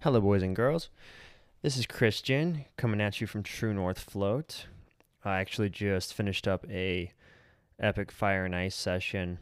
[0.00, 0.90] Hello, boys and girls.
[1.62, 4.66] This is Christian coming at you from True North Float.
[5.24, 7.10] I actually just finished up a
[7.80, 9.38] epic fire and ice session,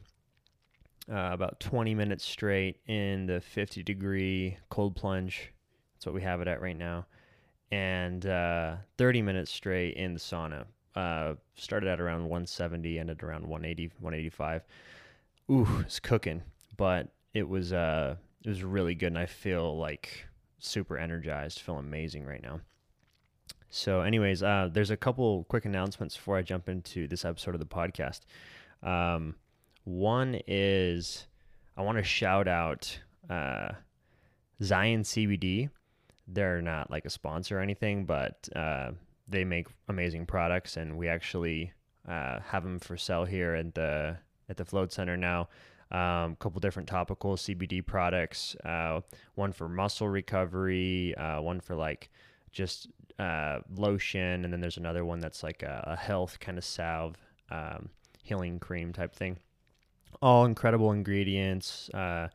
[1.10, 5.52] uh, about 20 minutes straight in the 50 degree cold plunge.
[5.94, 7.06] That's what we have it at right now,
[7.72, 10.66] and uh, 30 minutes straight in the sauna.
[10.94, 14.62] Uh, started at around 170, ended around 180, 185.
[15.50, 16.42] Ooh, it's cooking,
[16.76, 20.26] but it was uh, it was really good, and I feel like
[20.64, 22.60] super energized, feel amazing right now.
[23.70, 27.58] So, anyways, uh, there's a couple quick announcements before I jump into this episode of
[27.60, 28.20] the podcast.
[28.82, 29.34] Um,
[29.84, 31.26] one is
[31.76, 33.72] I want to shout out uh,
[34.62, 35.70] Zion CBD.
[36.28, 38.92] They're not like a sponsor or anything, but uh,
[39.28, 41.72] they make amazing products, and we actually
[42.08, 44.16] uh, have them for sale here at the
[44.48, 45.48] at the Float Center now
[45.90, 48.56] a um, couple different topical CBD products.
[48.64, 49.00] Uh,
[49.34, 52.10] one for muscle recovery, uh, one for like
[52.52, 56.64] just uh, lotion, and then there's another one that's like a, a health kind of
[56.64, 57.16] salve,
[57.50, 57.88] um,
[58.22, 59.38] healing cream type thing.
[60.22, 61.90] All incredible ingredients.
[61.90, 62.28] Uh,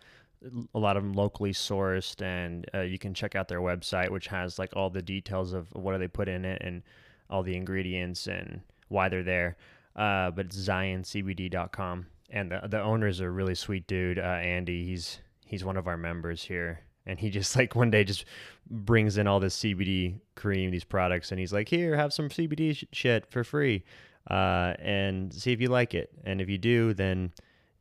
[0.74, 4.28] a lot of them locally sourced, and uh, you can check out their website, which
[4.28, 6.82] has like all the details of what do they put in it and
[7.30, 9.58] all the ingredients and why they're there.
[9.96, 14.86] Uh, but it's zioncbd.com and the the owner's a really sweet dude, uh, Andy.
[14.86, 18.26] He's he's one of our members here, and he just like one day just
[18.70, 22.76] brings in all this CBD cream, these products, and he's like, "Here, have some CBD
[22.76, 23.84] sh- shit for free,
[24.30, 26.12] uh, and see if you like it.
[26.24, 27.32] And if you do, then."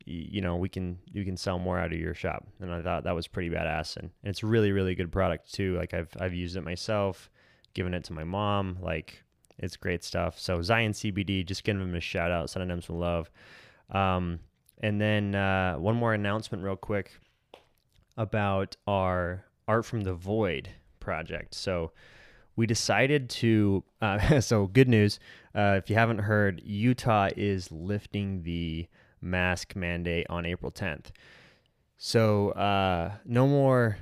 [0.05, 2.43] you know we can you can sell more out of your shop.
[2.59, 3.95] And i thought that was pretty badass.
[3.95, 5.77] And, and it's really really good product too.
[5.77, 7.29] Like i've i've used it myself
[7.75, 8.77] given it to my mom.
[8.81, 9.23] Like
[9.59, 10.39] it's great stuff.
[10.39, 13.29] So zion cbd just giving them a shout out sending them some love
[13.91, 14.39] um,
[14.81, 17.11] and then uh, one more announcement, real quick,
[18.17, 21.53] about our Art from the Void project.
[21.53, 21.91] So
[22.55, 23.83] we decided to.
[24.01, 25.19] Uh, so good news.
[25.55, 28.87] Uh, if you haven't heard, Utah is lifting the
[29.21, 31.07] mask mandate on April 10th.
[31.97, 33.97] So uh, no more,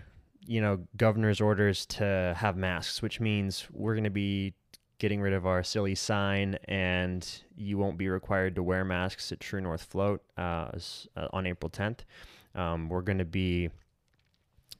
[0.46, 4.54] you know, governor's orders to have masks, which means we're going to be
[5.00, 9.40] getting rid of our silly sign, and you won't be required to wear masks at
[9.40, 10.72] True North Float uh,
[11.16, 12.00] uh on April 10th.
[12.56, 13.70] Um, we're going to be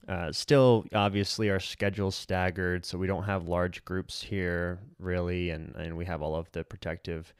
[0.08, 5.74] uh, still, obviously, our schedule's staggered, so we don't have large groups here really, and,
[5.76, 7.34] and we have all of the protective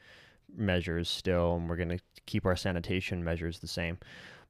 [0.55, 3.97] measures still, and we're going to keep our sanitation measures the same.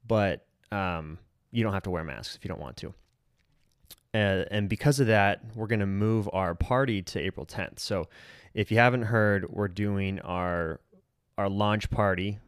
[0.06, 1.18] But um,
[1.52, 2.94] you don't have to wear masks if you don't want to.
[4.14, 7.80] Uh, and because of that, we're going to move our party to April 10th.
[7.80, 8.08] So,
[8.54, 10.80] if you haven't heard, we're doing our
[11.38, 12.40] our launch party.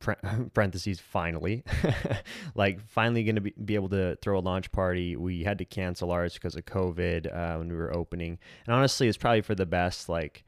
[0.54, 1.64] Parentheses finally,
[2.54, 5.16] like finally going to be, be able to throw a launch party.
[5.16, 9.08] We had to cancel ours because of COVID uh, when we were opening, and honestly,
[9.08, 10.08] it's probably for the best.
[10.08, 10.44] Like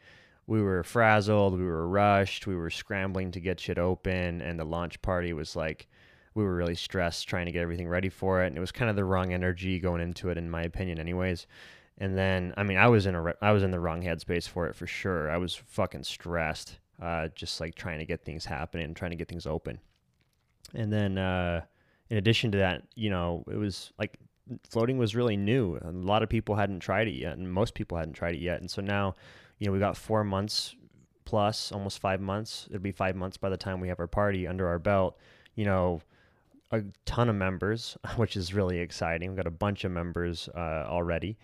[0.46, 4.64] we were frazzled, we were rushed, we were scrambling to get shit open, and the
[4.64, 5.88] launch party was like
[6.34, 8.90] we were really stressed trying to get everything ready for it, and it was kind
[8.90, 11.46] of the wrong energy going into it, in my opinion, anyways.
[11.98, 14.66] And then, I mean, I was in a I was in the wrong headspace for
[14.66, 15.30] it for sure.
[15.30, 19.28] I was fucking stressed, uh, just like trying to get things happening trying to get
[19.28, 19.80] things open.
[20.74, 21.62] And then, uh,
[22.08, 24.18] in addition to that, you know, it was like
[24.68, 25.78] floating was really new.
[25.82, 28.60] A lot of people hadn't tried it yet, and most people hadn't tried it yet.
[28.60, 29.14] And so now,
[29.58, 30.74] you know, we got four months
[31.24, 32.66] plus, almost five months.
[32.70, 35.18] It'll be five months by the time we have our party under our belt.
[35.54, 36.00] You know,
[36.70, 39.30] a ton of members, which is really exciting.
[39.30, 41.38] We've got a bunch of members uh, already.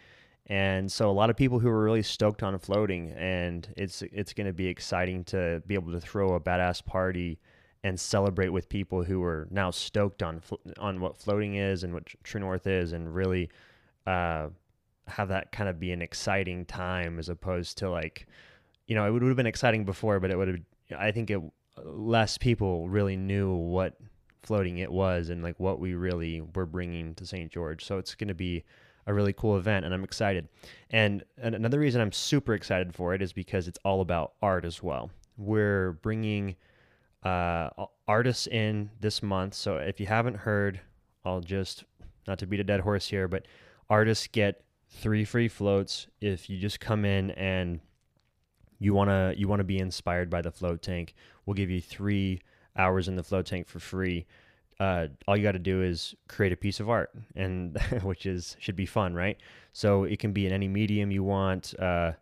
[0.49, 4.33] And so a lot of people who are really stoked on floating, and it's it's
[4.33, 7.41] going to be exciting to be able to throw a badass party
[7.83, 10.41] and celebrate with people who are now stoked on
[10.79, 13.51] on what floating is and what True North is, and really
[14.07, 14.49] uh,
[15.09, 18.29] have that kind of be an exciting time as opposed to like,
[18.87, 20.61] you know, it would have been exciting before, but it would have.
[20.97, 21.41] I think it
[21.85, 23.97] less people really knew what
[24.47, 27.51] floating it was and like what we really were bringing to St.
[27.51, 27.85] George.
[27.85, 28.65] So it's going to be
[29.07, 30.49] a really cool event and I'm excited.
[30.91, 34.65] And, and another reason I'm super excited for it is because it's all about art
[34.65, 35.11] as well.
[35.37, 36.57] We're bringing
[37.23, 37.71] uh,
[38.09, 39.55] artists in this month.
[39.55, 40.81] So if you haven't heard,
[41.25, 41.85] I'll just,
[42.27, 43.47] not to beat a dead horse here, but
[43.91, 47.81] artists get three free floats if you just come in and
[48.79, 51.15] you want to you want to be inspired by the float tank
[51.45, 52.41] we'll give you three
[52.77, 54.27] hours in the float tank for free.
[54.79, 58.57] Uh, all you got to do is create a piece of art, and which is
[58.59, 59.39] should be fun, right?
[59.73, 62.13] So it can be in any medium you want, uh,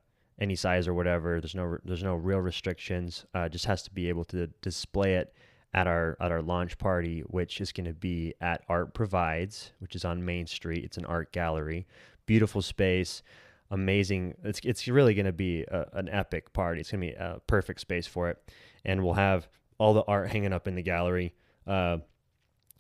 [0.41, 1.41] any size or whatever.
[1.41, 3.27] There's no there's no real restrictions.
[3.35, 5.35] Uh, just has to be able to display it
[5.73, 9.97] at our at our launch party, which is going to be at Art Provides, which
[9.97, 10.85] is on Main Street.
[10.85, 11.87] It's an art gallery
[12.27, 13.23] beautiful space,
[13.71, 14.35] amazing.
[14.45, 16.81] It's it's really going to be a, an epic party.
[16.81, 18.39] It's going to be a perfect space for it,
[18.85, 19.49] and we'll have
[19.79, 21.35] all the art hanging up in the gallery.
[21.67, 21.99] Uh,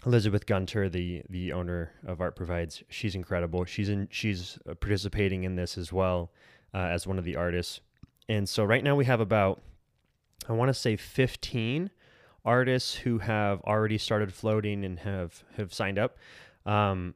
[0.06, 3.64] Elizabeth Gunter, the the owner of Art Provides, she's incredible.
[3.64, 6.32] She's in she's uh, participating in this as well
[6.75, 7.81] uh, as one of the artists.
[8.29, 9.62] And so right now we have about
[10.49, 11.91] I want to say 15
[12.44, 16.19] artists who have already started floating and have have signed up.
[16.67, 17.14] Um,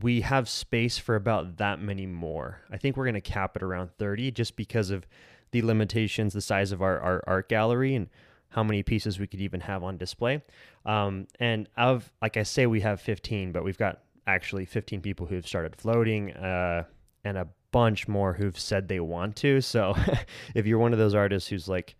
[0.00, 2.62] we have space for about that many more.
[2.70, 5.06] I think we're going to cap it around 30 just because of
[5.52, 8.08] the limitations, the size of our, our art gallery, and
[8.54, 10.40] how many pieces we could even have on display.
[10.86, 15.26] Um, and of, like I say, we have 15, but we've got actually 15 people
[15.26, 16.84] who've started floating uh,
[17.24, 19.60] and a bunch more who've said they want to.
[19.60, 19.96] So
[20.54, 21.96] if you're one of those artists who's like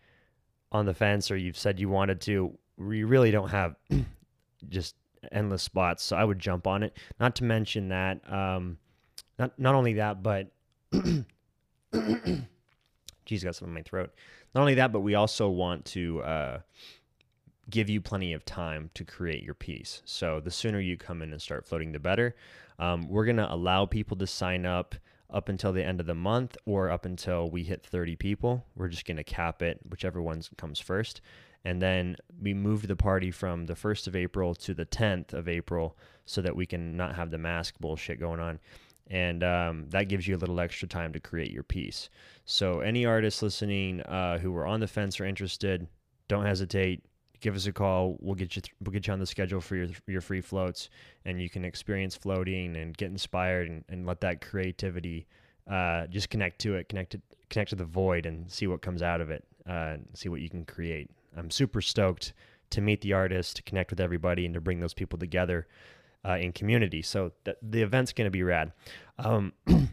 [0.71, 3.75] on the fence or you've said you wanted to, we really don't have
[4.69, 4.95] just
[5.33, 6.05] endless spots.
[6.05, 6.97] So I would jump on it.
[7.19, 8.79] Not to mention that, um,
[9.41, 10.53] not not only that, but
[13.25, 14.15] geez, got something in my throat.
[14.55, 16.59] Not only that, but we also want to uh,
[17.71, 20.03] give you plenty of time to create your piece.
[20.05, 22.37] So the sooner you come in and start floating, the better.
[22.79, 24.95] Um, we're gonna allow people to sign up
[25.35, 28.65] up until the end of the month or up until we hit 30 people.
[28.77, 31.21] We're just going to cap it, whichever one comes first.
[31.65, 35.49] And then we moved the party from the 1st of April to the 10th of
[35.49, 38.61] April so that we can not have the mask bullshit going on.
[39.11, 42.09] And um, that gives you a little extra time to create your piece.
[42.47, 45.87] So, any artists listening uh, who are on the fence or interested,
[46.29, 47.05] don't hesitate.
[47.41, 48.17] Give us a call.
[48.21, 48.62] We'll get you.
[48.62, 50.89] Th- we'll get you on the schedule for your your free floats,
[51.27, 55.27] and you can experience floating and get inspired and, and let that creativity
[55.71, 57.21] uh, just connect to it, connect to
[57.51, 59.45] connect to the void, and see what comes out of it.
[59.69, 61.11] Uh, see what you can create.
[61.37, 62.33] I'm super stoked
[62.71, 65.67] to meet the artist, to connect with everybody, and to bring those people together
[66.25, 67.03] uh, in community.
[67.03, 68.73] So th- the event's going to be rad.
[69.19, 69.53] Um,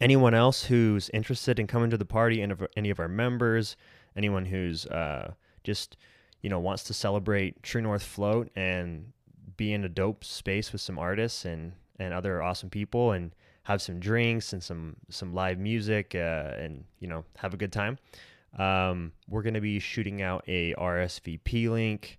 [0.00, 3.76] anyone else who's interested in coming to the party, and any of our members,
[4.16, 5.32] anyone who's uh,
[5.64, 5.96] just
[6.42, 9.12] you know wants to celebrate True North Float and
[9.56, 13.34] be in a dope space with some artists and and other awesome people and
[13.64, 17.72] have some drinks and some some live music uh, and you know have a good
[17.72, 17.98] time
[18.56, 22.18] um, we're going to be shooting out a RSVP link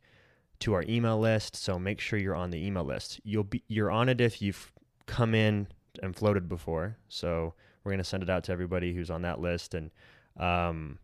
[0.59, 3.19] to our email list, so make sure you're on the email list.
[3.23, 4.71] You'll be you're on it if you've
[5.05, 5.67] come in
[6.03, 6.97] and floated before.
[7.07, 7.53] So
[7.83, 9.89] we're to send it out to everybody who's on that list, and
[10.37, 10.99] um,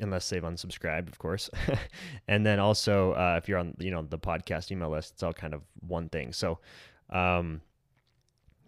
[0.00, 1.50] unless they've unsubscribed, of course.
[2.28, 5.32] and then also, uh, if you're on you know the podcast email list, it's all
[5.32, 6.32] kind of one thing.
[6.32, 6.58] So
[7.10, 7.60] um,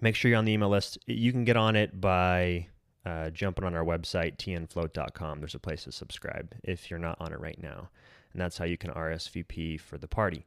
[0.00, 0.98] make sure you're on the email list.
[1.06, 2.68] You can get on it by
[3.04, 5.40] uh, jumping on our website, tnfloat.com.
[5.40, 7.88] There's a place to subscribe if you're not on it right now.
[8.32, 10.46] And that's how you can RSVP for the party.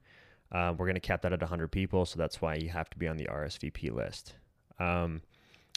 [0.52, 2.98] Uh, we're going to cap that at 100 people, so that's why you have to
[2.98, 4.34] be on the RSVP list.
[4.80, 5.22] Um,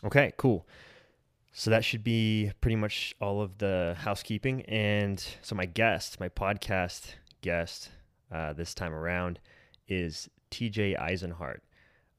[0.04, 0.66] okay, cool.
[1.52, 4.62] So that should be pretty much all of the housekeeping.
[4.62, 7.90] And so my guest, my podcast guest
[8.32, 9.38] uh, this time around
[9.86, 11.58] is TJ Eisenhart.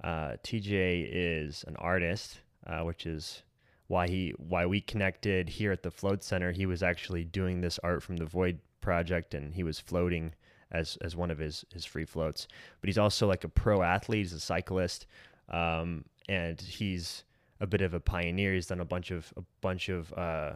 [0.02, 3.44] Uh, TJ is an artist, uh, which is
[3.88, 6.52] why he why we connected here at the Float Center.
[6.52, 10.34] He was actually doing this art from the Void project, and he was floating
[10.72, 12.48] as as one of his his free floats.
[12.80, 14.20] But he's also like a pro athlete.
[14.20, 15.08] He's a cyclist,
[15.50, 17.24] um, and he's
[17.60, 18.54] a bit of a pioneer.
[18.54, 20.54] He's done a bunch of a bunch of uh,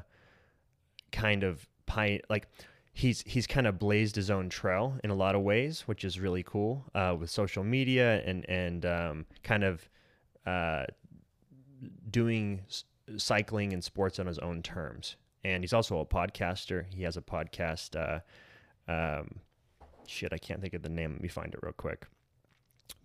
[1.12, 1.67] kind of
[2.29, 2.48] like
[2.93, 6.19] he's he's kind of blazed his own trail in a lot of ways, which is
[6.19, 9.89] really cool uh, with social media and and um, kind of
[10.45, 10.86] uh,
[12.12, 12.62] doing
[13.17, 15.15] cycling and sports on his own terms.
[15.43, 16.86] And he's also a podcaster.
[16.93, 17.96] He has a podcast.
[17.96, 18.19] Uh,
[18.91, 19.39] um,
[20.08, 21.13] shit, I can't think of the name.
[21.13, 22.08] Let me find it real quick.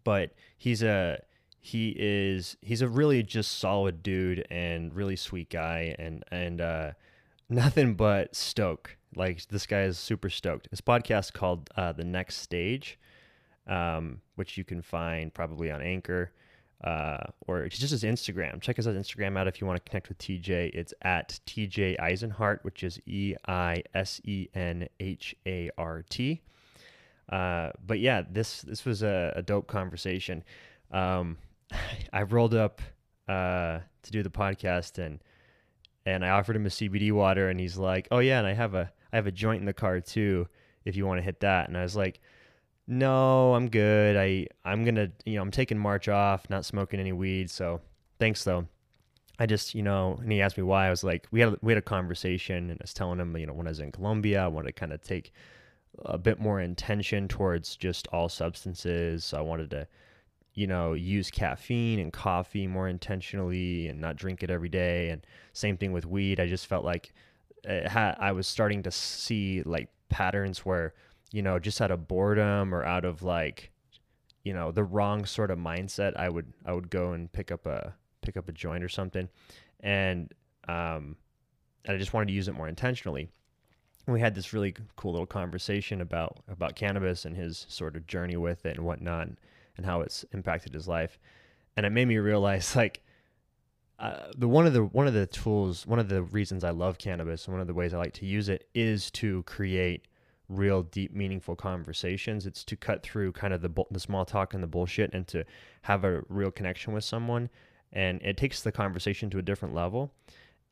[0.02, 1.18] But he's a
[1.60, 6.92] he is he's a really just solid dude and really sweet guy and and uh,
[7.48, 8.96] nothing but stoke.
[9.14, 10.68] Like this guy is super stoked.
[10.70, 12.98] His podcast called uh, The Next Stage,
[13.66, 16.32] um, which you can find probably on Anchor
[16.82, 18.60] uh, or just his Instagram.
[18.60, 20.70] Check his Instagram out if you want to connect with TJ.
[20.74, 26.42] It's at TJ Eisenhart, which is E I S E N H A R T.
[27.28, 30.44] Uh, but yeah, this this was a, a dope conversation.
[30.90, 31.38] Um,
[32.12, 32.82] I rolled up
[33.28, 35.20] uh, to do the podcast and
[36.06, 38.74] and I offered him a CBD water, and he's like, "Oh yeah, and I have
[38.74, 40.46] a I have a joint in the car too,
[40.84, 42.20] if you want to hit that." And I was like
[42.86, 44.16] no, I'm good.
[44.16, 47.50] I I'm gonna you know I'm taking March off, not smoking any weed.
[47.50, 47.80] So
[48.18, 48.66] thanks though.
[49.38, 50.86] I just you know, and he asked me why.
[50.86, 53.46] I was like, we had we had a conversation, and I was telling him you
[53.46, 55.32] know when I was in Colombia, I wanted to kind of take
[56.04, 59.24] a bit more intention towards just all substances.
[59.24, 59.86] So I wanted to
[60.54, 65.10] you know, use caffeine and coffee more intentionally and not drink it every day.
[65.10, 66.38] And same thing with weed.
[66.38, 67.12] I just felt like
[67.64, 70.94] eh, had, I was starting to see like patterns where,
[71.34, 73.72] you know, just out of boredom or out of like,
[74.44, 77.66] you know, the wrong sort of mindset, I would I would go and pick up
[77.66, 79.28] a pick up a joint or something,
[79.80, 80.32] and
[80.68, 81.16] um,
[81.84, 83.30] and I just wanted to use it more intentionally.
[84.06, 88.36] We had this really cool little conversation about about cannabis and his sort of journey
[88.36, 89.26] with it and whatnot
[89.76, 91.18] and how it's impacted his life.
[91.76, 93.02] And it made me realize like
[93.98, 96.96] uh, the one of the one of the tools, one of the reasons I love
[96.96, 100.06] cannabis and one of the ways I like to use it is to create
[100.48, 102.46] real deep meaningful conversations.
[102.46, 105.44] It's to cut through kind of the the small talk and the bullshit and to
[105.82, 107.48] have a real connection with someone
[107.94, 110.12] and it takes the conversation to a different level.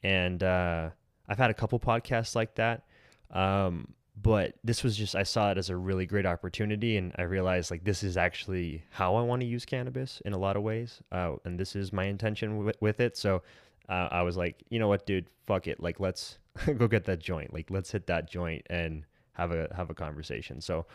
[0.02, 0.90] And uh,
[1.28, 2.84] I've had a couple podcasts like that.
[3.30, 7.22] Um, but this was just I saw it as a really great opportunity, and I
[7.22, 10.62] realized like this is actually how I want to use cannabis in a lot of
[10.62, 13.16] ways, uh, and this is my intention w- with it.
[13.16, 13.42] So
[13.88, 16.38] uh, I was like, you know what, dude, fuck it, like let's
[16.76, 20.60] go get that joint, like let's hit that joint and have a have a conversation.
[20.60, 20.86] So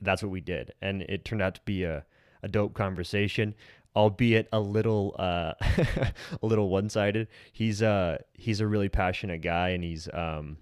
[0.00, 2.04] that's what we did, and it turned out to be a
[2.42, 3.54] a dope conversation
[3.94, 6.14] albeit a little uh, a
[6.46, 7.28] little one sided.
[7.52, 10.56] He's uh he's a really passionate guy, and he's um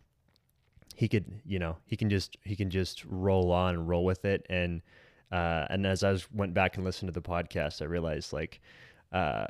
[0.96, 4.24] he could you know he can just he can just roll on and roll with
[4.24, 4.82] it and
[5.32, 8.60] uh, and as I was, went back and listened to the podcast, I realized like
[9.12, 9.46] uh,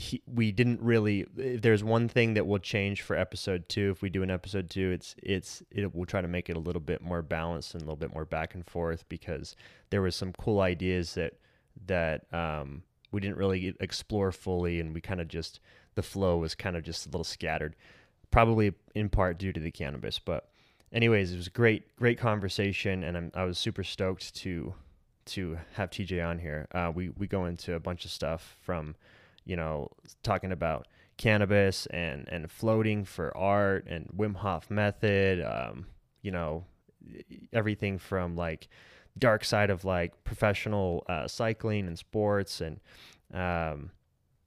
[0.00, 1.26] he, we didn't really.
[1.36, 4.70] If there's one thing that will change for episode two, if we do an episode
[4.70, 7.82] two, it's it's it will try to make it a little bit more balanced and
[7.82, 9.56] a little bit more back and forth because
[9.90, 11.34] there was some cool ideas that
[11.86, 15.60] that um, we didn't really explore fully, and we kind of just
[15.94, 17.76] the flow was kind of just a little scattered
[18.30, 20.18] probably in part due to the cannabis.
[20.18, 20.48] But
[20.92, 24.74] anyways, it was great, great conversation, and I'm, I was super stoked to
[25.26, 26.66] to have TJ on here.
[26.72, 28.96] Uh, we we go into a bunch of stuff from,
[29.50, 29.90] you know,
[30.22, 35.44] talking about cannabis and and floating for art and Wim Hof method.
[35.44, 35.86] Um,
[36.22, 36.64] you know,
[37.52, 38.68] everything from like
[39.18, 42.78] dark side of like professional uh, cycling and sports and
[43.34, 43.90] um,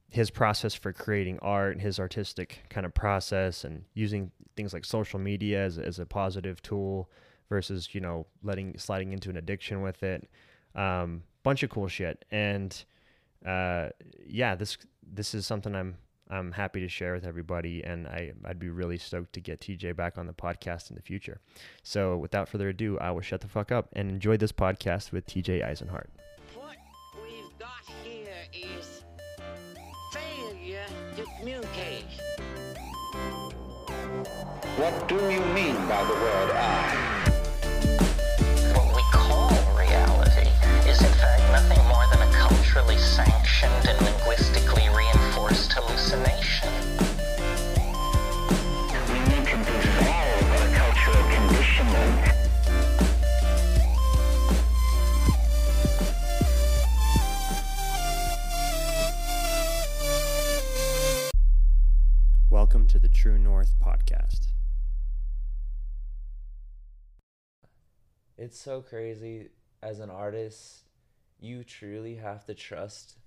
[0.08, 5.18] his process for creating art, his artistic kind of process, and using things like social
[5.18, 7.10] media as, as a positive tool
[7.50, 10.30] versus you know letting sliding into an addiction with it.
[10.74, 12.84] Um, bunch of cool shit, and
[13.44, 13.90] uh,
[14.26, 14.78] yeah, this
[15.12, 15.96] this is something I'm
[16.30, 19.94] I'm happy to share with everybody, and I I'd be really stoked to get TJ
[19.94, 21.40] back on the podcast in the future.
[21.82, 25.26] So without further ado, I will shut the fuck up and enjoy this podcast with
[25.26, 26.06] TJ Eisenhart.
[26.54, 26.76] What
[27.22, 29.04] we've got here is
[30.12, 32.04] failure to communicate.
[34.76, 37.13] What do you mean by the word I?
[68.74, 69.50] So crazy
[69.84, 70.82] as an artist
[71.38, 73.18] you truly have to trust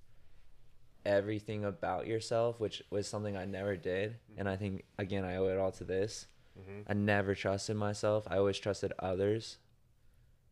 [1.05, 4.41] everything about yourself which was something i never did mm-hmm.
[4.41, 6.27] and i think again i owe it all to this
[6.59, 6.81] mm-hmm.
[6.91, 9.57] i never trusted myself i always trusted others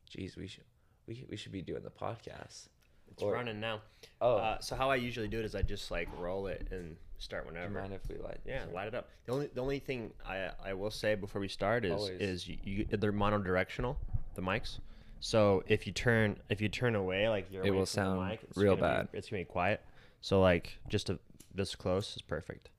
[0.10, 0.64] jeez we should
[1.08, 2.70] we, we should be doing the podcast
[3.12, 3.82] it's or, running now
[4.22, 6.96] oh uh, so how i usually do it is i just like roll it and
[7.18, 7.68] start whenever.
[7.68, 8.40] Do you mind if we light?
[8.46, 9.08] Yeah, light it up.
[9.26, 12.20] The only the only thing I I will say before we start is Always.
[12.20, 13.96] is you, you, they're monodirectional
[14.36, 14.80] the mics.
[15.20, 18.76] So if you turn if you turn away, like you're it will sound mic, real
[18.76, 19.12] bad.
[19.12, 19.82] Be, it's gonna be quiet.
[20.22, 21.20] So like just a,
[21.54, 22.70] this close is perfect,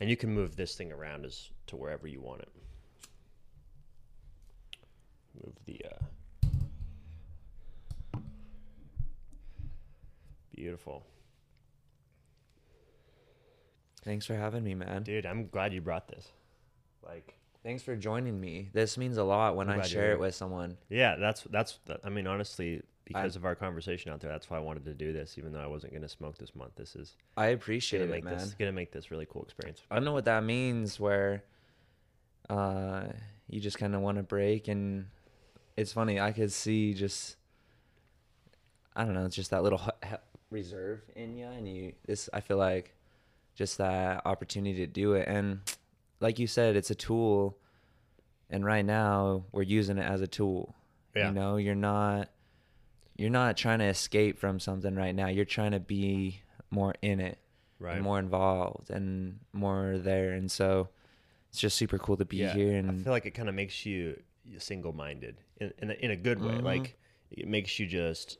[0.00, 2.48] and you can move this thing around as to wherever you want it.
[5.44, 5.84] Move the.
[8.14, 8.18] Uh,
[10.54, 11.04] beautiful.
[14.04, 15.04] Thanks for having me, man.
[15.04, 16.28] Dude, I'm glad you brought this.
[17.04, 18.70] Like Thanks for joining me.
[18.72, 20.76] This means a lot when I share it with someone.
[20.88, 21.78] Yeah, that's that's.
[22.02, 24.94] I mean, honestly, because I, of our conversation out there, that's why I wanted to
[24.94, 25.38] do this.
[25.38, 27.16] Even though I wasn't going to smoke this month, this is.
[27.36, 28.38] I appreciate it, man.
[28.38, 29.82] This, gonna make this really cool experience.
[29.90, 30.98] I don't know what that means.
[30.98, 31.44] Where,
[32.50, 33.04] uh,
[33.48, 35.06] you just kind of want to break, and
[35.76, 36.20] it's funny.
[36.20, 37.36] I could see just.
[38.94, 39.80] I don't know, it's just that little
[40.50, 41.92] reserve in you, and you.
[42.06, 42.94] This I feel like,
[43.54, 45.60] just that opportunity to do it, and
[46.22, 47.58] like you said, it's a tool,
[48.48, 50.74] and right now we're using it as a tool.
[51.14, 51.28] Yeah.
[51.28, 52.30] You know, you're not
[53.16, 55.26] you're not trying to escape from something right now.
[55.28, 57.38] You're trying to be more in it,
[57.78, 58.00] Right.
[58.00, 60.32] more involved, and more there.
[60.32, 60.88] And so
[61.50, 62.76] it's just super cool to be yeah, here.
[62.76, 64.18] And I feel like it kind of makes you
[64.58, 66.54] single-minded in in a, in a good way.
[66.54, 66.62] Mhm.
[66.62, 66.96] Like
[67.30, 68.38] it makes you just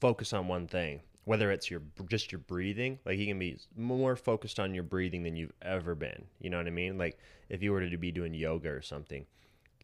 [0.00, 2.98] focus on one thing, whether it's your just your breathing.
[3.04, 6.24] Like you can be more focused on your breathing than you've ever been.
[6.40, 6.96] You know what I mean?
[6.96, 7.18] Like
[7.50, 9.26] if you were to be doing yoga or something,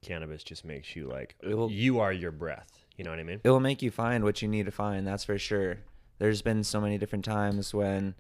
[0.01, 2.87] cannabis just makes you like will- you are your breath.
[2.97, 3.41] You know what I mean?
[3.45, 5.07] it will make you find what you need to find.
[5.07, 5.81] That's for sure.
[6.19, 8.15] There's been so many different times when,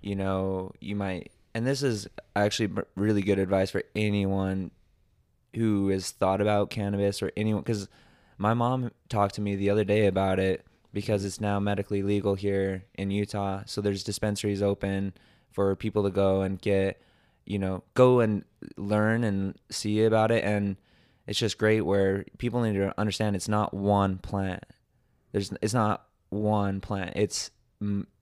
[0.00, 4.70] you know, you might, and this is actually really good advice for anyone
[5.54, 7.88] who has thought about cannabis or anyone, because
[8.38, 12.34] my mom talked to me the other day about it because it's now medically legal
[12.34, 13.62] here in Utah.
[13.66, 15.12] So there's dispensaries open
[15.50, 17.00] for people to go and get,
[17.46, 18.44] you know, go and
[18.76, 20.44] learn and see about it.
[20.44, 20.76] And
[21.26, 24.64] it's just great where people need to understand it's not one plant.
[25.32, 27.12] There's it's not one plant.
[27.16, 27.50] It's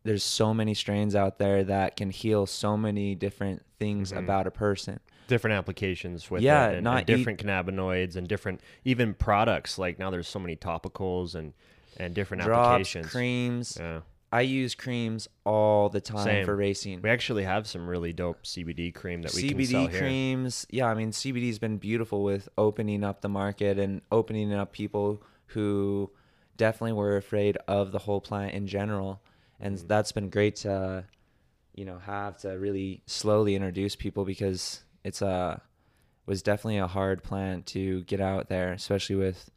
[0.04, 4.18] there's so many strains out there that can heal so many different things Mhm.
[4.18, 5.00] about a person.
[5.28, 9.78] different applications with Yeah, it and, not and eat- different cannabinoids and different even products
[9.78, 11.52] like now there's so many topicals and
[11.96, 13.76] and different Drops, applications creams.
[13.80, 14.00] yeah
[14.32, 16.44] I use creams all the time Same.
[16.44, 17.02] for racing.
[17.02, 20.66] we actually have some really dope cbd cream that we can sell CBD here creams.
[20.70, 25.22] Yeah, I mean CBD's been beautiful with opening up the market and opening up people
[25.46, 26.10] who
[26.56, 29.20] definitely were afraid of the whole plant in general.
[29.58, 29.86] And Mm-hmm.
[29.88, 31.04] that's been great to
[31.74, 35.60] you know have to really slowly introduce people because it's a
[36.26, 39.50] was definitely a hard plant to get out there, especially with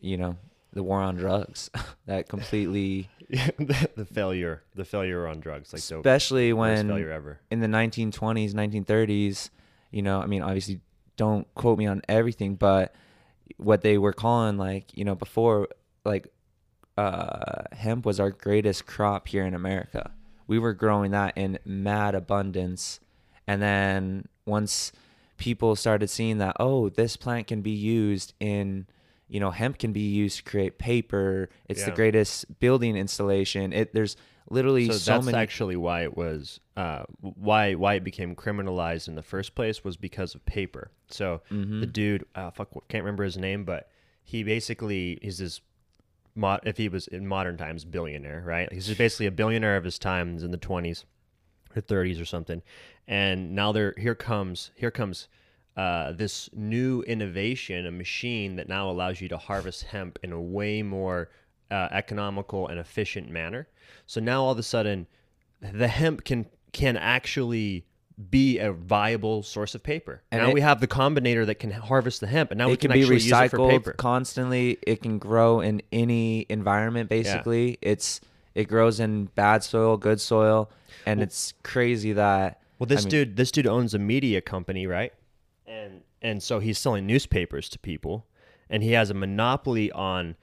[0.00, 0.36] you know
[0.72, 1.70] the war on drugs
[2.06, 7.10] that completely the, the failure the failure on drugs like dope especially worst when failure
[7.10, 9.50] ever in the 1920s, 1930s,
[9.90, 10.80] you know, I mean, obviously,
[11.16, 12.94] don't quote me on everything, but
[13.56, 15.68] what they were calling, like, you know, before,
[16.04, 16.28] like,
[16.96, 20.12] uh, hemp was our greatest crop here in America.
[20.46, 23.00] We were growing that in mad abundance.
[23.46, 24.92] And then once
[25.36, 28.86] people started seeing that, oh, this plant can be used in,
[29.28, 31.48] you know, hemp can be used to create paper.
[31.68, 33.72] It's the greatest building installation.
[33.72, 34.16] It there's
[34.50, 39.08] literally so, so, that's many actually why it was uh, why why it became criminalized
[39.08, 40.90] in the first place was because of paper.
[41.08, 41.80] So Mm-hmm.
[41.80, 43.90] the dude, uh, fuck, can't remember his name, but
[44.24, 45.60] he basically he's this.
[46.34, 48.72] Mod, if he was in modern times billionaire, right?
[48.72, 51.04] He's just basically a billionaire of his times in the twenties
[51.74, 52.62] or thirties or something,
[53.08, 55.26] and now there here comes here comes
[55.78, 60.40] uh, this new innovation, a machine that now allows you to harvest hemp in a
[60.40, 61.30] way more
[61.70, 63.68] uh, economical and efficient manner.
[64.06, 65.06] So now all of a sudden,
[65.60, 67.84] the hemp can can actually
[68.30, 70.22] be a viable source of paper.
[70.32, 72.72] And now it- we have the combinator that can harvest the hemp, and now we
[72.72, 73.92] it can, can, be actually use it for recycled paper.
[73.92, 74.78] constantly.
[74.82, 77.08] It can grow in any environment.
[77.08, 78.20] Basically, it's
[78.56, 80.68] it grows in bad soil, good soil,
[81.06, 82.60] and it's crazy that.
[82.80, 85.12] Well, this I mean- dude, this dude owns a media company, right?
[85.68, 88.26] And and so he's selling newspapers to people,
[88.70, 90.36] and he has a monopoly on.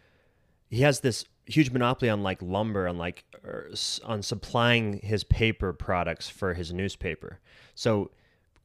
[0.69, 3.71] He has this huge monopoly on like lumber, on like er,
[4.03, 7.39] on supplying his paper products for his newspaper.
[7.73, 8.11] So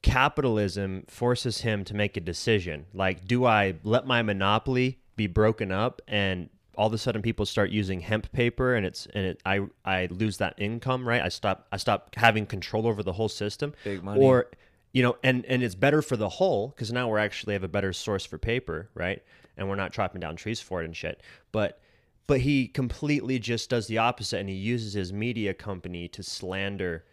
[0.03, 2.87] capitalism forces him to make a decision.
[2.94, 7.44] Like, do I let my monopoly be broken up and all of a sudden people
[7.44, 11.20] start using hemp paper and it's and it I I lose that income, right?
[11.20, 13.75] I stop I stop having control over the whole system.
[13.85, 14.20] Big money.
[14.20, 14.46] Or
[14.92, 17.68] you know, and and it's better for the whole because now we're actually have a
[17.68, 19.22] better source for paper, right?
[19.57, 21.20] And we're not chopping down trees for it and shit.
[21.53, 21.81] But
[22.26, 27.05] but he completely just does the opposite and he uses his media company to slander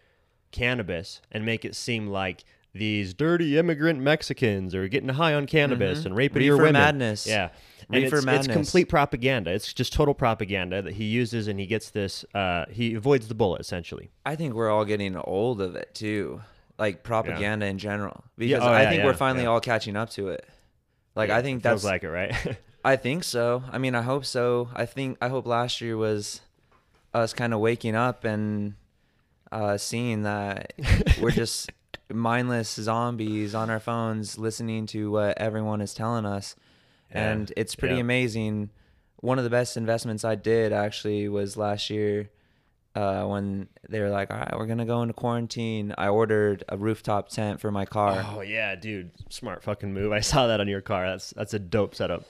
[0.51, 6.05] cannabis and make it seem like these dirty immigrant Mexicans are getting high on cannabis
[6.05, 6.63] and raping your Mm-hmm.
[6.65, 6.73] Women.
[6.81, 7.25] madness.
[7.25, 7.49] Yeah.
[7.89, 9.51] And Reefer it's, it's complete propaganda.
[9.51, 13.33] It's just total propaganda that he uses and he gets this uh, he avoids the
[13.35, 14.11] bullet essentially.
[14.25, 16.41] I think we're all getting old of it too,
[16.77, 18.23] like propaganda in general.
[18.37, 19.49] Because oh, I yeah, think yeah, we're finally yeah.
[19.49, 20.47] all catching up to it.
[21.15, 22.33] Like Yeah, I think that's like it, right?
[22.85, 23.63] I think so.
[23.71, 24.69] I mean, I hope so.
[24.75, 26.41] I think I hope last year was
[27.13, 28.75] us kind of waking up and
[29.51, 30.73] uh, seeing that
[31.21, 31.71] we're just
[32.13, 36.55] mindless zombies on our phones, listening to what everyone is telling us,
[37.11, 37.31] Yeah.
[37.31, 38.01] and it's pretty Yeah.
[38.01, 38.69] amazing.
[39.17, 42.29] One of the best investments I did actually was last year.
[42.97, 46.77] Uh, when they were like, "All right, we're gonna go into quarantine," I ordered a
[46.77, 48.25] rooftop tent for my car.
[48.27, 50.12] oh yeah, dude, smart fucking move.
[50.12, 51.07] I saw that on your car.
[51.07, 52.23] That's that's a dope setup.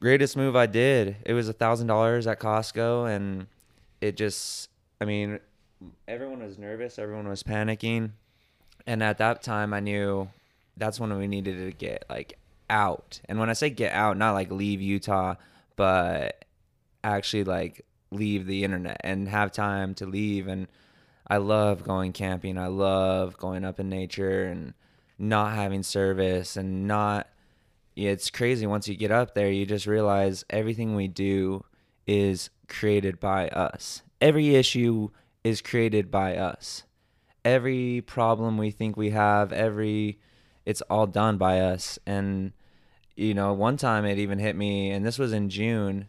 [0.00, 1.16] greatest move I did.
[1.24, 3.46] It was a thousand dollars at Costco, and
[4.02, 4.68] it just,
[5.00, 5.40] I mean,
[6.06, 8.10] everyone was nervous, everyone was panicking,
[8.86, 10.28] and at that time, I knew
[10.76, 13.18] that's when we needed to get like out.
[13.30, 15.36] And when I say get out, not like leave Utah,
[15.76, 16.44] but
[17.02, 20.68] actually like leave the internet and have time to leave and
[21.26, 22.58] I love going camping.
[22.58, 24.74] I love going up in nature and
[25.18, 27.28] not having service and not
[27.94, 31.64] it's crazy once you get up there you just realize everything we do
[32.06, 34.02] is created by us.
[34.20, 35.10] Every issue
[35.44, 36.84] is created by us.
[37.44, 40.18] Every problem we think we have, every
[40.64, 42.52] it's all done by us and
[43.14, 46.08] you know, one time it even hit me and this was in June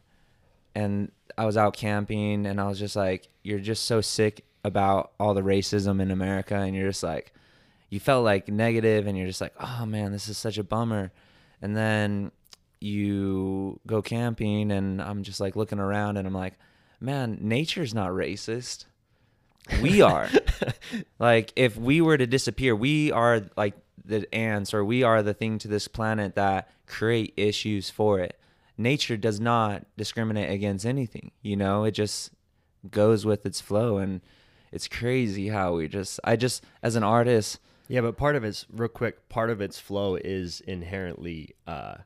[0.74, 5.12] and I was out camping and I was just like, you're just so sick about
[5.20, 7.34] all the racism in America and you're just like,
[7.90, 11.12] you felt like negative and you're just like, oh man, this is such a bummer.
[11.62, 12.32] And then
[12.80, 16.54] you go camping and I'm just like looking around and I'm like,
[17.00, 18.86] man, nature's not racist.
[19.82, 20.30] We are.
[21.20, 25.34] like if we were to disappear, we are like the ants or we are the
[25.34, 28.40] thing to this planet that create issues for it.
[28.78, 31.84] Nature does not discriminate against anything, you know?
[31.84, 32.32] It just
[32.90, 34.22] goes with its flow and
[34.72, 38.66] it's crazy how we just I just as an artist Yeah, but part of its
[38.72, 41.98] real quick, part of its flow is inherently uh,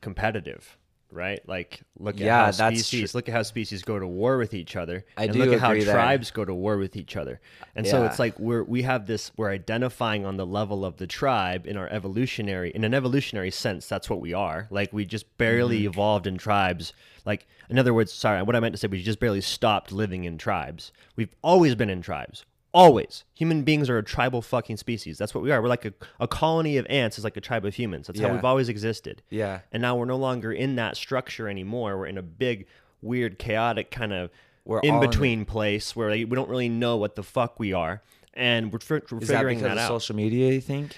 [0.00, 0.78] competitive,
[1.12, 1.40] right?
[1.48, 4.54] Like look at Yeah, how species tr- look at how species go to war with
[4.54, 5.04] each other.
[5.16, 5.82] I and look at how there.
[5.92, 7.40] tribes go to war with each other.
[7.74, 11.06] And so it's like we're we have this we're identifying on the level of the
[11.06, 14.66] tribe in our evolutionary in an evolutionary sense, that's what we are.
[14.70, 15.88] Like we just barely Mm-hmm.
[15.90, 16.92] evolved in tribes.
[17.24, 20.24] Like in other words, sorry, what I meant to say we just barely stopped living
[20.24, 20.92] in tribes.
[21.16, 22.44] We've always been in tribes.
[22.72, 23.24] Always.
[23.34, 25.18] Human beings are a tribal fucking species.
[25.18, 25.60] That's what we are.
[25.60, 28.06] We're like a, a colony of ants is like a tribe of humans.
[28.06, 28.34] That's how Yeah.
[28.34, 29.22] we've always existed.
[29.28, 29.60] Yeah.
[29.72, 31.98] And now we're no longer in that structure anymore.
[31.98, 32.66] We're in a big,
[33.02, 34.30] weird, chaotic kind of
[34.64, 37.72] We're in in between place where like, we don't really know what the fuck we
[37.72, 38.02] are.
[38.34, 39.88] And we're, fi- we're is that figuring because that, of out.
[39.88, 40.96] social media, you think?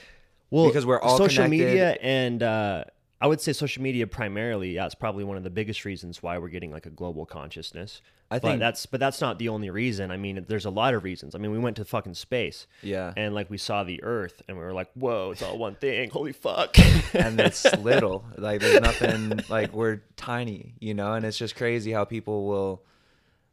[0.50, 1.66] Well, Because we're all social connected.
[1.66, 2.84] media and uh,
[3.22, 4.72] I would say social media primarily.
[4.72, 8.02] Yeah, it's probably one of the biggest reasons why we're getting like a global consciousness.
[8.32, 10.10] I but think- that's but that's not the only reason.
[10.10, 11.34] I mean, there's a lot of reasons.
[11.34, 12.66] I mean, we went to fucking space.
[12.82, 13.12] Yeah.
[13.16, 16.10] And like we saw the Earth, and we were like, "Whoa, it's all one thing!
[16.10, 16.78] Holy fuck!"
[17.14, 18.24] and it's little.
[18.36, 22.82] Like there's nothing like we're tiny, you know, and it's just crazy how people will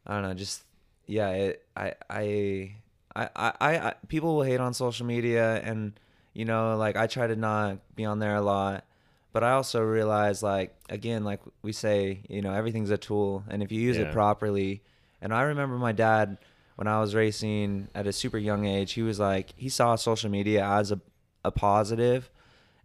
[0.06, 0.64] I don't know, just
[1.06, 2.74] yeah, it, I, I
[3.14, 5.92] I I I people will hate on social media and
[6.32, 8.84] you know, like I try to not be on there a lot,
[9.32, 13.62] but I also realize like again, like we say, you know, everything's a tool and
[13.62, 14.04] if you use Yeah.
[14.04, 14.82] it properly
[15.22, 16.38] and I remember my dad
[16.76, 20.30] when I was racing at a super young age, he was like he saw social
[20.30, 21.00] media as a
[21.44, 22.30] a positive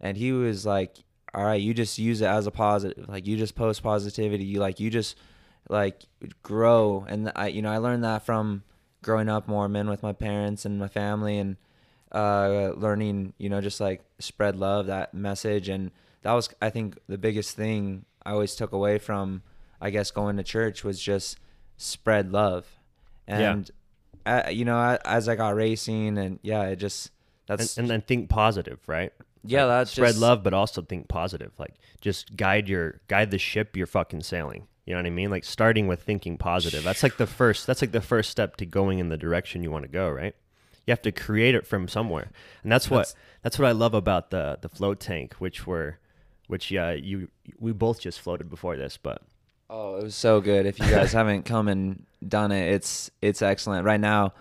[0.00, 0.96] and he was like
[1.34, 4.58] all right you just use it as a positive like you just post positivity you
[4.60, 5.14] like you just
[5.68, 6.04] like
[6.42, 8.62] grow and i you know i learned that from
[9.02, 11.56] growing up mormon with my parents and my family and
[12.12, 15.90] uh learning you know just like spread love that message and
[16.22, 19.42] that was i think the biggest thing i always took away from
[19.80, 21.38] i guess going to church was just
[21.76, 22.66] spread love
[23.28, 23.52] Yeah.
[23.52, 23.70] and
[24.24, 27.10] uh, you know a- as i got racing and yeah it just
[27.46, 29.12] that's and then think positive, right?
[29.44, 31.52] Yeah, Like, that's spread just- love, but also think positive.
[31.60, 34.66] Like just guide your guide the ship you're fucking sailing.
[34.84, 35.30] You know what I mean?
[35.30, 36.82] Like starting with thinking positive.
[36.82, 37.64] That's like the first.
[37.64, 40.10] That's like the first step to going in the direction you want to go.
[40.10, 40.34] Right?
[40.88, 42.30] You have to create it from somewhere,
[42.64, 45.98] and that's what that's, what I love about the the float tank, which were,
[46.46, 47.28] which yeah, you
[47.58, 49.22] we both just floated before this, but
[49.68, 50.64] Oh, it was so good.
[50.66, 53.84] If you guys haven't come and done it, it's it's excellent.
[53.84, 54.32] Right now,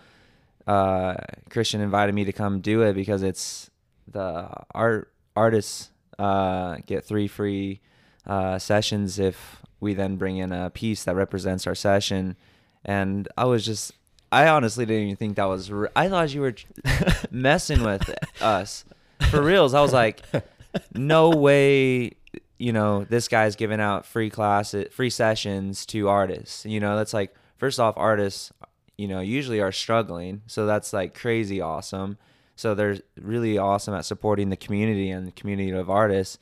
[0.67, 1.15] uh,
[1.49, 3.69] Christian invited me to come do it because it's
[4.07, 5.89] the art artists
[6.19, 7.81] uh, get three free
[8.27, 12.35] uh, sessions if we then bring in a piece that represents our session.
[12.83, 13.93] And I was just,
[14.31, 15.71] I honestly didn't even think that was.
[15.95, 16.55] I thought you were
[17.31, 18.85] messing with us
[19.31, 19.73] for reals.
[19.73, 20.21] I was like,
[20.93, 22.11] no way
[22.57, 26.65] you know this guy's giving out free classes free sessions to artists.
[26.65, 28.51] You know that's like first off artists
[28.97, 32.17] you know usually are struggling so that's like crazy awesome.
[32.57, 36.39] So they're really awesome at supporting the community and the community of artists.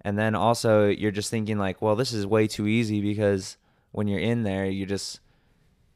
[0.00, 3.56] And then also you're just thinking like well this is way too easy because
[3.92, 5.20] when you're in there you just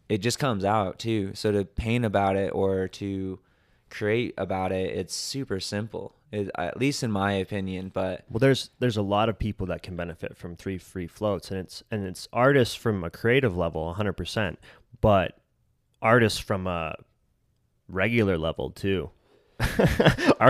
[0.09, 1.33] it just comes out too.
[1.35, 3.41] So to paint about it or to
[3.89, 8.97] create about it it's super simple at least in my opinion but Well, there's there's
[8.97, 12.29] a lot of people that can benefit from three free floats, and it's and it's
[12.33, 14.59] artists from a creative level, 100, percent
[15.01, 15.39] but
[16.03, 16.97] artists from a
[17.89, 19.11] regular level too.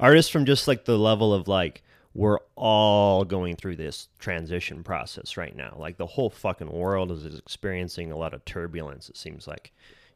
[0.00, 1.82] Artists from just like the level of like
[2.14, 5.76] we're all going through this transition process right now.
[5.78, 9.08] Like the whole fucking world is experiencing a lot of turbulence.
[9.08, 9.72] It seems like,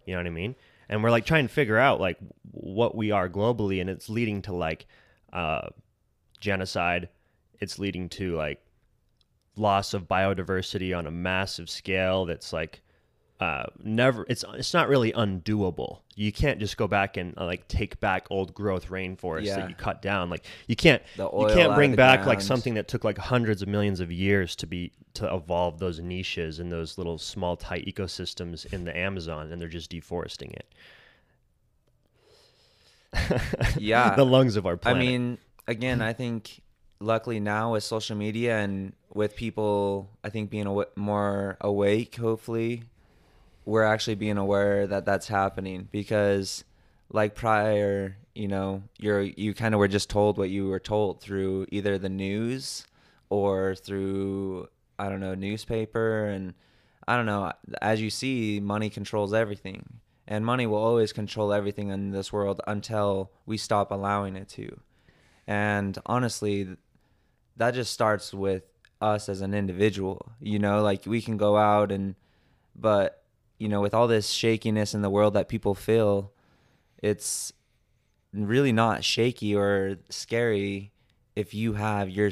[0.07, 0.57] you know what I mean?
[0.89, 2.17] And we're like trying to figure out like
[2.51, 4.87] what we are globally, and it's leading to like
[5.33, 5.69] uh,
[6.41, 7.09] genocide.
[7.61, 8.61] It's leading to like
[9.57, 12.81] loss of biodiversity on a massive scale that's like
[13.41, 16.01] uh, never it's it's not really undoable.
[16.15, 19.57] You can't just go back and uh, like take back old growth rainforests Yeah.
[19.61, 20.29] that you cut down.
[20.29, 24.01] Like you can't you can't bring back like something that took like hundreds of millions
[24.01, 28.85] of years to be to evolve those niches and those little small tight ecosystems in
[28.85, 30.67] the Amazon, and they're just deforesting it.
[33.79, 34.15] Yeah.
[34.17, 35.03] the lungs of our planet.
[35.03, 36.61] I mean, again, I think
[37.01, 42.85] luckily now with social media and with people, I think being aw- more awake, hopefully,
[43.65, 46.65] we're actually being aware that that's happening because,
[47.11, 51.21] like prior, you know, you're you kind of were just told what you were told
[51.21, 52.87] through either the news
[53.29, 54.69] or through
[54.99, 56.55] I don't know newspaper and
[57.09, 57.53] I don't know.
[57.83, 62.61] As you see, money controls everything, and money will always control everything in this world
[62.69, 64.81] until we stop allowing it to.
[65.45, 66.77] And honestly,
[67.57, 68.63] that just starts with
[69.01, 70.31] us as an individual.
[70.41, 72.15] You know, like we can go out and,
[72.77, 73.25] but
[73.59, 76.33] you know, with all this shakiness in the world that people feel,
[77.03, 77.53] it's
[78.33, 80.93] really not shaky or scary
[81.35, 82.31] if you have your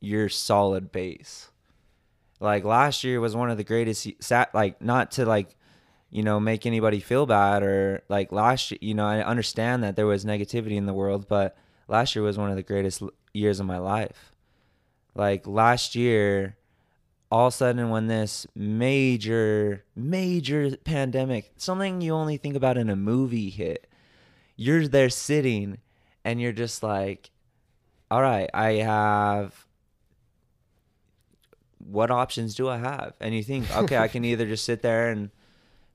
[0.00, 1.50] your solid base.
[2.38, 4.08] Like last year was one of the greatest
[4.54, 5.56] like not to like
[6.12, 9.96] you know make anybody feel bad or like last year you know I understand that
[9.96, 11.56] there was negativity in the world but
[11.88, 13.02] last year was one of the greatest
[13.34, 14.32] years of my life.
[15.14, 16.56] Like last year
[17.32, 22.90] all of a sudden when this major major pandemic something you only think about in
[22.90, 23.86] a movie hit
[24.54, 25.78] you're there sitting
[26.26, 27.30] and you're just like
[28.10, 29.66] all right i have
[31.78, 35.08] what options do i have and you think okay i can either just sit there
[35.08, 35.30] and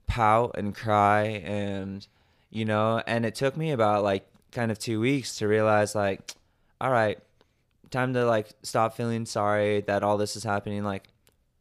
[0.07, 2.07] pout and cry and
[2.49, 6.31] you know and it took me about like kind of two weeks to realize like
[6.79, 7.19] all right
[7.89, 10.83] time to like stop feeling sorry that all this is happening.
[10.83, 11.07] Like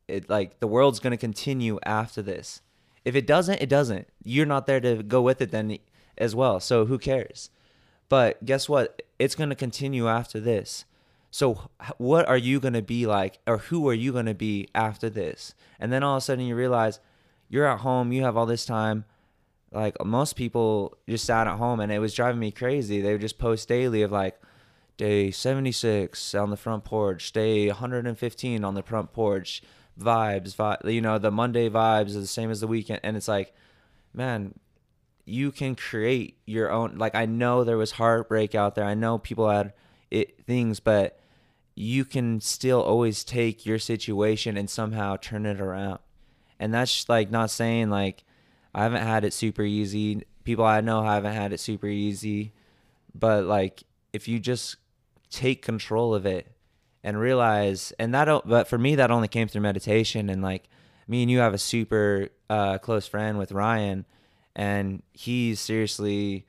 [0.08, 2.60] it like the world's going to continue after this.
[3.04, 4.08] If it doesn't it doesn't.
[4.24, 5.78] You're not there to go with it then
[6.18, 7.50] as well so who cares?
[8.08, 9.02] But guess what?
[9.18, 10.84] It's going to continue after this.
[11.30, 14.68] So what are you going to be like or who are you going to be
[14.74, 15.54] after this?
[15.78, 17.00] And then all of a sudden you realize
[17.48, 19.04] you're at home you have all this time.
[19.72, 23.00] Like most people just sat at home and it was driving me crazy.
[23.00, 24.40] They would just post daily of like
[24.96, 29.62] day 76 on the front porch day 115 on the front porch
[30.00, 33.00] vibes vi- you know the monday vibes are the same as the weekend.
[33.02, 33.54] And it's like
[34.14, 34.58] man
[35.26, 38.84] you can create your own like i know there was heartbreak out there.
[38.84, 39.72] I know people had
[40.10, 41.18] it, things but
[41.74, 45.98] you can still always take your situation and somehow turn it around
[46.58, 48.24] and that's like not saying like
[48.74, 50.22] i haven't had it super easy.
[50.44, 52.52] People i know haven't had it super easy.
[53.14, 54.76] But like if you just
[55.30, 56.46] take control of it
[57.02, 60.68] and realize and that but for me that only came through meditation and like
[61.06, 64.04] me and you have a super uh, close friend with ryan
[64.54, 66.46] and he's seriously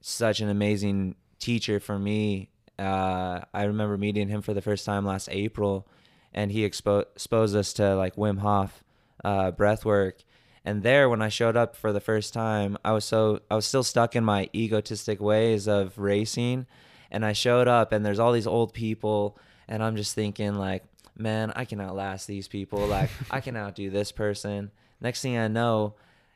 [0.00, 2.48] such an amazing teacher for me.
[2.78, 5.88] Uh, i remember meeting him for the first time last april
[6.32, 8.84] and he expo- exposed us to like wim hof
[9.26, 10.22] uh, breath work.
[10.64, 13.66] And there when i showed up for the first time i was so i was
[13.66, 16.66] still stuck in my egotistic ways of racing.
[17.10, 19.36] And i showed up and there's all these old people
[19.68, 20.84] and i'm just thinking like
[21.16, 22.86] man i can outlast these people.
[22.86, 24.70] Like i can outdo this person.
[25.00, 25.94] Next thing i know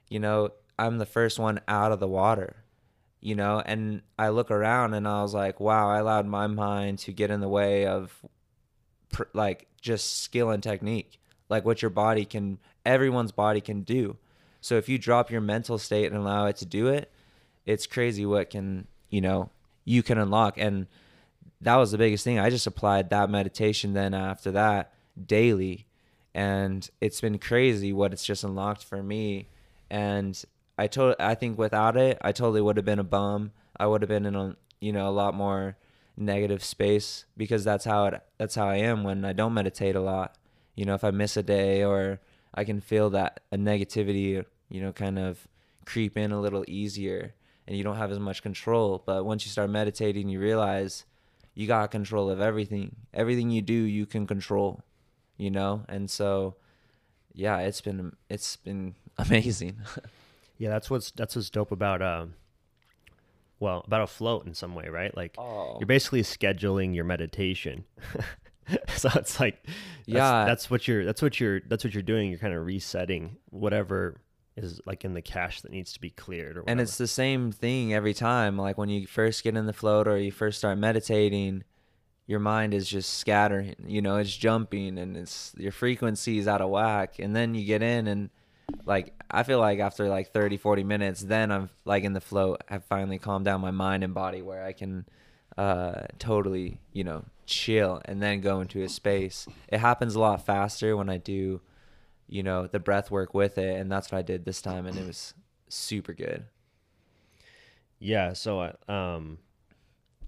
[0.08, 2.56] you know i'm the first one out of the water
[3.20, 3.62] you know?
[3.64, 7.30] And i look around and i was like wow i allowed my mind to get
[7.30, 8.24] in the way of
[9.10, 11.18] pr- like just skill and technique.
[11.48, 14.16] Like what your body can everyone's body can do.
[14.60, 17.10] So if you drop your mental state and allow it to do it
[17.66, 19.50] it's crazy what can you know
[19.84, 20.58] you can unlock.
[20.58, 20.86] And
[21.60, 22.38] that was the biggest thing.
[22.38, 24.92] I just applied that meditation then after that
[25.26, 25.86] daily
[26.34, 29.48] and it's been crazy what it's just unlocked for me.
[29.90, 30.42] And
[30.78, 33.52] i told i think without it i totally would have been a bum.
[33.76, 35.76] I would have been in a you know a lot more
[36.16, 40.00] negative space because that's how it that's how i am when i don't meditate a
[40.00, 40.36] lot.
[40.74, 42.20] You know if i miss a day or
[42.54, 45.46] i can feel that a negativity you know kind of
[45.84, 47.34] creep in a little easier
[47.66, 51.04] and you don't have as much control but once you start meditating you realize
[51.54, 54.82] you got control of everything everything you do you can control
[55.36, 56.54] you know and so
[57.34, 59.76] yeah it's been it's been amazing
[60.58, 62.34] Yeah, that's what's that's what's dope about um
[63.58, 65.14] well, about a float in some way, right?
[65.14, 65.76] Like Oh.
[65.78, 67.84] you're basically scheduling your meditation.
[68.96, 69.74] so it's like that's,
[70.06, 70.44] Yeah.
[70.44, 72.30] that's what you're that's what you're that's what you're doing.
[72.30, 74.20] You're kind of resetting whatever
[74.56, 76.70] is like in the cache that needs to be cleared or whatever.
[76.72, 80.06] and it's the same thing every time like when you first get in the float
[80.08, 81.62] or you first start meditating
[82.26, 86.60] your mind is just scattering you know it's jumping and it's your frequency is out
[86.60, 88.28] of whack and then you get in and
[88.84, 92.60] like i feel like after like 30 40 minutes then i'm like in the float
[92.68, 95.06] i've finally calmed down my mind and body where i can
[95.56, 100.44] uh totally you know chill and then go into a space it happens a lot
[100.46, 101.60] faster when i do
[102.28, 104.96] you know the breath work with it and that's what i did this time and
[104.96, 105.34] it was
[105.68, 106.44] super good
[107.98, 108.32] Yeah.
[108.32, 109.38] So, uh, um,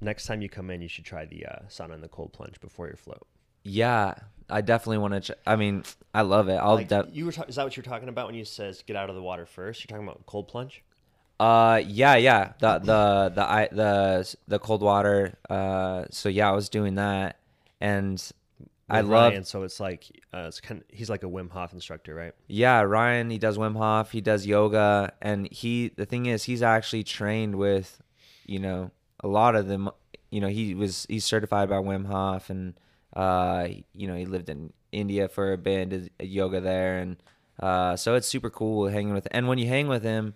[0.00, 2.60] next time you come in, you should try the uh, sauna and the cold plunge
[2.60, 3.26] before your float.
[3.64, 4.14] yeah
[4.50, 7.32] i definitely want to ch- i mean i love it i'll Like, def- you were
[7.32, 9.46] ta- is that what you're talking about when you says get out of the water
[9.46, 9.80] first?
[9.80, 10.82] You're talking about cold plunge.
[11.42, 12.52] Uh, yeah, yeah.
[12.60, 15.36] The the the I the the cold water.
[15.50, 17.40] Uh, so yeah, I was doing that,
[17.80, 18.22] and
[18.88, 19.32] I love.
[19.32, 20.84] Ryan, so it's like uh, it's kind.
[20.88, 22.32] he's like a Wim Hof instructor, right?
[22.46, 23.28] Yeah, Ryan.
[23.28, 24.12] He does Wim Hof.
[24.12, 25.88] He does yoga, and he.
[25.88, 28.00] The thing is, he's actually trained with,
[28.46, 29.90] you know, a lot of them.
[30.30, 32.74] You know, he was he's certified by Wim Hof, and
[33.16, 37.16] uh, you know, he lived in India for a bit, did yoga there, and
[37.58, 39.26] uh, so it's super cool hanging with.
[39.32, 40.34] And when you hang with him,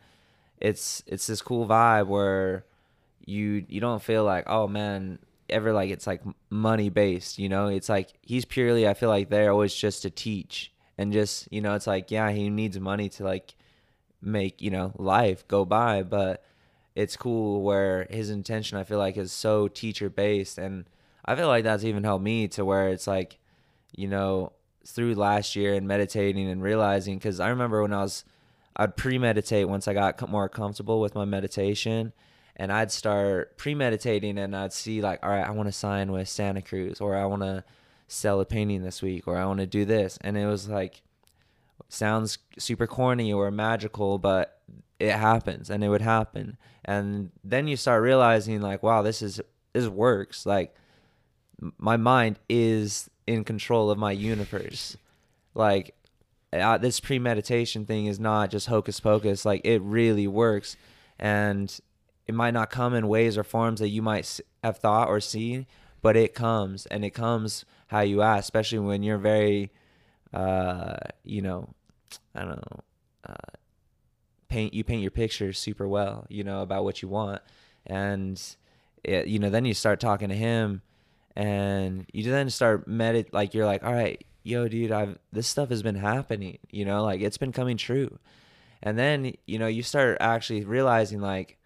[0.60, 2.64] it's it's this cool vibe where
[3.24, 7.68] you you don't feel like oh man ever like it's like money based you know?
[7.68, 11.60] It's like he's purely i feel like there always just to teach and just you
[11.60, 13.54] know it's like yeah he needs money to like
[14.22, 16.44] make you know life go by but
[16.94, 20.86] it's cool where his intention i feel like is so teacher based and
[21.24, 23.38] i feel like that's even helped me to where it's like
[23.94, 24.52] you know
[24.86, 28.24] through last year and meditating and realizing because i remember when i was
[28.76, 32.12] i'd premeditate once i got more comfortable with my meditation
[32.56, 36.28] and i'd start premeditating and i'd see like all right i want to sign with
[36.28, 37.64] santa cruz or i want to
[38.08, 41.02] sell a painting this week or i want to do this and it was like
[41.88, 44.60] sounds super corny or magical, but
[44.98, 46.56] it happens and it would happen.
[46.84, 49.40] And then you start realizing like, wow, this is
[49.72, 50.46] this works.
[50.46, 50.74] Like
[51.78, 54.96] my mind is in control of my universe.
[55.54, 55.94] Like
[56.52, 59.44] uh, this premeditation thing is not just hocus pocus.
[59.44, 60.76] Like it really works,
[61.18, 61.78] and
[62.26, 65.66] it might not come in ways or forms that you might have thought or seen,
[66.02, 69.70] but it comes, and it comes how you ask, especially when you're very,
[70.32, 71.68] uh, you know,
[72.34, 72.80] I don't know,
[73.28, 73.56] uh,
[74.48, 77.42] paint you paint your picture super well, you know, about what you want,
[77.86, 78.40] and
[79.04, 80.82] it, you know, then you start talking to him,
[81.34, 85.70] and you then start medit like you're like, all right, yo, dude, I've this stuff
[85.70, 88.18] has been happening, you know, like it's been coming true,
[88.82, 91.58] and then you know you start actually realizing like,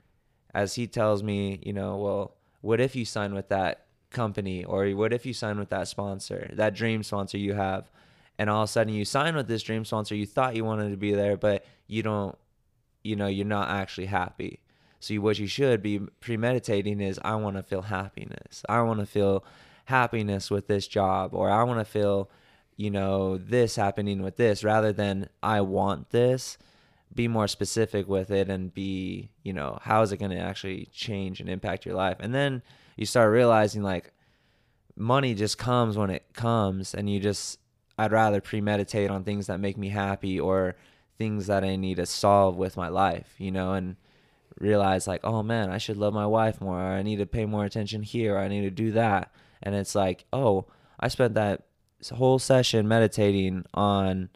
[0.55, 4.89] as he tells me, you know, well, what if you sign with that company, or
[4.91, 7.91] what if you sign with that sponsor, that dream sponsor you have,
[8.39, 10.91] and all of a sudden you sign with this dream sponsor, you thought you wanted
[10.91, 12.37] to be there, but you don't,
[13.05, 14.61] you know, you're not actually happy.
[15.01, 18.63] So what you should be premeditating is I want to feel happiness.
[18.69, 19.45] I want to feel
[19.87, 22.31] happiness with this job or I want to feel,
[22.81, 26.57] you know, this happening with this rather than I want this.
[27.15, 30.89] Be more specific with it and be, you know, how is it going to actually
[30.91, 32.17] change and impact your life?
[32.21, 32.63] And then
[32.97, 34.15] you start realizing like
[34.97, 37.59] money just comes when it comes and you just
[37.99, 40.75] I'd rather premeditate on things that make me happy or
[41.19, 43.97] things that I need to solve with my life, you know, and
[44.59, 47.45] realize like, oh man, I should love my wife more, or I need to pay
[47.45, 49.35] more attention here, or I need to do that.
[49.63, 50.65] And it's like, oh,
[50.99, 51.65] I spent that
[52.09, 54.31] whole session meditating on,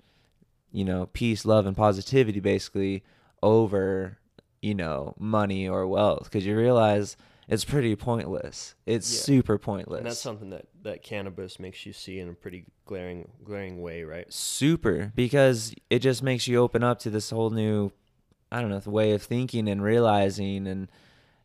[0.71, 3.03] you know, peace, love, and positivity basically
[3.43, 4.19] over,
[4.61, 6.31] you know, money or wealth.
[6.31, 7.17] Cause you realize
[7.49, 8.75] it's pretty pointless.
[8.87, 9.21] It's Yeah.
[9.21, 9.99] super pointless.
[9.99, 14.05] And that's something that that cannabis makes you see in a pretty glaring glaring way,
[14.05, 14.31] right?
[14.33, 17.91] super because it just makes you open up to this whole new
[18.53, 20.89] i don't know the way of thinking and realizing and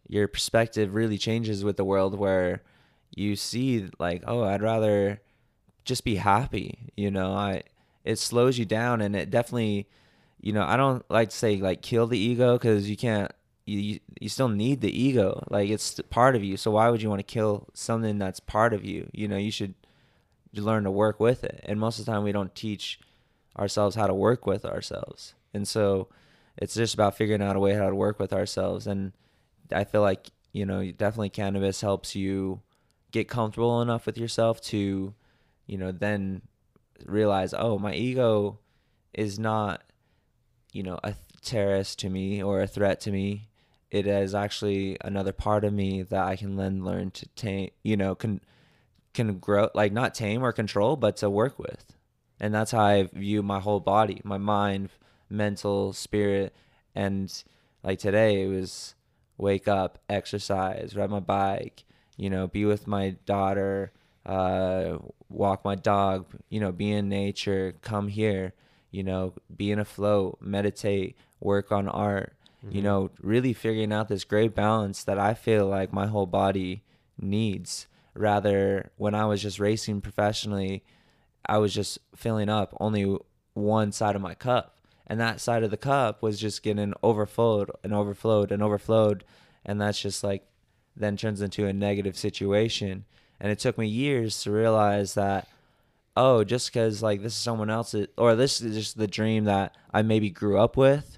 [0.08, 2.62] your perspective really changes with the world where
[3.16, 5.20] you see like oh i'd rather
[5.86, 7.62] just be happy you know i
[8.04, 9.88] it slows you down and it definitely
[10.42, 13.32] you know i don't like to say like kill the ego because you can't
[13.66, 17.10] you, you still need the ego like it's part of you so why would you
[17.10, 19.76] want to kill something that's part of you you know you should
[20.54, 21.64] learn to work with it.
[21.66, 23.00] And most of the time, we don't teach
[23.58, 25.34] ourselves how to work with ourselves.
[25.54, 26.08] And so
[26.58, 28.88] it's just about figuring out a way how to work with ourselves.
[28.88, 29.14] And
[29.72, 32.62] I feel like, you know, definitely cannabis helps you
[33.12, 35.14] get comfortable enough with yourself to,
[35.70, 36.42] you know, then
[37.06, 38.58] realize, oh, my ego
[39.14, 39.84] is not,
[40.74, 43.50] you know, a terrorist to me or a threat to me.
[43.92, 47.96] It is actually another part of me that I can then learn to tame, you
[47.96, 48.42] know, can
[49.14, 51.98] can grow like not tame or control but to work with
[52.40, 54.90] and that's how i view my whole body my mind
[55.30, 56.56] mental spirit
[56.94, 57.44] and
[57.84, 58.94] like today it was
[59.38, 61.84] wake up exercise ride my bike
[62.18, 63.92] you know be with my daughter
[64.26, 64.98] uh,
[65.30, 68.54] walk my dog, you know, be in nature, come here,
[68.92, 72.34] you know, be in a flow, meditate, work on art,
[72.70, 76.84] you know, really figuring out this great balance that I feel like my whole body
[77.18, 77.88] needs.
[78.14, 80.84] Rather, when I was just racing professionally,
[81.46, 83.18] I was just filling up only
[83.54, 84.78] one side of my cup.
[85.08, 89.24] And that side of the cup was just getting overflowed and overflowed and overflowed.
[89.66, 90.46] And that's just like
[90.96, 93.06] then turns into a negative situation.
[93.40, 95.48] And it took me years to realize that,
[96.16, 99.76] oh, just because like this is someone else's, or this is just the dream that
[99.94, 101.18] I maybe grew up with,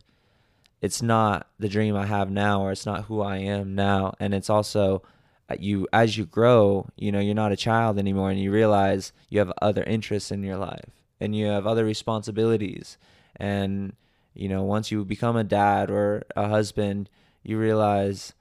[0.81, 4.13] it's not the dream I have now, or it's not who I am now.
[4.19, 5.03] And it's also,
[5.49, 9.13] uh, you as you grow, you know, you're not a child anymore, and you realize
[9.29, 12.97] you have other interests in your life, and you have other responsibilities,
[13.35, 13.93] and
[14.33, 17.09] you know, once you become a dad or a husband,
[17.43, 18.33] you realize,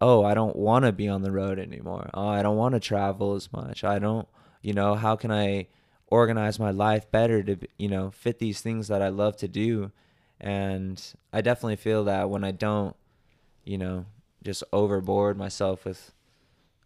[0.00, 2.10] oh, I don't want to be on the road anymore.
[2.14, 3.84] Oh, I don't want to travel as much.
[3.84, 4.28] I don't,
[4.62, 5.68] you know, how can I
[6.08, 9.92] organize my life better to, you know, fit these things that I love to do?
[10.40, 12.96] And I definitely feel that when I don't,
[13.64, 14.06] you know,
[14.42, 16.12] just overboard myself with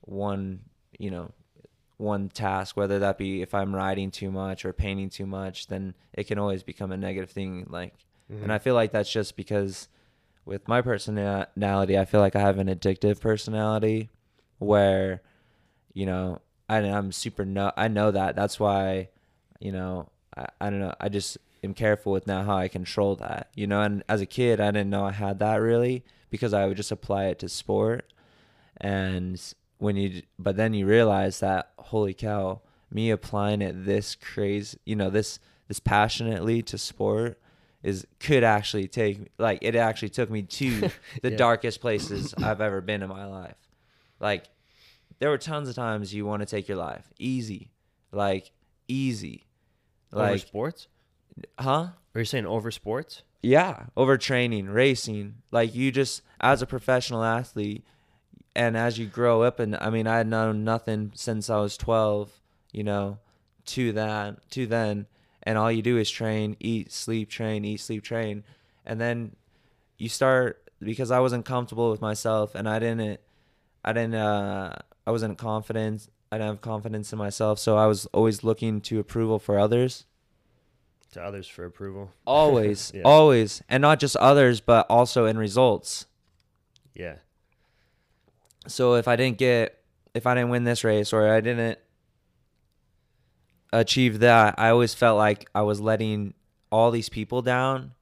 [0.02, 0.61] one,
[0.98, 1.32] you know,
[1.96, 5.94] one task, whether that be if I'm writing too much or painting too much, then
[6.12, 7.66] it can always become a negative thing.
[7.68, 7.94] Like,
[8.28, 8.50] and mm-hmm.
[8.50, 9.88] I feel like that's just because
[10.49, 14.09] with my personality, I feel like I have an addictive personality
[14.59, 15.20] where,
[15.92, 18.34] you know, I, I'm super, no, I know that.
[18.34, 19.11] That's why,
[19.61, 20.94] you know, I, I don't know.
[20.99, 24.26] I just am careful with now how I control that, you know, and as a
[24.26, 27.49] kid, I didn't know I had that really because I would just apply it to
[27.49, 28.11] sport
[28.78, 29.40] and
[29.78, 34.94] when you but then you realize that holy cow me applying it this crazy you
[34.94, 37.40] know this this passionately to sport
[37.83, 40.81] is could actually take like it actually took me to
[41.22, 41.37] the Yeah.
[41.37, 43.57] darkest places I've ever been in my life
[44.20, 44.45] like
[45.20, 47.70] there were tons of times you want to take your life easy
[48.12, 48.51] like
[48.89, 49.47] easy
[50.12, 50.89] over like sports?
[51.59, 53.22] huh Are you saying over sports?
[53.41, 55.37] yeah, over training, racing.
[55.53, 57.85] Like you just as a professional athlete
[58.57, 61.76] and as you grow up and I mean I had known nothing since I was
[61.76, 62.33] 12,
[62.72, 63.18] you know,
[63.66, 65.07] to that to then
[65.49, 68.44] and all you do is train, eat, sleep, train, eat, sleep, train.
[68.84, 69.34] And then
[69.96, 73.18] you start because I wasn't comfortable with myself and I didn't
[73.82, 74.76] I didn't uh
[75.07, 76.09] I wasn't confident.
[76.30, 80.05] I didn't have confidence in myself, so I was always looking to approval for others
[81.12, 82.11] To others for approval?
[82.26, 83.03] always Yeah.
[83.07, 86.05] always and not just others but also in results
[86.94, 87.16] Yeah.
[88.66, 89.78] so if i didn't get
[90.14, 91.78] if i didn't win this race or i didn't
[93.73, 96.33] achieve that i always felt like i was letting
[96.71, 97.93] all these people down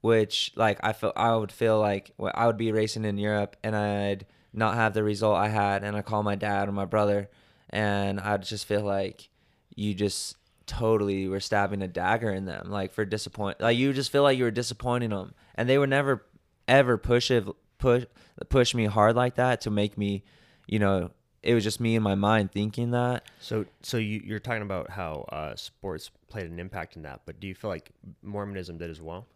[0.00, 3.56] which like i felt i would feel like well, i would be racing in europe
[3.62, 6.84] and i'd not have the result i had and i call my dad or my
[6.84, 7.28] brother
[7.70, 9.28] and i'd just feel like
[9.74, 10.36] you just
[10.66, 14.38] totally were stabbing a dagger in them like for disappoint like you just feel like
[14.38, 16.24] you were disappointing them and they would never
[16.68, 17.30] ever push
[17.78, 18.04] push
[18.48, 20.22] push me hard like that to make me
[20.66, 21.10] you know
[21.42, 24.90] it was just me in my mind thinking that So, so you, you're talking about
[24.90, 27.90] how uh, sports played an impact in that, but do you feel like
[28.22, 29.26] Mormonism did as well?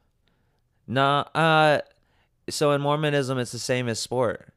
[0.87, 1.81] Nah, uh,
[2.49, 4.53] so in Mormonism, it's the same as sport.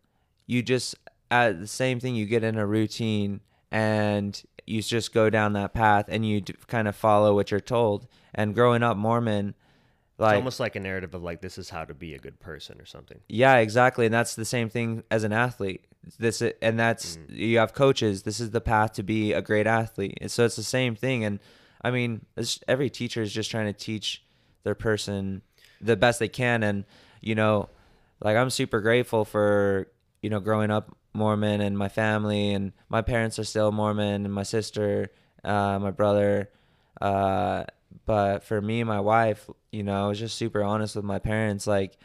[0.46, 0.96] You just
[1.32, 2.16] at the same thing.
[2.16, 3.42] You get in a routine
[3.72, 7.60] and you just go down that path, and you d- kind of follow what you're
[7.60, 8.08] told.
[8.36, 9.56] And growing up Mormon,
[10.28, 12.80] It's almost like a narrative of like this is how to be a good person
[12.82, 13.20] or something.
[13.30, 15.86] yeah, exactly, and that's the same thing as an athlete.
[16.18, 18.24] This and that's you have coaches.
[18.24, 20.18] This is the path to be a great athlete.
[20.22, 21.24] And so it's the same thing.
[21.24, 21.40] And
[21.82, 24.24] I mean, it's, every teacher is just trying to teach
[24.64, 25.42] their person
[25.82, 26.64] the best they can.
[26.64, 26.86] And
[27.22, 27.70] you know,
[28.22, 29.88] like I'm super grateful for
[30.22, 34.34] you know growing up Mormon and my family and my parents are still Mormon and
[34.34, 35.12] my sister,
[35.44, 36.50] uh, my brother.
[37.00, 37.64] Uh,
[38.06, 41.20] but for me and my wife, you know, I was just super honest with my
[41.20, 41.68] parents.
[41.68, 41.98] Like,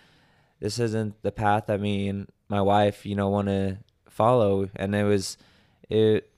[0.61, 3.78] this isn't the path that me and my wife, you know, want to
[4.09, 4.68] follow.
[4.76, 5.37] And it was,
[5.89, 6.30] it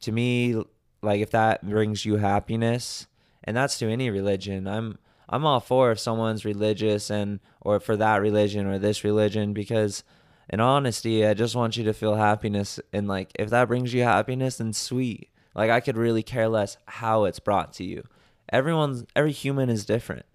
[0.00, 0.62] to me,
[1.02, 3.06] like if that brings you happiness,
[3.44, 4.98] and that's to any religion, I'm
[5.28, 10.02] I'm all for if someone's religious and or for that religion or this religion because
[10.48, 14.02] in honesty, I just want you to feel happiness and like if that brings you
[14.02, 15.30] happiness, then sweet.
[15.54, 18.04] Like I could really care less how it's brought to you.
[18.50, 20.26] Everyone's every human is different.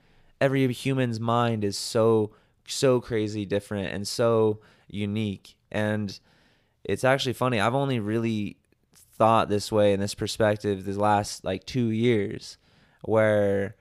[0.41, 2.31] Every human's mind is so
[2.67, 6.19] so crazy different and so unique and
[6.83, 7.59] it's actually funny.
[7.59, 8.57] I've only really
[8.93, 12.57] thought this way in this perspective the last like 2 years
[13.01, 13.75] where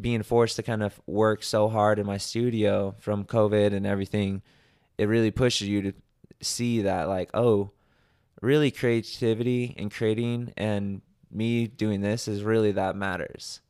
[0.00, 4.42] being forced to kind of work so hard in my studio from COVID and everything,
[4.98, 5.92] it really pushes you to
[6.40, 7.70] see that like, oh,
[8.40, 13.60] really creativity and creating and me doing this is really that matters.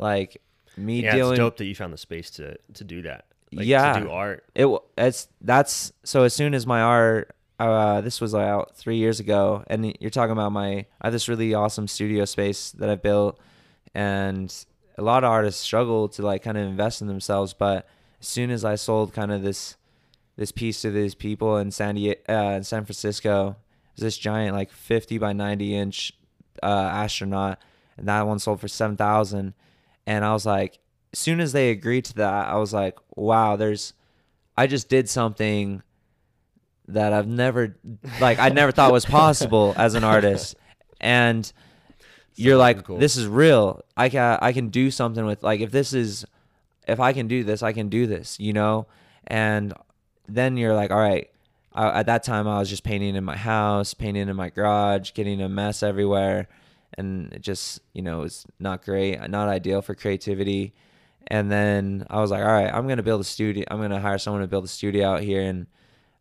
[0.00, 0.40] Like
[0.76, 3.26] me yeah, dealing it's dope that you found the space to to do that.
[3.52, 3.94] Like, Yeah.
[3.94, 4.44] to do art.
[4.54, 9.20] it it's that's so as soon as my art uh this was out three years
[9.20, 10.68] ago and you're talking about my
[11.00, 13.38] i have this really awesome studio space that i built
[13.94, 14.64] and
[14.96, 17.86] a lot of artists struggle to like kind of invest in themselves but
[18.20, 19.76] as soon as i sold kind of this
[20.36, 24.16] this piece to these people in san Die- uh, in san francisco it was this
[24.18, 26.12] giant like 50 by 90 inch
[26.62, 27.58] uh astronaut
[27.98, 29.52] and that one sold for 7000
[30.10, 30.78] and i was like
[31.12, 33.94] as soon as they agreed to that i was like wow there's
[34.60, 35.82] I just did something
[36.88, 37.76] that I've never
[38.20, 40.54] like I never thought was possible as an artist.
[41.00, 41.50] And
[42.34, 42.98] you're like cool.
[42.98, 43.82] this is real.
[43.96, 46.26] I can I can do something with like if this is
[46.86, 48.86] if I can do this, I can do this, you know?
[49.26, 49.72] And
[50.28, 51.30] then you're like, all right.
[51.72, 55.12] I, at that time, I was just painting in my house, painting in my garage,
[55.14, 56.48] getting a mess everywhere,
[56.98, 60.74] and it just, you know, it's not great, not ideal for creativity.
[61.26, 63.64] And then I was like, all right, I'm gonna build a studio.
[63.70, 65.66] I'm gonna hire someone to build a studio out here, and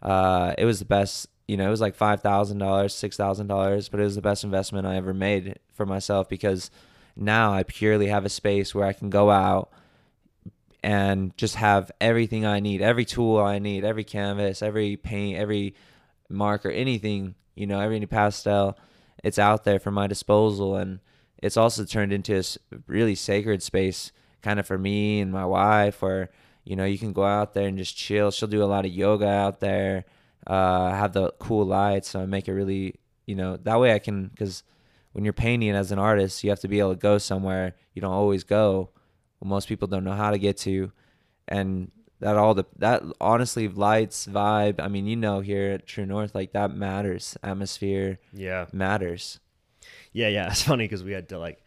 [0.01, 1.28] uh, it was the best.
[1.47, 4.22] You know, it was like five thousand dollars, six thousand dollars, but it was the
[4.22, 6.70] best investment I ever made for myself because
[7.15, 9.72] now I purely have a space where I can go out
[10.84, 15.76] and just have everything I need, every tool I need, every canvas, every paint, every
[16.30, 18.78] marker, anything, you know, every pastel,
[19.24, 20.76] it's out there for my disposal.
[20.76, 20.99] And
[21.38, 22.43] it's also turned into a
[22.88, 24.11] really sacred space
[24.41, 26.30] kind of for me and my wife where,
[26.63, 28.32] you know, you can go out there and just chill.
[28.32, 30.05] She'll do a lot of yoga out there,
[30.47, 32.09] uh, have the cool lights.
[32.09, 32.95] So I make it really,
[33.26, 34.63] you know, that way I can, because
[35.11, 38.01] when you're painting as an artist, you have to be able to go somewhere you
[38.01, 38.89] don't always go
[39.43, 40.91] most people don't know how to get to
[41.47, 46.05] and that all the that honestly lights vibe i mean you know here at true
[46.05, 48.65] north like that matters atmosphere Yeah.
[48.74, 49.39] matters
[50.11, 50.47] Yeah, yeah.
[50.51, 51.63] It's funny because we had to like,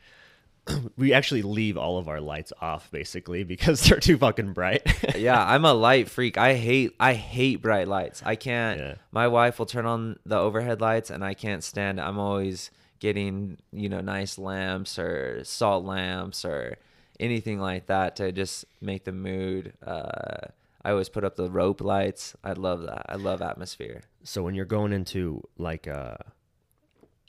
[0.97, 4.83] we actually leave all of our lights off basically because they're too fucking bright.
[5.17, 8.95] yeah i'm a light freak i hate i hate bright lights i can't Yeah.
[9.11, 12.71] my wife will turn on the overhead lights and i can't stand it i'm always
[13.01, 16.77] getting you know nice lamps or salt lamps or
[17.23, 20.49] anything like that to just make the mood uh
[20.85, 24.55] i always put up the rope lights i love that i love atmosphere so when
[24.55, 26.17] you're going into like uh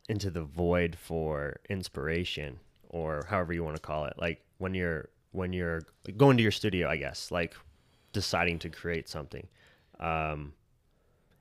[0.09, 5.09] into the void for inspiration or however you want to call it, like when you're
[5.31, 5.81] when you're
[6.15, 7.55] going to your studio, I guess, like
[8.11, 9.47] deciding to create something.
[9.99, 10.53] Um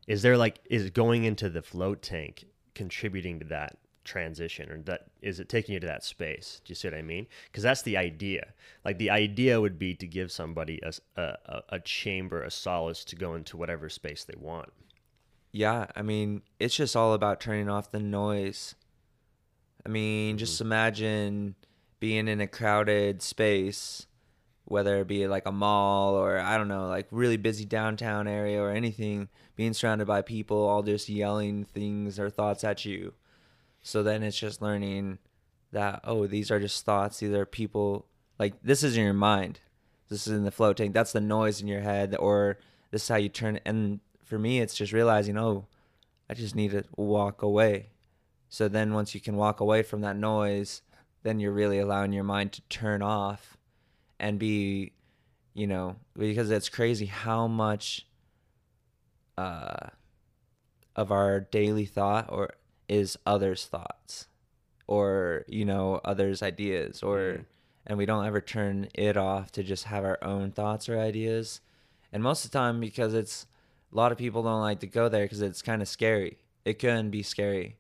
[0.07, 5.07] is there like is going into the float tank contributing to that transition or that
[5.21, 6.61] is it taking you to that space?
[6.65, 7.27] Do you see what i mean?
[7.47, 8.53] Because that's the idea.
[8.85, 10.81] Like the idea would be to give somebody
[11.17, 14.71] a a chamber a solace to go into whatever space they want.
[15.53, 18.75] Yeah, I mean, it's just all about turning off the noise.
[19.85, 20.67] I mean, just mm-hmm.
[20.67, 21.55] imagine
[22.01, 24.07] being in a crowded space,
[24.65, 28.61] whether it be like a mall or I don't know, like really busy downtown area
[28.61, 33.13] or anything, being surrounded by people all just yelling things or thoughts at you.
[33.83, 35.19] So then it's just learning
[35.73, 38.07] that oh, these are just thoughts, these are people
[38.39, 39.61] like this is in your mind.
[40.09, 40.93] This is in the float tank.
[40.95, 42.59] That's the noise in your head or
[42.91, 43.59] this is how you turn.
[43.65, 45.67] And for me it's just realizing, oh,
[46.31, 47.91] I just need to walk away.
[48.49, 50.83] So then once you can walk away from that noise,
[51.23, 53.57] then you're really allowing your mind to turn off
[54.21, 54.93] and be,
[55.55, 58.07] you know, because it's crazy how much
[59.39, 59.89] uh
[60.95, 62.51] of our daily thought or
[62.93, 64.27] is others' thoughts
[64.87, 67.47] or, you know, others' ideas or
[67.87, 71.61] and we don't ever turn it off to just have our own thoughts or ideas.
[72.13, 73.47] And most of the time because it's
[73.93, 76.39] a lot of people don't like to go there because it's kind of scary.
[76.65, 77.77] It can be scary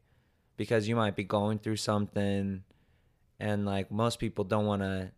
[0.56, 2.64] because you might be going through something
[3.38, 5.10] and like most people don't want to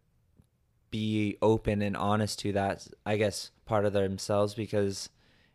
[0.91, 5.11] be open and honest to that i guess part of themselves because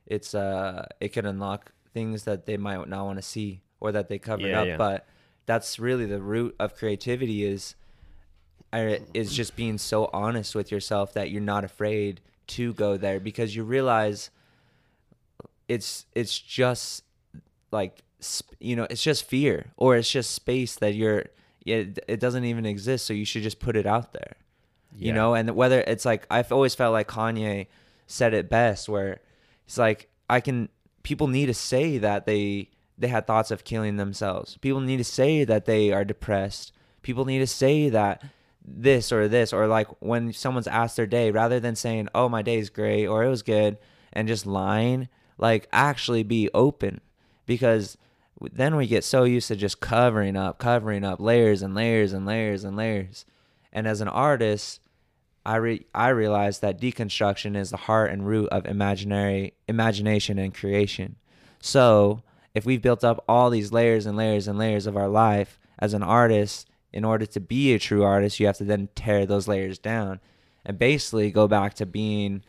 [0.05, 4.09] it's uh it can unlock things that they might not want to see or that
[4.09, 4.77] they covered Yeah, up yeah.
[4.77, 5.07] but
[5.45, 7.75] that's really the root of creativity is
[9.13, 13.55] is just being so honest with yourself that you're not afraid to go there because
[13.55, 14.29] you realize
[15.67, 17.03] it's it's just
[17.71, 18.03] like
[18.59, 21.25] you know it's just fear or it's just space that you're
[21.65, 24.33] it, it doesn't even exist so you should just put it out there
[24.97, 27.67] you know and whether it's like i've always felt like kanye
[28.07, 29.19] said it best where
[29.65, 30.67] it's like i can
[31.03, 32.67] people need to say that they
[32.99, 36.71] they had thoughts of killing themselves people need to say that they are depressed
[37.01, 38.23] people need to say that
[38.63, 42.41] this or this or like when someone's asked their day rather than saying oh my
[42.41, 43.77] day's great or it was good
[44.13, 47.01] and just lying like actually be open
[47.45, 47.97] because
[48.51, 52.25] then we get so used to just covering up, covering up layers and layers and
[52.25, 53.25] layers and layers.
[53.73, 54.79] And as an artist,
[55.45, 60.53] I re- I realized that deconstruction is the heart and root of imaginary imagination and
[60.53, 61.17] creation.
[61.59, 62.23] So,
[62.55, 65.93] if we've built up all these layers and layers and layers of our life as
[65.93, 69.47] an artist, in order to be a true artist, you have to then tear those
[69.47, 70.19] layers down
[70.65, 72.43] and basically go back to being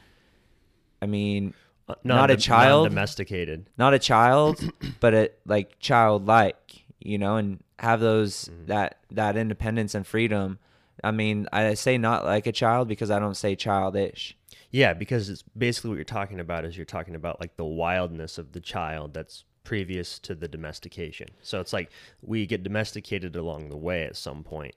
[1.02, 1.54] I mean,
[1.88, 2.88] Uh, Not a child?
[2.88, 3.66] domesticated.
[3.78, 4.60] not a child,
[5.00, 8.66] but a like childlike, you know, and have those Mm-hmm.
[8.66, 10.58] that that independence and freedom.
[11.02, 14.36] I mean, I say not like a child because I don't say childish.
[14.70, 18.38] Yeah, because it's basically what you're talking about is you're talking about like the wildness
[18.38, 21.28] of the child that's previous to the domestication.
[21.42, 21.90] So it's like
[22.22, 24.74] we get domesticated along the way at some point.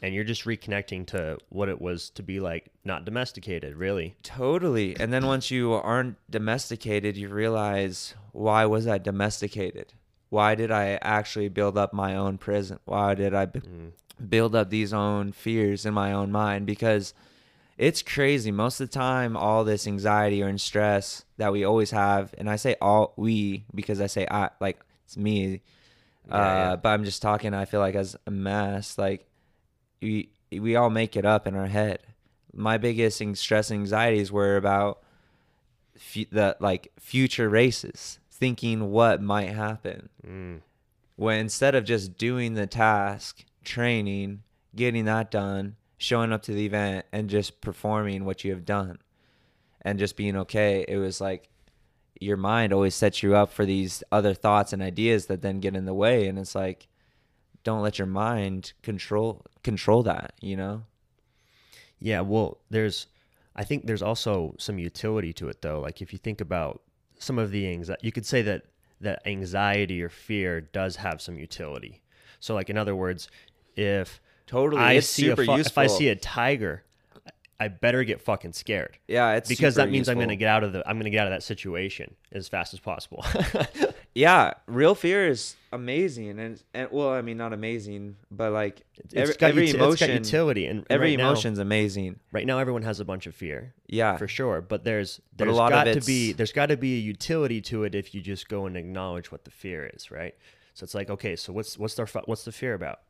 [0.00, 4.16] And you're just reconnecting to what it was to be like not domesticated, really.
[4.24, 4.96] Totally.
[4.98, 9.92] And then once you aren't domesticated, you realize why was I domesticated?
[10.28, 12.80] Why did I actually build up my own prison?
[12.84, 13.92] Why did I b- mm.
[14.28, 16.66] build up these own fears in my own mind?
[16.66, 17.14] Because
[17.78, 18.50] it's crazy.
[18.50, 22.56] Most of the time, all this anxiety or stress that we always have, and I
[22.56, 25.60] say all we because I say I like it's me,
[26.28, 26.76] Yeah, uh, yeah.
[26.76, 27.54] but I'm just talking.
[27.54, 29.26] I feel like as a mass, like
[30.00, 32.00] we we all make it up in our head.
[32.54, 35.02] My biggest stress and anxieties were about
[35.96, 40.08] fu- the like future races, thinking what might happen.
[40.26, 40.60] Mm.
[41.16, 44.42] When instead of just doing the task, training,
[44.76, 48.98] getting that done, showing up to the event, and just performing what you have done,
[49.82, 51.48] and just being okay, it was like
[52.20, 55.76] your mind always sets you up for these other thoughts and ideas that then get
[55.76, 56.88] in the way, and it's like
[57.64, 60.82] don't let your mind control control that, you know?
[62.00, 63.06] Yeah, well, there's,
[63.54, 65.80] I think there's also some utility to it though.
[65.80, 66.82] Like if you think about
[67.18, 68.64] some of the anxiety, you could say that
[69.00, 72.02] that anxiety or fear does have some utility.
[72.40, 73.28] So, like in other words,
[73.76, 74.20] if
[74.52, 76.84] Totally, I it's see a super fu- if I see a tiger,
[77.58, 78.98] I better get fucking scared.
[79.08, 81.20] Yeah, it's because that means I'm going to get out of the I'm to get
[81.20, 83.24] out of that situation as fast as possible.
[84.14, 89.14] Yeah, real fear is amazing, and and well, I mean, not amazing, but like It's
[89.14, 92.20] every, got every uti- emotion, it's got utility, and every right now- emotion's amazing.
[92.30, 93.72] right now everyone has a bunch of fear.
[93.86, 94.60] Yeah, for sure.
[94.60, 97.84] But there's But there's of got to be there's got to be a utility to
[97.84, 100.34] it if you just go and acknowledge what the fear is, right?
[100.74, 103.00] So it's like, okay, so what's what's the fu- what's the fear about?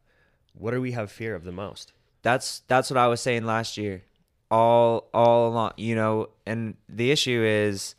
[0.52, 1.92] What do we have fear of the most?
[2.22, 4.02] that's that's what I was saying last year,
[4.50, 6.30] all all along, you know.
[6.46, 7.94] And the issue is,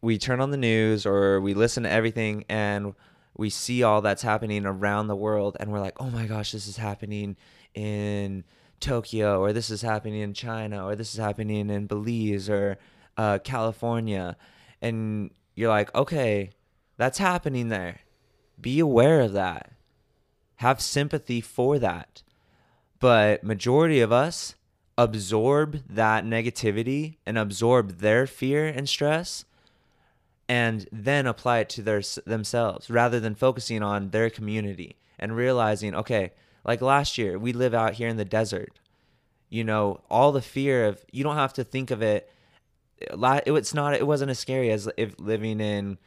[0.00, 2.94] we turn on the news or we listen to everything, and
[3.36, 6.66] we see all that's happening around the world, and we're like, oh my gosh, this
[6.66, 7.36] is happening
[7.74, 8.44] in
[8.78, 12.78] Tokyo, or this is happening in China, or this is happening in Belize or
[13.16, 14.36] uh, California,
[14.82, 16.50] and you're like, okay,
[16.98, 18.00] that's happening there.
[18.60, 19.72] Be aware of that.
[20.62, 22.22] Have sympathy for that.
[23.00, 24.54] But majority of us
[24.96, 29.44] absorb that negativity and absorb their fear and stress
[30.48, 35.96] and then apply it to their themselves rather than focusing on their community and realizing
[35.96, 36.30] okay
[36.64, 38.78] like last year we live out here in the desert.
[39.48, 42.30] You know all the fear of you don't have to think of it
[43.12, 45.98] la- it was not it wasn't as scary as if living in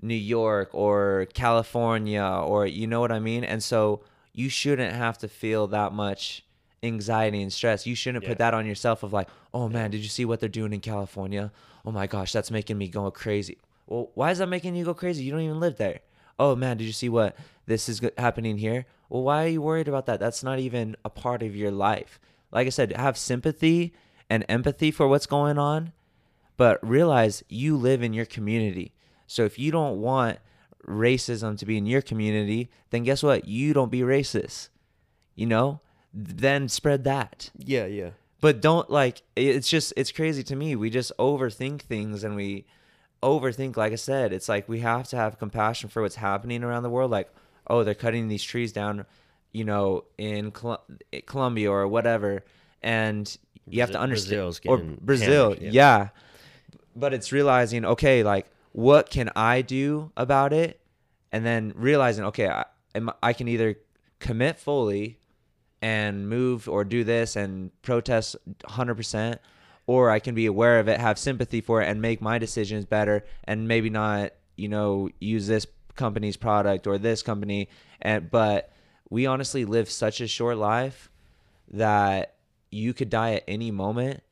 [0.00, 3.44] New York or California or you know what I mean?
[3.44, 4.00] And so
[4.32, 6.44] you shouldn't have to feel that much
[6.82, 7.86] anxiety and stress.
[7.86, 8.30] You shouldn't Yeah.
[8.30, 10.80] put that on yourself of like, "Oh man, did you see what they're doing in
[10.80, 11.50] California?
[11.84, 14.94] Oh my gosh, that's making me go crazy." Well, why is that making you go
[14.94, 15.24] crazy?
[15.24, 16.00] You don't even live there.
[16.38, 17.36] Oh man, did you see what
[17.66, 18.86] this is happening here?
[19.08, 20.20] Well, why are you worried about that?
[20.20, 22.20] That's not even a part of your life.
[22.52, 23.92] Like I said, have sympathy
[24.30, 25.92] and empathy for what's going on,
[26.56, 28.92] but realize you live in your community.
[29.28, 30.38] So if you don't want
[30.84, 33.46] racism to be in your community, then guess what?
[33.46, 34.70] You don't be racist.
[35.36, 35.80] You know?
[36.12, 37.50] Then spread that.
[37.56, 38.10] Yeah, yeah.
[38.40, 40.74] But don't like it's just it's crazy to me.
[40.74, 42.66] We just overthink things and we
[43.22, 44.32] overthink like I said.
[44.32, 47.30] It's like we have to have compassion for what's happening around the world like
[47.66, 49.04] oh, they're cutting these trees down,
[49.52, 52.42] you know, in Col- eh, Colombia or whatever
[52.82, 55.70] and you have to understand Brazil's or Brazil, yeah.
[55.72, 56.08] yeah.
[56.96, 60.80] But it's realizing, okay, like what can I do about it?
[61.32, 62.64] And then realizing, okay, I,
[63.22, 63.76] I can either
[64.18, 65.18] commit fully
[65.80, 69.38] and move or do this and protest 100%
[69.86, 72.84] or I can be aware of it, have sympathy for it and make my decisions
[72.84, 77.68] better and maybe not, you know, use this company's product or this company
[78.00, 78.72] and but
[79.10, 81.10] we honestly live such a short life
[81.70, 82.36] that
[82.70, 84.22] you could die at any moment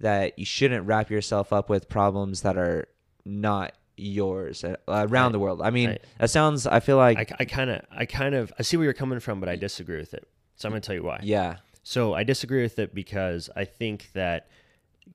[0.00, 2.86] that you shouldn't wrap yourself up with problems that are
[3.24, 5.60] not yours uh, around I- the world.
[5.62, 6.66] I mean, I- that sounds.
[6.66, 9.20] I feel like I, I kind of, I kind of, I see where you're coming
[9.20, 10.26] from, but I disagree with it.
[10.56, 11.20] So I'm going to tell you why.
[11.22, 14.48] yeah, So I disagree with it because I think that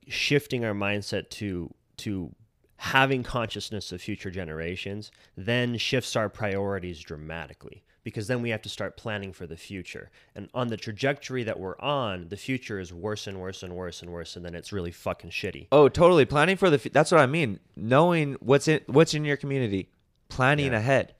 [0.07, 2.33] shifting our mindset to to
[2.77, 8.69] having consciousness of future generations then shifts our priorities dramatically because then we have to
[8.69, 10.09] start planning for the future.
[10.35, 14.01] And on the trajectory that we're on, the future is worse and worse and worse
[14.01, 15.67] and worse and then it's really fucking shitty.
[15.71, 16.25] Oh, totally.
[16.25, 16.77] Planning for the.
[16.79, 17.59] fu- That's what I mean.
[17.75, 19.89] Knowing what's in what's in your community,
[20.29, 20.79] planning Yeah.
[20.79, 21.13] ahead,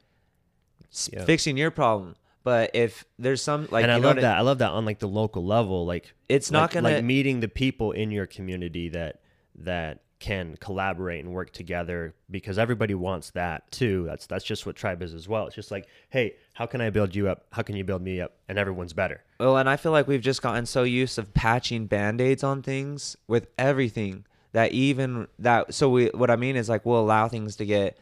[0.91, 1.25] s- Yeah.
[1.25, 2.15] fixing your problem.
[2.43, 4.38] But if there's some like, and I love that.
[4.38, 5.86] I love that on like the local level.
[5.86, 9.21] Like It's not gonna- like meeting the people in your community that
[9.55, 14.05] that can collaborate and work together because everybody wants that too.
[14.05, 15.47] That's that's just what tribe is as well.
[15.47, 17.45] It's just like, hey, how can I build you up?
[17.51, 18.32] How can you build me up?
[18.47, 19.21] And everyone's better.
[19.38, 23.17] Well, and I feel like we've just gotten so used of patching band-aids on things
[23.28, 27.57] with everything that even that so we what I mean is like we'll allow things
[27.57, 27.97] to get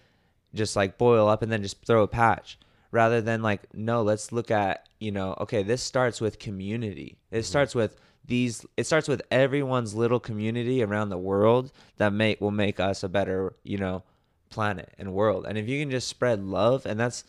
[0.53, 2.59] just like boil up and then just throw a patch
[2.91, 7.17] rather than like no, let's look at, you know, okay, this starts with community.
[7.31, 7.43] It mm-hmm.
[7.45, 7.95] starts with
[8.25, 13.03] these it starts with everyone's little community around the world that make will make us
[13.03, 14.03] a better, you know,
[14.49, 15.45] planet and world.
[15.47, 17.23] And if you can just spread love and that's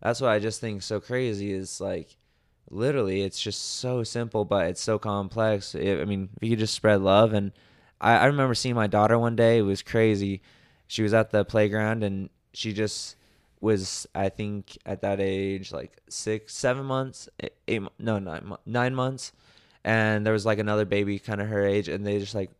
[0.00, 2.16] that's what I just think so crazy is like
[2.70, 6.58] literally it's just so simple but it's so complex i I mean if you could
[6.58, 7.52] just spread love and
[8.00, 10.42] I, I remember seeing my daughter one day it was crazy
[10.86, 13.16] she was at the playground and she just
[13.60, 18.94] was i think at that age like six seven months eight, eight no nine, nine
[18.94, 19.32] months
[19.86, 22.50] and there was like another baby kind of her age and they just like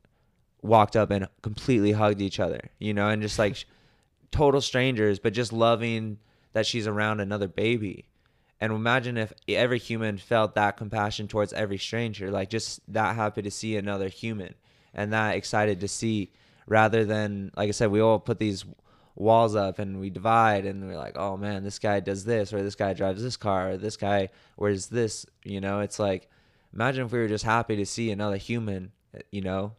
[0.62, 3.66] walked up and completely hugged each other you know and just like
[4.31, 6.18] total strangers but just loving
[6.55, 8.07] that she's around another baby
[8.61, 13.43] and imagine if every human felt that compassion towards every stranger, like just that happy
[13.43, 14.55] to see another human
[14.95, 16.33] and that excited to see,
[16.66, 18.64] rather than, like I said, we all put these
[19.14, 22.62] walls up and we divide and we're like, oh man, this guy does this, or
[22.62, 25.27] this guy drives this car, or this guy wears this.
[25.45, 26.31] You know, it's like,
[26.77, 28.93] imagine if we were just happy to see another human,
[29.31, 29.72] you know?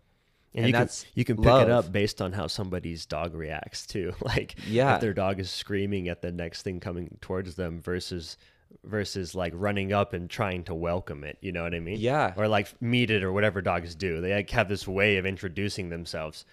[0.54, 1.62] And, And you can that's you can pick love.
[1.64, 4.14] it up based on how somebody's dog reacts too.
[4.22, 4.96] Like Yeah.
[4.96, 8.38] if their dog is screaming at the next thing coming towards them versus
[8.84, 11.38] versus like running up and trying to welcome it.
[11.42, 12.00] You know what I mean?
[12.00, 12.34] Yeah.
[12.36, 14.20] Or like meet it or whatever dogs do.
[14.20, 16.44] They like have this way of introducing themselves.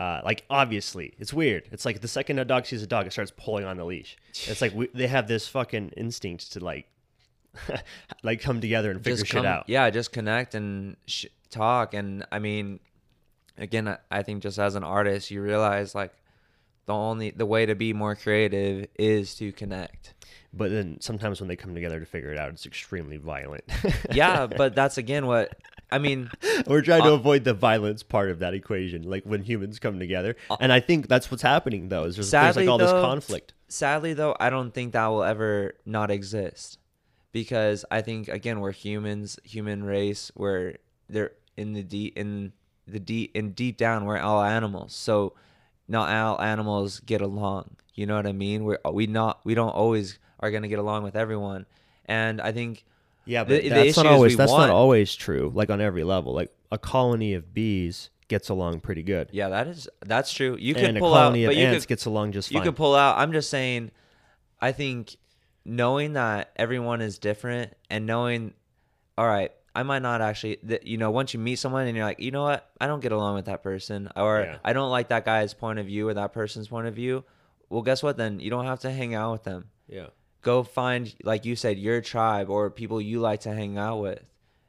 [0.00, 1.68] Uh, like obviously, it's weird.
[1.70, 4.16] It's like the second a dog sees a dog, it starts pulling on the leash.
[4.46, 6.86] It's like we, they have this fucking instinct to like,
[8.22, 9.64] like come together and figure just shit come- out.
[9.68, 11.94] Yeah, just connect and sh- talk.
[11.94, 12.80] And I mean,
[13.58, 16.12] again, I- I think just as an artist, you realize like
[16.86, 20.14] the only the way to be more creative is to connect.
[20.54, 23.64] But then sometimes when they come together to figure it out, it's extremely violent.
[24.12, 25.56] Yeah, but that's again what
[25.90, 26.30] I mean.
[26.66, 29.98] We're trying to Uh, avoid the violence part of that equation, like when humans come
[29.98, 30.36] together.
[30.60, 32.04] And I think that's what's happening, though.
[32.04, 33.54] Is there's, there's like all this conflict.
[33.68, 36.78] Sadly, though, I don't think that will ever not exist
[37.32, 40.30] because I think again we're humans, human race.
[40.36, 40.74] We're
[41.08, 42.52] they're in the deep in
[42.86, 44.94] the deep in deep down we're all animals.
[44.94, 45.34] So
[45.88, 47.76] not all animals get along.
[47.94, 48.64] You know what I mean?
[48.64, 51.66] We're we not we don't always are gonna get along with everyone.
[52.06, 52.84] And I think
[53.24, 55.50] Yeah, but the that's issue not always that's want- not always true.
[55.54, 59.66] Like on every level, like a colony of bees gets along pretty good, yeah, that
[59.66, 60.56] is that's true.
[60.58, 62.64] You and could pull out, but you ants could gets along just you fine.
[62.64, 63.18] could pull out.
[63.18, 63.90] I'm just saying,
[64.60, 65.16] I think
[65.64, 68.54] knowing that everyone is different and knowing,
[69.16, 72.04] all right, I might not actually, that you know, once you meet someone and you're
[72.04, 74.58] like, you know what, I don't get along with that person, or Yeah.
[74.64, 77.24] I don't like that guy's point of view or that person's point of view.
[77.70, 78.16] Well, guess what?
[78.18, 79.70] Then you don't have to hang out with them.
[79.88, 80.08] yeah,
[80.42, 84.22] Go find, like you said, your tribe or people you like to hang out with.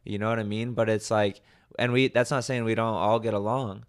[0.06, 0.74] You know what I mean?
[0.74, 1.42] But it's like,
[1.80, 3.86] and we, that's not saying we don't all get along,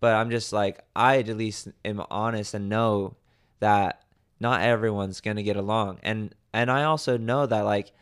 [0.00, 3.16] but I'm just like, I at least am honest and know
[3.60, 4.02] that
[4.40, 7.92] not everyone's gonna get along, and and I also know that like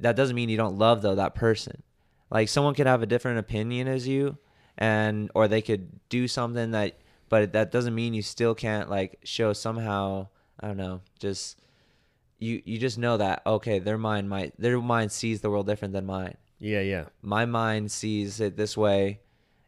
[0.00, 1.82] that doesn't mean you don't love though that person.
[2.30, 4.38] Like someone could have a different opinion as you,
[4.76, 9.18] and or they could do something that, but that doesn't mean you still can't like
[9.24, 10.28] show somehow.
[10.58, 11.60] I don't know, just
[12.38, 15.94] you you just know that okay, their mind might their mind sees the world different
[15.94, 17.04] than mine yeah, yeah.
[17.22, 19.20] my mind sees it this way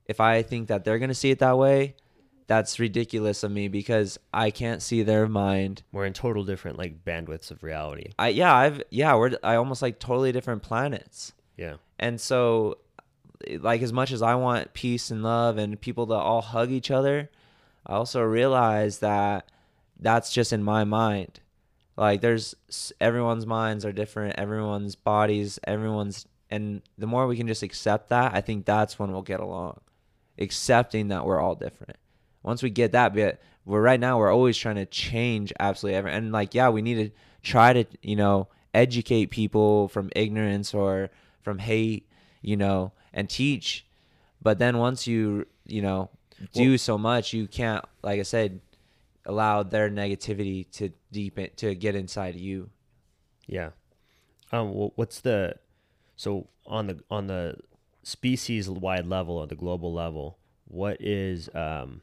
[0.07, 1.95] if i think that they're going to see it that way
[2.49, 5.83] that's ridiculous of me because i can't see their mind.
[5.93, 8.11] We're in total different like bandwidths of reality.
[8.19, 11.33] i yeah i've yeah we're i almost like totally different planets.
[11.57, 12.79] Yeah, and so
[13.61, 16.91] like as much as i want peace and love and people to all hug each
[16.91, 17.31] other
[17.87, 19.49] i also realize that
[20.01, 21.41] that's just in my mind.
[21.97, 22.55] Like there's
[23.01, 28.35] everyone's minds are different everyone's bodies everyone's and the more we can just accept that
[28.35, 29.81] i think that's when we'll get along.
[30.39, 31.99] Accepting that we're all different
[32.49, 36.19] once we get that bit We're right now we're always trying to change absolutely everything.
[36.19, 37.11] and like yeah, we need to
[37.43, 41.11] try to, you know, educate people from ignorance or
[41.43, 42.05] from hate,
[42.43, 43.85] you know, and teach.
[44.43, 46.11] But then once you, you know,
[46.55, 48.61] do Well- so much, you can't like I said
[49.27, 52.71] allow their negativity to deepen to get inside of you.
[53.47, 53.71] Yeah.
[54.53, 54.73] Um.
[54.75, 55.57] Well, what's the
[56.17, 57.57] so on the on the
[58.03, 60.39] species wide level or the global level?
[60.67, 62.01] What is um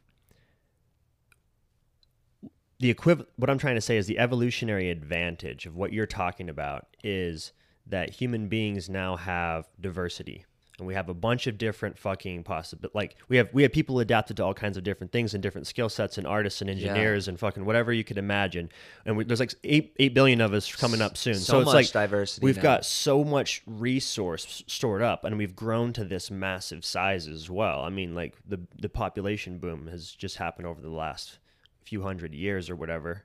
[2.79, 3.29] the equivalent?
[3.37, 7.51] What I'm trying to say is the evolutionary advantage of what you're talking about is
[7.87, 10.45] that human beings now have diversity.
[10.77, 14.01] And we have a bunch of different fucking possible like we have we have people
[14.01, 17.29] adapted to all kinds of different things and different skill sets and artists and engineers
[17.29, 18.69] and fucking whatever you could imagine.
[19.05, 21.35] And we, there's like eight eight billion of us coming up soon.
[21.35, 22.63] So So, it's much like diversity We've now.
[22.63, 27.79] got so much resource stored up, and we've grown to this massive size as well.
[27.83, 31.39] I mean, like the the population boom has just happened over the last
[31.85, 33.23] few hundred years or whatever,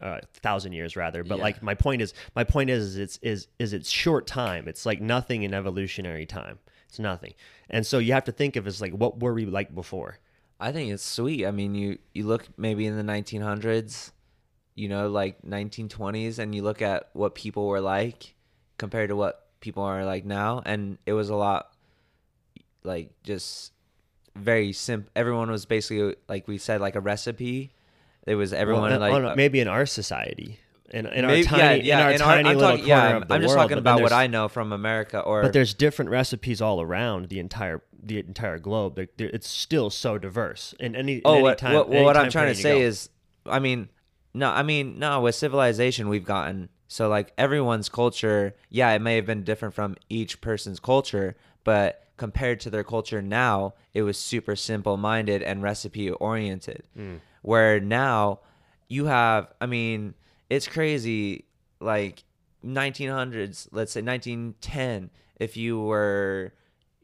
[0.00, 1.22] uh, thousand years rather.
[1.24, 1.42] But Yeah.
[1.44, 4.68] like my point is, my point is, is it's is is it's short time.
[4.68, 6.58] It's like nothing in evolutionary time.
[6.88, 7.34] It's nothing,
[7.68, 10.18] and so you have to think of it as like what were we like before?
[10.58, 11.44] I think it's sweet.
[11.44, 14.12] I mean, you you look maybe in the 1900s,
[14.74, 18.34] you know, like 1920s, and you look at what people were like
[18.78, 21.72] compared to what people are like now, and it was a lot
[22.84, 23.72] like just
[24.34, 25.10] very simple.
[25.16, 27.72] Everyone was basically like we said, like a recipe.
[28.26, 30.58] It was everyone Well, like on- uh, maybe in our society,
[30.90, 33.28] in, in maybe- our tiny, in our in tiny I'm little talking- corner yeah, of
[33.28, 36.10] the I'm just world, talking about what I know from America, or but there's different
[36.10, 38.94] recipes all around the entire the entire globe.
[38.94, 40.74] They're- they're- It's still so diverse.
[40.78, 42.84] In any Oh, any what, time, what, I'm trying to say go.
[42.84, 43.08] is,
[43.46, 43.88] I mean,
[44.32, 49.16] no, I mean, no, with civilization we've gotten so like everyone's culture, yeah, it may
[49.16, 54.16] have been different from each person's culture, but compared to their culture now, it was
[54.16, 56.84] super simple minded and recipe oriented.
[56.94, 57.16] Hmm.
[57.46, 58.40] Where now
[58.88, 60.14] you have, I mean,
[60.50, 61.44] it's crazy,
[61.80, 62.24] like
[62.64, 66.52] 1900s, let's say 1910, if you were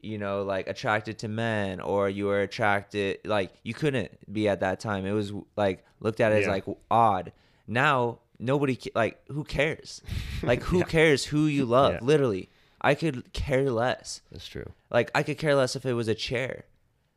[0.00, 4.58] you know, like attracted to men or you were attracted like you couldn't be at
[4.58, 5.06] that time.
[5.06, 6.50] It was like looked at as Yeah.
[6.50, 7.30] like odd.
[7.68, 10.02] Now nobody like who cares?
[10.42, 10.84] Like who Yeah.
[10.86, 11.92] cares who you love?
[11.92, 11.98] Yeah.
[12.02, 12.50] Literally.
[12.80, 14.22] I could care less.
[14.32, 14.72] That's true.
[14.90, 16.64] Like I could care less if it was a chair.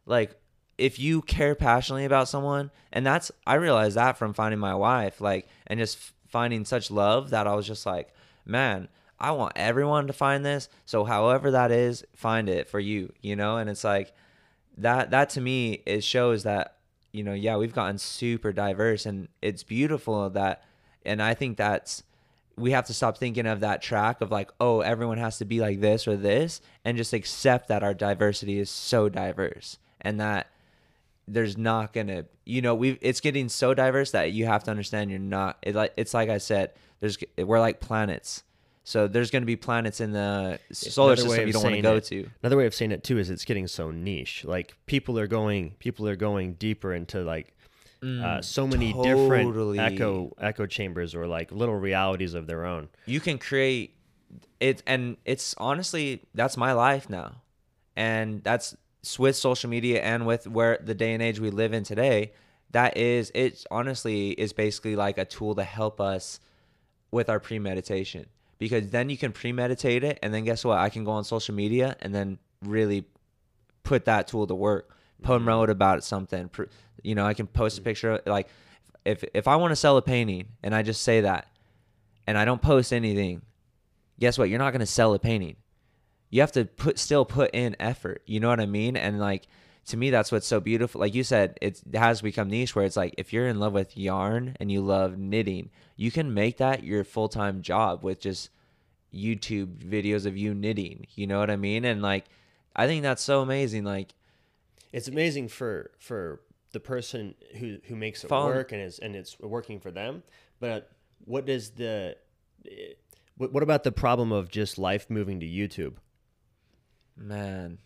[0.06, 0.36] Like
[0.78, 5.22] if you care passionately about someone, and that's I realized that from finding my wife,
[5.22, 5.98] like and just
[6.28, 8.14] finding such love that I was just like,
[8.46, 10.70] man, I want everyone to find this.
[10.86, 13.58] So however that is, find it for you, you know.
[13.58, 14.14] And it's like
[14.78, 15.12] that.
[15.12, 16.78] That to me, it shows that
[17.12, 20.64] you know, yeah, we've gotten super diverse, and it's beautiful that.
[21.06, 22.04] And I think that's
[22.58, 25.60] we have to stop thinking of that track of like, oh, everyone has to be
[25.60, 30.48] like this or this, and just accept that our diversity is so diverse and that
[31.28, 35.10] there's not gonna, you know, we it's getting so diverse that you have to understand
[35.10, 35.58] you're not.
[35.64, 38.44] It like it's like I said, there's we're like planets,
[38.84, 41.96] so there's gonna be planets in the solar Another system you don't want to go
[41.96, 42.30] it- to.
[42.44, 44.46] Another way of saying it too is it's getting so niche.
[44.46, 47.54] Like people are going, people are going deeper into like
[48.04, 49.78] uh, so many Mm, totally.
[49.80, 52.88] different echo echo chambers or like little realities of their own.
[53.08, 53.96] you can create
[54.60, 57.42] it and it's honestly that's my life now
[57.96, 58.76] and that's
[59.20, 62.32] with social media and with where the day and age we live in today
[62.72, 66.40] that is it honestly is basically like a tool to help us
[67.12, 68.26] with our premeditation.
[68.58, 70.78] Because then you can premeditate it and then guess what?
[70.78, 73.06] I can go on social media and then really
[73.84, 74.90] put that tool to work.
[75.22, 75.72] Promote mm-hmm.
[75.72, 76.50] about something
[77.02, 77.90] you know i can post a mm-hmm.
[77.90, 78.50] picture like
[79.06, 81.48] if if i want to sell a painting and i just say that
[82.28, 83.42] and i don't post anything
[84.20, 84.50] guess what?
[84.50, 85.56] You're not going to sell a painting
[86.36, 89.48] you have to put still put in effort you know what i mean and like
[89.86, 92.98] to me that's what's so beautiful like you said it has become niche where it's
[92.98, 96.84] like if you're in love with yarn and you love knitting you can make that
[96.84, 98.50] your full-time job with just
[99.14, 102.26] youtube videos of you knitting you know what i mean and like
[102.76, 104.14] i think that's so amazing like
[104.92, 106.42] It's amazing for for
[106.74, 110.24] the person who who makes it Follow- work and is and it's working for them.
[110.60, 110.92] But
[111.24, 112.18] what does the
[112.66, 112.94] eh,
[113.38, 115.96] what, what about the problem of just life moving to YouTube?
[117.18, 117.78] Man,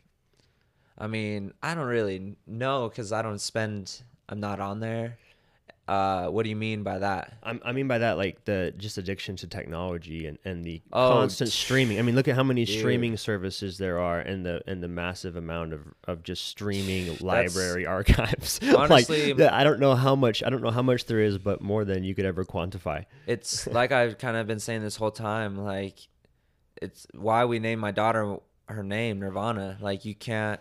[0.98, 4.02] I mean, I don't really know because I don't spend.
[4.28, 5.18] I'm not on there.
[5.88, 7.34] Uh, what do you mean by that?
[7.42, 11.10] I'm, I mean by that, like the just addiction to technology and, and the Oh,
[11.10, 11.98] constant streaming.
[11.98, 12.78] I mean, look at how many dude.
[12.78, 17.86] streaming services there are, and the and the massive amount of, of just streaming library
[17.88, 18.60] archives.
[18.76, 21.60] Honestly- like, I don't know how much I don't know how much there is, but
[21.62, 23.06] more than you could ever quantify.
[23.26, 25.58] It's like I've kind of been saying this whole time.
[25.58, 26.00] Like,
[26.80, 28.38] it's why we named my daughter
[28.70, 29.78] her name Nirvana.
[29.82, 30.60] Like, you can't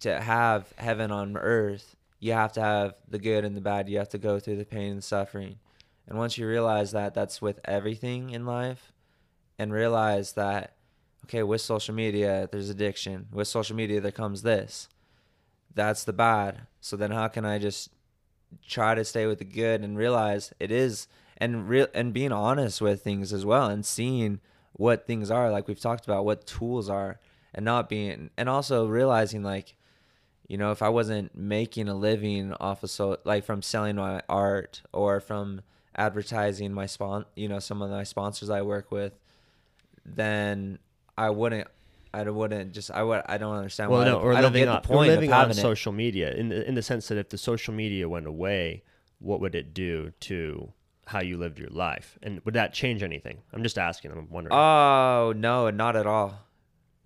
[0.00, 1.96] to have heaven on earth.
[2.18, 3.88] you have to have the good and the bad.
[3.88, 5.58] You have to go through the pain and suffering.
[6.08, 8.92] And once you realize that that's with everything in life
[9.58, 10.74] and realize that
[11.24, 13.26] okay, with social media there's addiction.
[13.32, 14.88] With social media there comes this.
[15.74, 16.62] That's the bad.
[16.80, 17.90] So then how can I just
[18.66, 22.80] try to stay with the good and realize it is and real and being honest
[22.80, 24.40] with things as well and seeing
[24.72, 27.18] what things are like we've talked about what tools are
[27.56, 29.74] and not being and also realizing like
[30.46, 34.22] you know if i wasn't making a living off of so like from selling my
[34.28, 35.62] art or from
[35.96, 39.18] advertising my spon you know some of my sponsors i work with
[40.04, 40.78] then
[41.16, 41.66] i wouldn't
[42.12, 44.68] i wouldn't just i would i don't understand well, why no, or i living get
[44.68, 47.30] on, the point living of on social media in the, in the sense that if
[47.30, 48.82] the social media went away,
[49.18, 50.72] what would it do to
[51.06, 52.18] how you lived your life?
[52.22, 53.38] And would that change anything?
[53.52, 54.10] I'm just asking.
[54.10, 54.52] I'm wondering.
[54.54, 56.45] Oh no, not at all.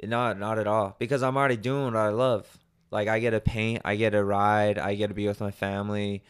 [0.03, 0.97] Not not at all.
[0.99, 2.59] Because I'm already doing what I love.
[2.91, 5.51] Like I get to paint, I get to ride, I get to be with my
[5.51, 6.23] family,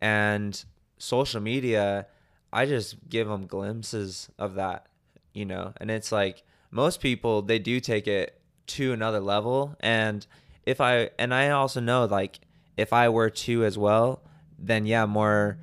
[0.00, 0.64] and
[0.98, 2.06] social media,
[2.52, 4.86] I just give them glimpses of that,
[5.32, 5.74] you know.
[5.76, 10.26] And it's like most people they do take it to another level, and
[10.66, 12.40] if I and I also know like
[12.76, 14.22] if I were to as well,
[14.58, 15.58] then yeah, more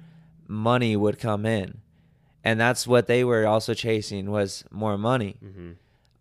[0.47, 1.82] money would come in
[2.45, 5.36] and that's what they were also chasing was more money.
[5.43, 5.72] Mm-hmm.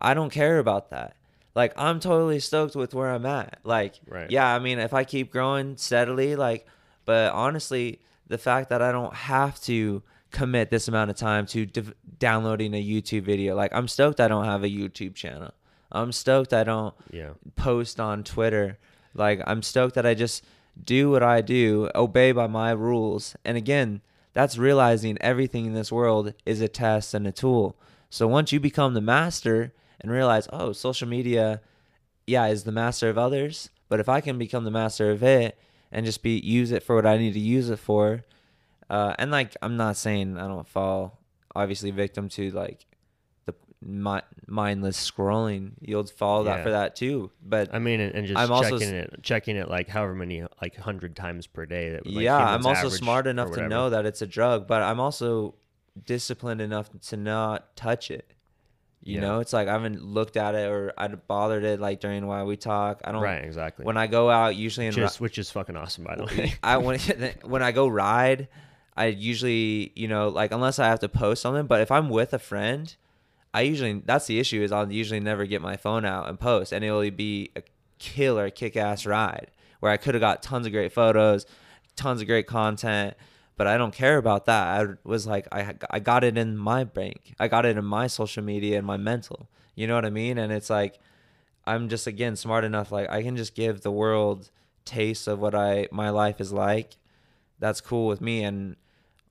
[0.01, 1.15] I don't care about that.
[1.55, 3.59] Like I'm totally stoked with where I'm at.
[3.65, 4.31] Like Right.
[4.31, 6.67] yeah, I mean if I keep growing steadily like
[7.05, 11.65] but honestly the fact that I don't have to commit this amount of time to
[11.67, 15.53] div- downloading a YouTube video like I'm stoked I don't have a YouTube channel.
[15.93, 17.31] I'm stoked I don't yeah.
[17.57, 18.79] post on Twitter.
[19.15, 20.45] Like I'm stoked that I just
[20.83, 23.37] do what I do, obey by my rules.
[23.45, 24.01] And again,
[24.33, 27.77] that's realizing everything in this world is a test and a tool.
[28.11, 29.73] So once you become the master
[30.05, 31.61] and realize, oh, social media,
[32.27, 35.59] yeah, is the master of others, but if I can become the master of it
[35.91, 38.25] and just be use it for what I need to use it for,
[38.91, 41.21] uh, and like I'm not saying I don't fall
[41.55, 42.85] obviously victim to like
[43.47, 45.73] the mi- mindless scrolling.
[45.81, 47.31] You'll fall that for that too.
[47.43, 50.43] But I mean, and, and just I'm also checking it, checking it like however many,
[50.61, 51.91] like hundred times per day.
[51.91, 55.01] That like, yeah, I'm also smart enough to know that it's a drug, but I'm
[55.01, 55.55] also
[56.05, 58.34] disciplined enough to not touch it.
[59.07, 59.21] You Yeah.
[59.21, 62.47] know, it's like I haven't looked at it or I bothered it like during while
[62.47, 63.03] we talk.
[63.05, 63.21] I don't.
[63.23, 63.85] Right, exactly.
[63.85, 66.25] When I go out, usually in which ri- is, which is fucking awesome, by the
[66.25, 66.55] way.
[66.63, 66.99] I when
[67.45, 68.49] when I go ride,
[68.97, 72.33] I usually you know like unless I have to post something, but if I'm with
[72.33, 72.95] a friend,
[73.53, 76.73] I usually that's the issue is I'll usually never get my phone out and post,
[76.73, 77.63] and it'll be a
[77.99, 79.51] killer kick ass ride
[79.81, 81.45] where I could have got tons of great photos,
[81.95, 83.15] tons of great content.
[83.57, 84.81] But I don't care about that.
[84.81, 87.35] I was like, I I got it in my bank.
[87.39, 89.49] I got it in my social media and my mental.
[89.75, 90.39] You know what I mean?
[90.39, 90.99] And it's like,
[91.67, 92.91] I'm just again smart enough.
[92.93, 94.51] Like I can just give the world
[94.85, 96.97] taste of what I my life is like.
[97.59, 98.43] That's cool with me.
[98.43, 98.77] And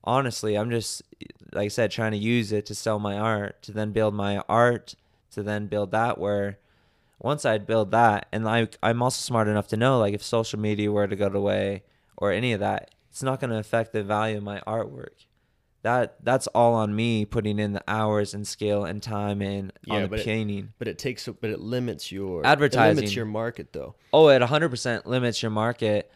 [0.03, 1.03] honestly, I'm just
[1.51, 4.38] like I said, trying to use it to sell my art, to then build my
[4.49, 4.95] art,
[5.32, 6.17] to then build that.
[6.17, 6.59] Where
[7.19, 10.59] once I'd build that, and I I'm also smart enough to know like if social
[10.59, 11.84] media were to go away
[12.17, 15.28] or any of that, it's not going to affect the value of my artwork.
[15.84, 19.93] That that's all on me putting in the hours and skill and time in Yeah,
[19.97, 20.74] on the but it- painting.
[20.80, 22.95] but it takes, but it limits your It Advertising.
[22.95, 23.93] limits your market, though.
[24.11, 26.11] Oh, it 100% limits your market,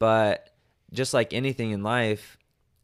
[0.00, 0.50] but
[0.92, 2.36] just like anything in life,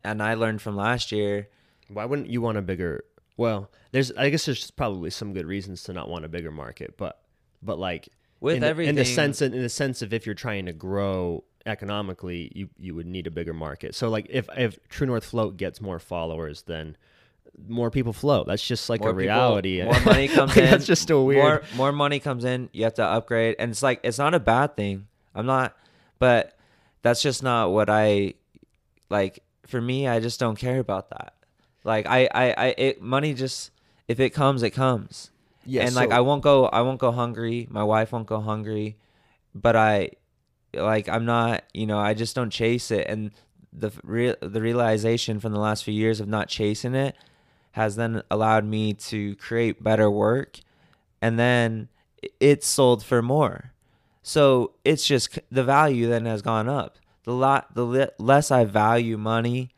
[0.04, 1.48] and I learned from last year,
[1.88, 3.04] Why wouldn't you want a bigger?
[3.36, 6.96] Well, there's, I guess there's probably some good reasons to not want a bigger market,
[6.96, 7.20] but,
[7.62, 10.34] but like With in the, in everything- the sense, in the sense of if you're
[10.36, 13.94] trying to grow economically, you you would need a bigger market.
[13.94, 16.96] So like if if True North Float gets more followers, then
[17.68, 18.46] more people float.
[18.46, 19.82] That's just like more a people- reality.
[19.84, 20.70] more money comes Like, in.
[20.70, 21.42] That's just a weird.
[21.42, 22.68] More, more money comes in.
[22.72, 25.06] You have to upgrade, and it's like it's not a bad thing.
[25.34, 25.76] I'm not,
[26.18, 26.56] but
[27.02, 28.34] that's just not what I
[29.10, 29.42] like.
[29.66, 31.34] For me, I just don't care about that.
[31.82, 33.70] Like I, I, I it money just
[34.08, 35.30] if it comes, it comes.
[35.64, 37.66] Yeah, and like I won't go, I won't go hungry.
[37.70, 38.96] My wife won't go hungry,
[39.54, 40.10] but I,
[40.76, 43.06] like I'm not, you know, I just don't chase it.
[43.08, 43.32] And
[43.72, 47.16] the real the realization from the last few years of not chasing it
[47.72, 50.60] has then allowed me to create better work,
[51.20, 51.88] and then
[52.40, 53.72] it's sold for more.
[54.22, 56.98] So it's just the value then has gone up.
[57.24, 59.70] The lot, the le- less I value money,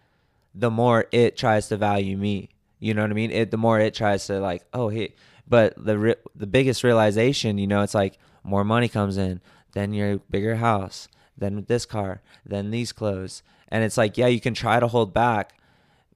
[0.54, 2.50] the more it tries to value me.
[2.78, 3.30] You know what I mean?
[3.30, 5.14] It the more it tries to like, oh hey,
[5.48, 9.40] but the re- the biggest realization, you know, it's like more money comes in,
[9.72, 14.40] then your bigger house, then this car, then these clothes, and it's like yeah, you
[14.40, 15.54] can try to hold back,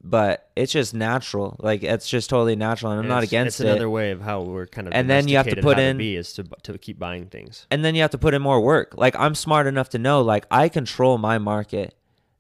[0.05, 1.57] but it's just natural.
[1.61, 3.71] Like it's just totally natural, and I'm And not it's- against It's it.
[3.71, 6.17] another way of how we're kind of And then you have to put in- be
[6.17, 7.67] is to to keep buying things.
[7.71, 8.95] and then you have to put in more work.
[8.97, 11.95] Like I'm smart enough to know like I control my market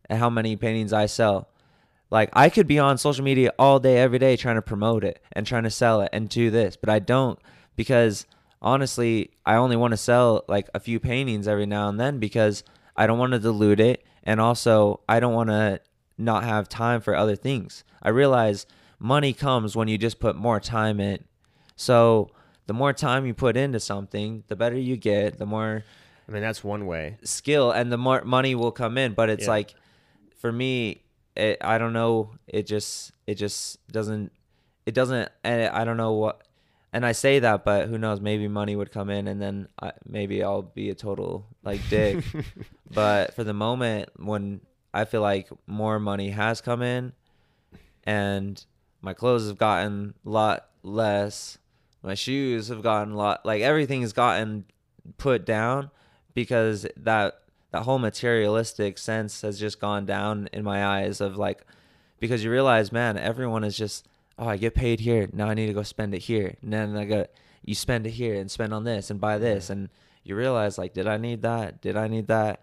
[0.08, 1.48] and how many paintings I sell.
[2.10, 5.22] Like I could be on social media all day every day trying to promote it
[5.32, 7.38] and trying to sell it and do this, but I don't
[7.76, 8.26] because
[8.62, 12.64] honestly, I only want to sell like a few paintings every now and then because
[12.96, 15.80] I don't want to dilute it and also I don't want to
[16.16, 17.84] not have time for other things.
[18.02, 18.66] I realize
[18.98, 21.24] money comes when you just put more time in.
[21.76, 22.30] So
[22.66, 25.84] the more time you put into something, the better you get, the more
[26.28, 27.16] I mean, that's one way.
[27.24, 29.12] skill and the more money will come in.
[29.14, 29.50] But it's Yeah.
[29.50, 29.74] like,
[30.38, 31.02] for me,
[31.36, 32.34] it, I don't know.
[32.46, 34.30] It just, it just doesn't,
[34.86, 36.42] it doesn't, and I don't know what,
[36.92, 38.20] and I say that, but who knows?
[38.20, 42.22] Maybe money would come in and then I, maybe I'll be a total like dick.
[42.92, 44.60] but for the moment, when
[44.92, 47.14] I feel like more money has come in
[48.04, 48.62] and
[49.00, 51.56] my clothes have gotten a lot less,
[52.02, 54.66] my shoes have gotten a lot, like everything has gotten
[55.16, 55.90] put down
[56.34, 57.38] because that
[57.70, 61.64] that whole materialistic sense has just gone down in my eyes of like
[62.20, 64.06] because you realize man everyone is just
[64.38, 65.28] oh i get paid here.
[65.32, 66.56] Now i need to go spend it here.
[66.62, 67.28] And then i got
[67.64, 69.70] you spend it here and spend on this and buy this.
[69.70, 69.88] And
[70.24, 71.80] you realize like did i need that?
[71.80, 72.62] Did i need that?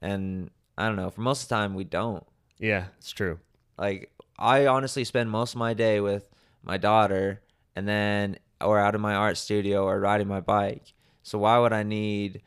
[0.00, 1.10] And i don't know.
[1.10, 2.24] For most of the time we don't.
[2.58, 3.38] Yeah, it's true.
[3.78, 6.28] like I honestly spend most of my day with
[6.62, 7.40] my daughter
[7.74, 10.92] and then or out of my art studio or riding my bike.
[11.22, 12.42] So why would I need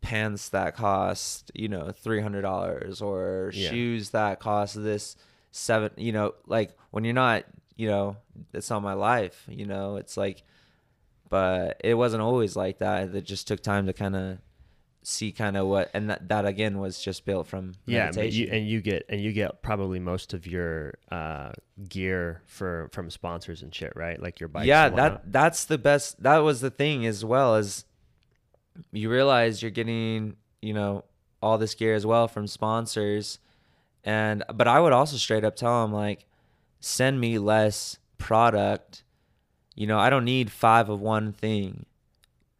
[0.00, 3.70] pants that cost, you know, $300 or Yeah.
[3.70, 5.16] shoes that cost this
[5.52, 7.44] seven, you know, like when you're not,
[7.76, 8.16] you know,
[8.52, 10.42] it's not my life, you know, it's like
[11.30, 13.14] but it wasn't always like that.
[13.14, 14.38] It just took time to kind of
[15.02, 18.68] see kind of what and that, that again was just built from Yeah, you, and
[18.68, 21.52] you get and you get probably most of your uh,
[21.88, 24.20] gear for from sponsors and shit, right?
[24.20, 24.66] Like your bikes.
[24.66, 27.84] yeah that that's the best that was the thing as well as
[28.92, 31.04] you realize you're getting you know
[31.42, 33.38] all this gear as well from sponsors
[34.02, 36.26] and but i would also straight up tell them like
[36.84, 39.02] send me less product
[39.74, 41.86] you know i don't need five of one thing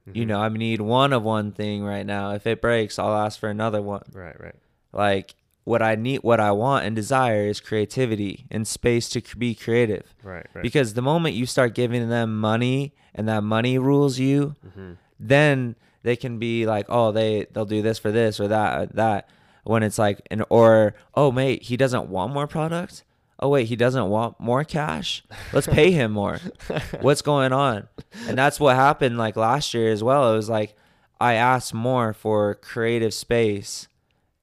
[0.07, 0.19] Mm-hmm.
[0.19, 3.41] you know i need one of one thing right now if it breaks i'll ask
[3.41, 4.55] for another one Right, right.
[4.93, 9.55] like what i need what i want and desire is creativity and space to be
[9.55, 10.61] creative Right, right.
[10.63, 14.93] because the moment you start giving them money and that money rules you Mm-hmm.
[15.19, 18.87] then they can be like oh they they'll do this for this or that or
[18.93, 19.31] that
[19.63, 23.05] when it's like and or oh mate he doesn't want more product
[23.45, 25.23] oh wait he doesn't want more cash?
[25.53, 26.41] Let's pay him more.
[27.03, 27.87] What's going on?
[28.27, 30.33] And that's what happened like last year as well.
[30.33, 30.75] It was like
[31.21, 33.87] i asked more for creative space.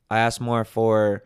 [0.10, 1.24] I asked more for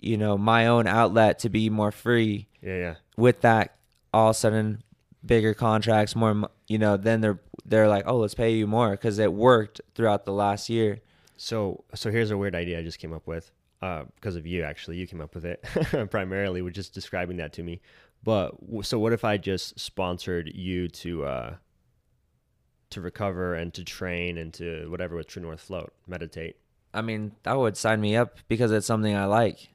[0.00, 2.94] you know my own outlet to be more free yeah, yeah.
[3.16, 3.76] with that
[4.14, 4.82] all of a sudden
[5.24, 9.18] bigger contracts more you know then they're they're like oh let's pay you more because
[9.18, 11.00] it worked throughout the last year.
[11.36, 13.50] So, so here's a weird idea I just came up with
[13.82, 14.62] uh, because of you.
[14.62, 15.62] Actually, you came up with it
[16.10, 16.62] primarily.
[16.62, 17.80] With just describing that to me.
[18.24, 21.54] But so, what if I just sponsored you to uh,
[22.90, 26.56] to recover and to train and to whatever with True North Float, meditate?
[26.94, 29.68] i mean that would sign me up because it's something i like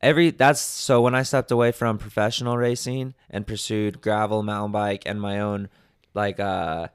[0.00, 5.02] every that's so when i stepped away from professional racing and pursued gravel mountain bike
[5.06, 5.68] and my own
[6.14, 6.88] like uh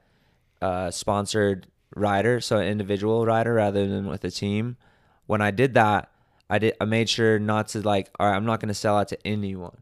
[0.62, 4.76] uh sponsored rider so an individual rider rather than with a team
[5.26, 6.10] when i did that
[6.48, 9.08] i did i made sure not to like all right i'm not to sell out
[9.08, 9.78] to anyone.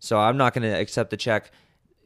[0.00, 1.50] So i'm not to accept the check.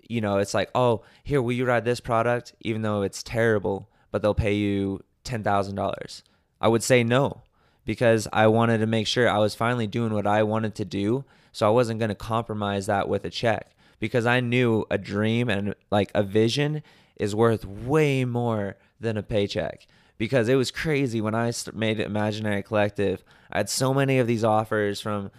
[0.09, 2.55] You know it's like oh here will you ride this product?
[2.61, 6.23] Even though it's terrible but they'll pay you $10000
[6.61, 7.43] i would say no
[7.85, 11.25] because i wanted to make sure i was finally doing what i wanted to do
[11.53, 13.75] so i wasn't to compromise that with a check.
[14.01, 16.83] Because i knew a dream and like a vision
[17.17, 19.87] is worth way more than a paycheck
[20.23, 24.45] because it was crazy when i made imaginary collective i had so many of these
[24.45, 25.31] offers from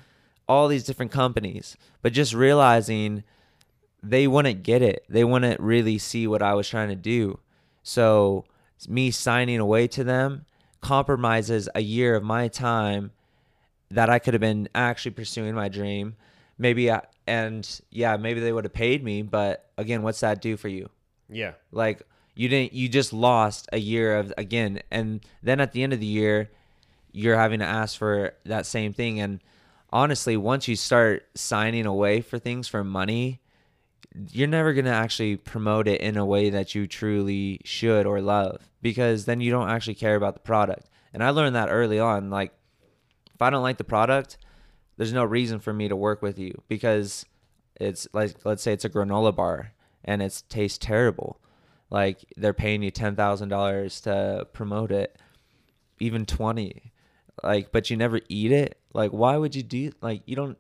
[0.48, 3.24] all these different companies but just realizing
[4.04, 5.06] they wouldn't get it.
[5.08, 7.40] They wouldn't really see what I was trying to do.
[7.82, 8.44] So
[8.88, 10.46] me signing away to them
[10.82, 13.12] compromises a year of my time
[13.90, 16.18] that I could have been actually pursuing my dream.
[16.58, 20.58] Maybe I, and yeah, maybe they would have paid me, but again, what's that do
[20.58, 20.90] for you?
[21.30, 22.06] Yeah, Like
[22.36, 26.00] you didn't you just lost a year of again and then at the end of
[26.00, 26.50] the year
[27.12, 29.40] you're having to ask for that same thing and
[29.92, 33.40] honestly once you start signing away for things for money
[34.32, 38.22] you're never going to actually promote it in a way that you truly should or
[38.22, 42.00] love because then you don't actually care about the product and i learned that early
[42.00, 42.52] on like
[43.34, 44.38] if i don't like the product
[44.98, 47.26] there's no reason for me to work with you because
[47.80, 49.74] it's like let's say it's a granola bar
[50.06, 51.40] and it tastes terrible.
[51.94, 55.16] Like they're paying you ten thousand dollars to promote it,
[56.00, 56.92] even twenty.
[57.44, 58.80] Like, but you never eat it.
[58.94, 59.92] Like, why would you do?
[60.02, 60.58] Like, you don't.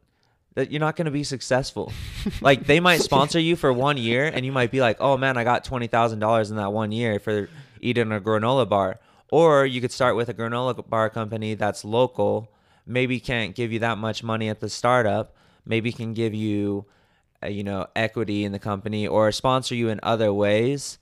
[0.53, 1.91] That you're not going to be successful.
[2.41, 5.35] like, they might sponsor you for one year, and you might be like, "Oh man,
[5.35, 7.49] I got twenty thousand dollars in that one year for
[7.81, 8.99] eating a granola bar."
[9.31, 12.51] Or you could start with a granola bar company that's local.
[12.85, 15.35] Maybe can't give you that much money at the startup.
[15.65, 16.85] Maybe can give you,
[17.41, 20.99] uh, you know, equity in the company or sponsor you in other ways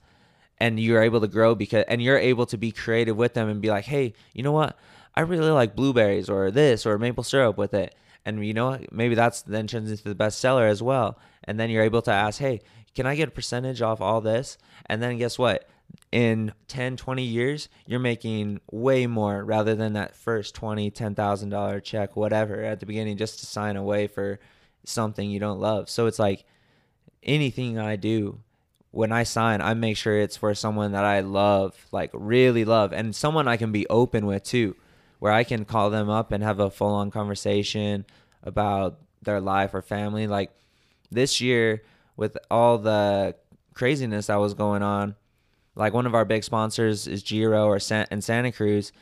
[0.62, 3.60] and you're able to grow because and you're able to be creative with them and
[3.60, 4.78] be like hey you know what?
[5.14, 7.94] I really like blueberries or this or maple syrup with it.
[8.24, 8.92] And you know what?
[8.92, 11.18] maybe that's then turns into the best seller as well.
[11.44, 12.60] And then you're able to ask hey
[12.94, 14.56] can i get a percentage off all this?
[14.86, 15.68] And then guess what?
[16.12, 21.80] In 10 20 years you're making way more rather than that first 20 10000 dollar
[21.80, 24.38] check whatever at the beginning just to sign away for
[24.84, 25.90] something you don't love.
[25.90, 26.44] So it's like
[27.24, 28.40] anything i do
[28.92, 32.92] when I sign, I make sure it's for someone that I love, like really love,
[32.92, 34.76] and someone I can be open with too,
[35.18, 38.04] where I can call them up and have a full on conversation
[38.42, 40.26] about their life or family.
[40.26, 40.50] Like
[41.10, 41.82] this year,
[42.16, 43.34] with all the
[43.72, 45.16] craziness that was going on,
[45.74, 48.92] like one of our big sponsors is Giro or San- and Santa Cruz,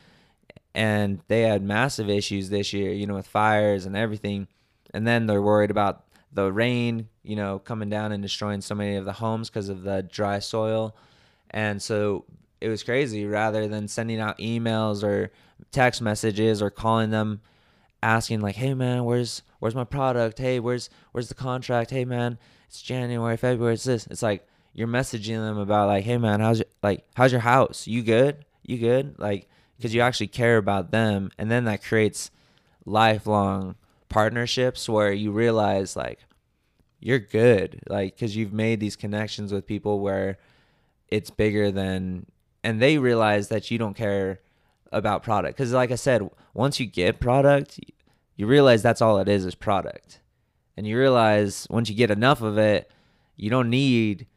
[0.73, 4.47] and they had massive issues this year, you know, with fires and everything.
[4.93, 8.95] And then they're worried about the rain, you know, coming down and destroying so many
[8.95, 10.95] of the homes because of the dry soil.
[11.51, 12.25] And so
[12.59, 13.25] it was crazy.
[13.25, 15.31] Rather than sending out emails or
[15.71, 17.41] text messages or calling them,
[18.03, 20.39] asking like, "Hey man, where's where's my product?
[20.39, 21.91] Hey, where's where's the contract?
[21.91, 22.37] Hey man,
[22.67, 23.75] it's January, February.
[23.75, 27.31] It's this." It's like you're messaging them about like, "Hey man, how's your like how's
[27.31, 27.87] your house?
[27.87, 28.45] You good?
[28.63, 32.31] You good?" Like because you actually care about them, and then that creates
[32.85, 33.75] lifelong
[34.09, 36.19] partnerships where you realize like
[37.01, 37.81] you're good.
[37.89, 40.37] Like because you've made these connections with people where
[41.09, 42.27] it's bigger than
[42.63, 44.39] and they realize that you don't care
[44.91, 45.57] about product.
[45.57, 47.79] Because like i said once you get product
[48.35, 50.19] you realize that's all it is is product.
[50.77, 52.89] And you realize once you get enough of it
[53.35, 54.27] you don't need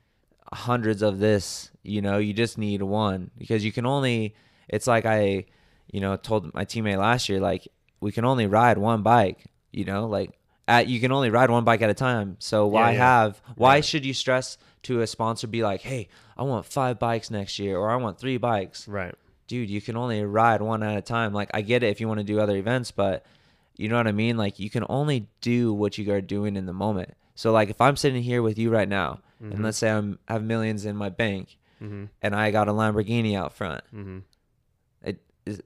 [0.53, 3.31] hundreds of this you know you just need one.
[3.37, 4.35] Because you can only
[4.69, 5.45] it's like i
[5.93, 7.69] you know told my teammate last year like
[8.01, 10.31] we can only ride one bike you know like
[10.67, 12.99] at you can only ride one bike at a time so why yeah.
[12.99, 13.81] have why Yeah.
[13.83, 17.77] should you stress to a sponsor be like hey i want five bikes next year
[17.79, 19.15] or i want three bikes Right.
[19.47, 22.09] dude you can only ride one at a time like i get it if you
[22.09, 23.25] want to do other events but
[23.77, 26.65] you know what i mean like you can only do what you are doing in
[26.67, 29.91] the moment so like if i'm sitting here with you right now and let's say
[29.91, 32.05] i'm have millions in my bank Mm-hmm.
[32.23, 34.19] and i got a lamborghini out front Mm-hmm.
[35.03, 35.61] it is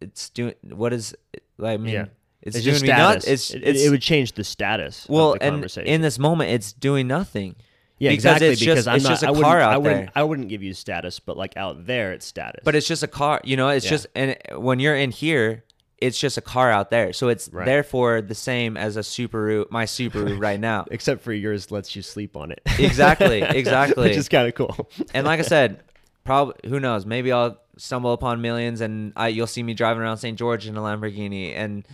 [0.00, 1.14] it's doing what is
[1.62, 2.06] i mean Yeah.
[2.46, 2.98] It's, It's, just status.
[2.98, 5.06] nuts it's, it, it's it would change the status.
[5.08, 5.88] well of the and conversation.
[5.88, 7.56] in this moment it's doing nothing
[7.98, 8.48] yeah, because exactly.
[8.48, 10.12] it's because just- I'm it's not, just a I wouldn't- car out I wouldn't, there.
[10.14, 12.60] I wouldn't give you status, but like out there, it's status.
[12.64, 13.90] but it's just a car you know it's Yeah.
[13.90, 15.64] just and when you're in here
[15.98, 17.64] it's just a car out there so it's Right.
[17.64, 22.02] therefore the same as a subaru my subaru right now except for yours lets you
[22.02, 22.60] sleep on it.
[22.78, 24.08] Exactly, exactly.
[24.08, 24.90] Which is kind of cool.
[25.14, 25.80] and like i said
[26.24, 30.18] probably who knows maybe i'll stumble upon millions and I, you'll see me driving around
[30.18, 31.86] st george in a lamborghini and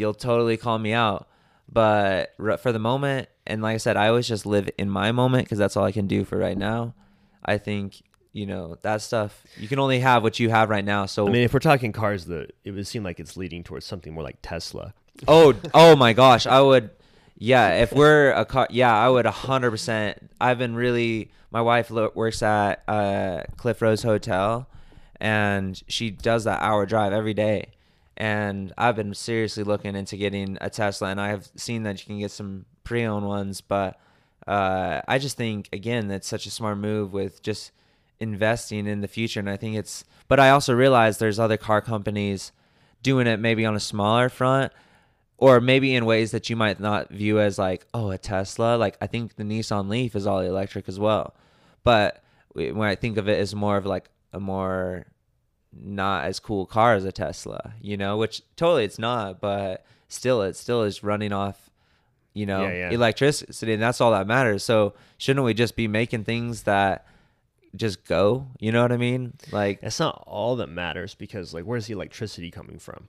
[0.00, 1.28] you'll totally call me out
[1.72, 5.12] but r- for the moment and like i said i always just live in my
[5.12, 6.94] moment because that's all i can do for right now
[7.44, 8.02] i think
[8.32, 11.30] you know that stuff you can only have what you have right now so I
[11.30, 14.22] mean, if we're talking cars, the it would seem like it's leading towards something more
[14.22, 14.94] like Tesla.
[15.26, 16.90] Oh, oh my gosh, I would.
[17.36, 20.30] Yeah, if we're a car, yeah, I would hundred percent.
[20.40, 21.32] I've been really.
[21.50, 24.68] My wife lo- works at uh, Cliff Rose Hotel,
[25.20, 27.70] and she does that hour drive every day.
[28.20, 32.06] And I've been seriously looking into getting a Tesla, and I have seen that you
[32.06, 33.62] can get some pre-owned ones.
[33.62, 33.98] But
[34.46, 37.72] uh, I just think again that's such a smart move with just
[38.18, 40.04] investing in the future, and I think it's.
[40.28, 42.52] But I also realize there's other car companies
[43.02, 44.70] doing it maybe on a smaller front
[45.38, 48.98] or maybe in ways that you might not view as like oh a tesla like
[49.00, 51.34] i think the nissan leaf is all electric as well
[51.82, 52.22] but
[52.52, 55.06] when i think of it as more of like a more
[55.72, 60.42] not as cool car as a tesla you know which totally it's not but still
[60.42, 61.70] it still is running off
[62.34, 62.90] you know Yeah, yeah.
[62.90, 67.06] electricity and that's all that matters so shouldn't we just be making things that
[67.76, 71.64] just go you know what i mean like That's not all that matters because like
[71.64, 73.08] where's the electricity coming from?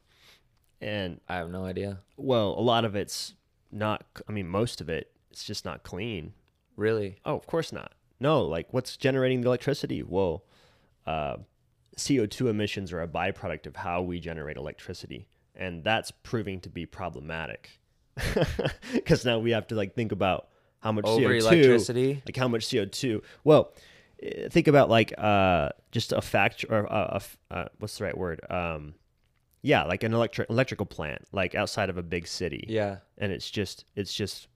[0.79, 3.33] And i have no idea well, a lot of it's
[3.71, 4.03] not.
[4.27, 6.33] I mean, most of it, it's just not clean.
[6.75, 7.93] really Oh, of course not.
[8.19, 10.03] No, like what's generating the electricity?
[10.03, 10.43] Well,
[11.07, 11.37] uh,
[11.97, 15.27] CO2 emissions are a byproduct of how we generate electricity.
[15.55, 17.69] And that's proving to be problematic.
[18.93, 20.47] Because now we have to like think about
[20.79, 22.21] how much Over CO2 electricity?
[22.25, 23.73] like how much CO2 well
[24.21, 28.03] eh, think about like uh just a fact or a, a f- uh, what's the
[28.05, 28.95] right word um
[29.61, 32.97] yeah like an electric electrical plant like outside of a big city Yeah.
[33.17, 34.47] and it's just it's just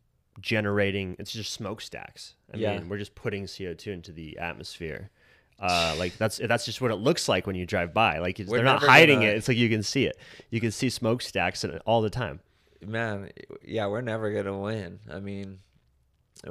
[0.42, 2.78] generating it's just smokestacks i Yeah.
[2.78, 5.12] mean we're just putting co2 into the atmosphere
[5.60, 8.20] uh, like that's that's just what it looks like when you drive by.
[8.20, 9.38] Like We're they're not hiding gonna- it.
[9.38, 10.18] It's like you can see it.
[10.50, 12.40] You can see smokestacks all the time.
[12.86, 13.32] Man,
[13.64, 15.00] yeah, we're never gonna win.
[15.12, 15.60] I mean,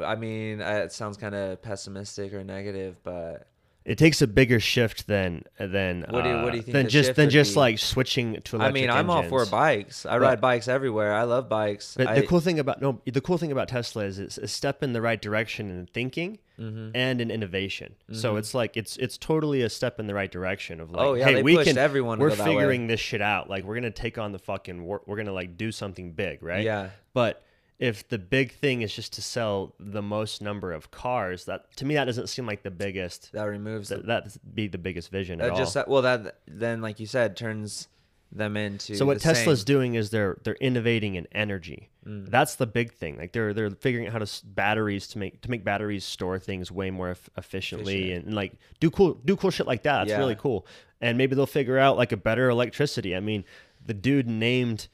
[0.02, 3.46] I mean, it sounds kind of pessimistic or negative, but
[3.84, 6.72] It takes a bigger shift than than What do you- what uh, do you think
[6.72, 7.60] than just than just be?
[7.60, 10.06] like switching to electric I mean, I'm all for bikes.
[10.06, 11.12] I But- ride bikes everywhere.
[11.12, 11.94] I love bikes.
[11.94, 14.48] But I, the cool thing about no, the cool thing about Tesla is it's a
[14.48, 16.90] step in the right direction in thinking Mm-hmm.
[16.94, 17.96] and in innovation.
[18.12, 21.14] So it's like it's it's totally a step in the right direction of like, Oh,
[21.14, 23.50] yeah, hey, we can everyone we're figuring this shit out.
[23.50, 26.62] Like we're gonna take on the fucking we're, we're gonna like do something big, right?
[26.64, 26.90] Yeah.
[27.12, 27.42] But
[27.84, 31.84] if the big thing is just to sell the most number of cars, that to
[31.84, 33.32] me that doesn't seem like the biggest.
[33.32, 35.84] that removes That that be the biggest vision that at just all.
[35.88, 37.88] well that then like you said turns
[38.32, 38.96] them into.
[38.96, 39.64] So what Tesla's same.
[39.74, 41.90] doing is they're they're innovating in energy.
[42.06, 42.28] Mm.
[42.30, 43.16] That's the big thing.
[43.16, 46.72] Like they're they're figuring out how to batteries to make to make batteries store things
[46.72, 48.26] way more eff- efficiently Efficient.
[48.26, 49.98] and, like do cool do cool shit like that.
[49.98, 50.18] That's Yeah.
[50.18, 50.66] really cool.
[51.00, 53.14] And maybe they'll figure out like a better electricity.
[53.14, 53.44] I mean,
[53.86, 54.88] the dude named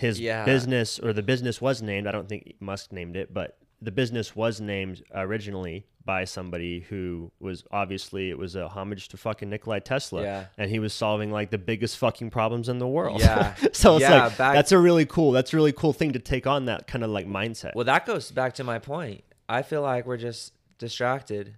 [0.00, 0.44] his Yeah.
[0.44, 2.06] business or the business was named.
[2.06, 7.30] I don't think Musk named it, but the business was named originally by somebody who
[7.40, 10.44] was obviously it was a homage to fucking Nikolai Tesla Yeah.
[10.58, 13.20] and he was solving like the biggest fucking problems in the world.
[13.20, 13.54] Yeah.
[13.72, 16.18] so it's Yeah, like back- that's a really cool that's a really cool thing to
[16.18, 17.74] take on that kind of like mindset.
[17.74, 19.22] Well, that goes back to my point.
[19.48, 21.54] I feel like we're just distracted.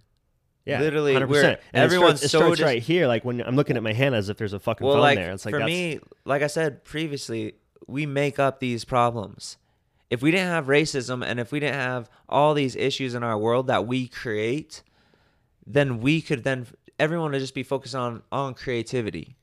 [0.65, 1.29] yeah, literally, 100%.
[1.29, 3.09] we're- And it everyone's starts, it so starts dis- right here.
[3.09, 5.19] Like when I'm looking at my hand as if there's a fucking Well, phone like
[5.19, 5.33] there.
[5.33, 7.55] It's like for that's, me, like I said previously,
[7.87, 9.57] we make up these problems.
[10.11, 13.39] If we didn't have racism and if we didn't have all these issues in our
[13.39, 14.83] world that we create,
[15.67, 16.67] then we could then
[16.99, 19.37] everyone would just be focused on on creativity.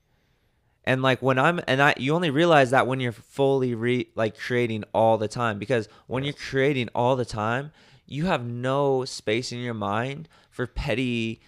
[0.86, 4.38] And like when I'm and I you only realize that when you're fully re like
[4.38, 7.72] creating all the time because when you're creating all the time,
[8.06, 11.42] you have no space in your mind for petty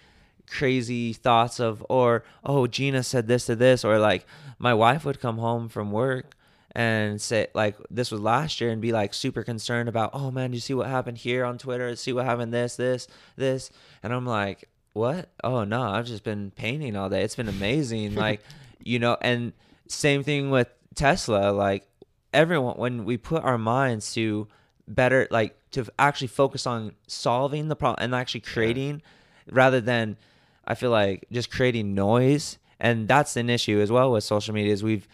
[0.46, 4.26] crazy thoughts of or oh Gina said this to this or like
[4.58, 6.36] my wife would come home from work
[6.74, 10.52] and say like this was last year and be like super concerned about oh man
[10.52, 11.94] you see what happened here on Twitter?
[11.96, 13.70] See what happened this this this?
[14.02, 15.30] And I'm like what?
[15.44, 17.22] Oh no I've just been painting all day.
[17.22, 18.14] It's been amazing.
[18.22, 18.40] Like
[18.84, 19.52] you know and
[19.88, 21.86] same thing with Tesla like
[22.32, 24.48] everyone when we put our minds to
[24.88, 29.02] better like to actually focus on solving the problem and actually creating
[29.50, 30.16] rather than
[30.64, 34.72] I feel like just creating noise and that's an issue as well with social media
[34.72, 35.08] is we've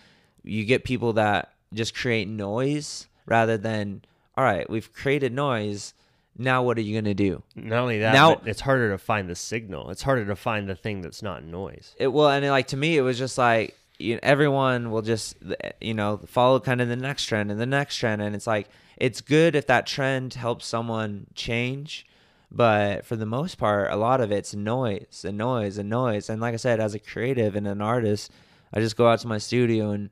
[0.49, 4.03] you get people that just create noise rather than
[4.37, 5.95] all right we've created noise
[6.37, 9.29] now what are you going to do not only that, now- it's harder to find
[9.29, 9.91] the signal.
[9.91, 11.95] It's harder to find the thing that's not noise.
[11.99, 15.37] it well and like to me it was just like you know, everyone will just
[15.81, 18.69] you know follow kind of the next trend and the next trend and it's like
[18.97, 22.07] it's good if that trend helps someone change
[22.51, 26.41] but for the most part a lot of it's noise and noise and noise and
[26.41, 28.31] like i said as a creative and an artist
[28.73, 30.11] i just go out to my studio and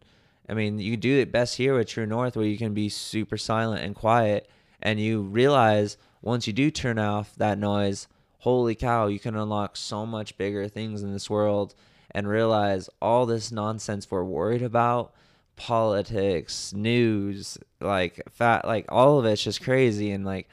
[0.49, 3.37] i mean you do it best here with true north where you can be super
[3.37, 4.49] silent and quiet
[4.83, 8.09] and you realize once you do turn off that noise
[8.39, 11.75] holy cow you can unlock so much bigger things in this world
[12.11, 15.13] and realize all this nonsense we're worried about
[15.57, 20.49] politics news like fat like all of it's just crazy and like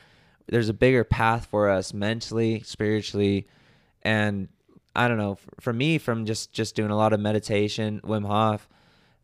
[0.48, 3.48] there's a bigger path for us mentally spiritually
[4.02, 4.48] and
[4.96, 8.68] i don't know for me from just just doing a lot of meditation wim hof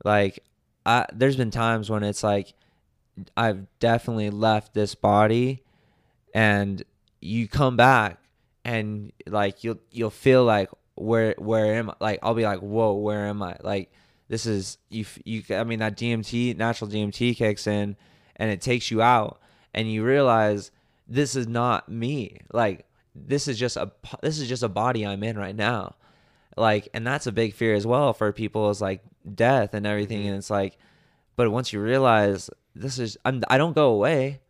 [0.04, 0.40] like
[0.90, 2.53] I, there's been times when it's like
[3.36, 5.61] i've definitely left this body
[6.34, 6.84] and
[7.22, 8.18] you come back
[8.66, 11.94] and like you'll you'll feel like where where am I?
[11.99, 13.57] Like I'll be like, whoa, where am I?
[13.61, 13.91] Like
[14.28, 15.44] this is you you.
[15.49, 17.95] I mean that DMT natural DMT kicks in
[18.36, 19.40] and it takes you out
[19.74, 20.72] and you realize
[21.07, 22.41] this is not me.
[22.52, 22.86] Like
[23.16, 23.91] this is just a
[24.22, 25.95] this is just a body I'm in right now.
[26.60, 29.02] Like and that's a big fear as well for people is like
[29.34, 30.19] death and everything.
[30.19, 30.27] Mm-hmm.
[30.27, 30.77] And it's like
[31.36, 34.41] but once you realize this is I'm I don't go away.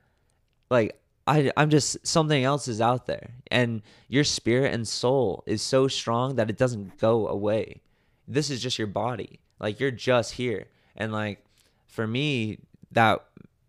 [0.70, 3.36] Like I, I'm just something else is out there.
[3.52, 7.82] And your spirit and soul is so strong that it doesn't go away.
[8.28, 9.40] This is just your body.
[9.60, 10.66] Like you're just here.
[10.98, 11.46] And like
[11.86, 12.58] for me
[12.92, 13.24] that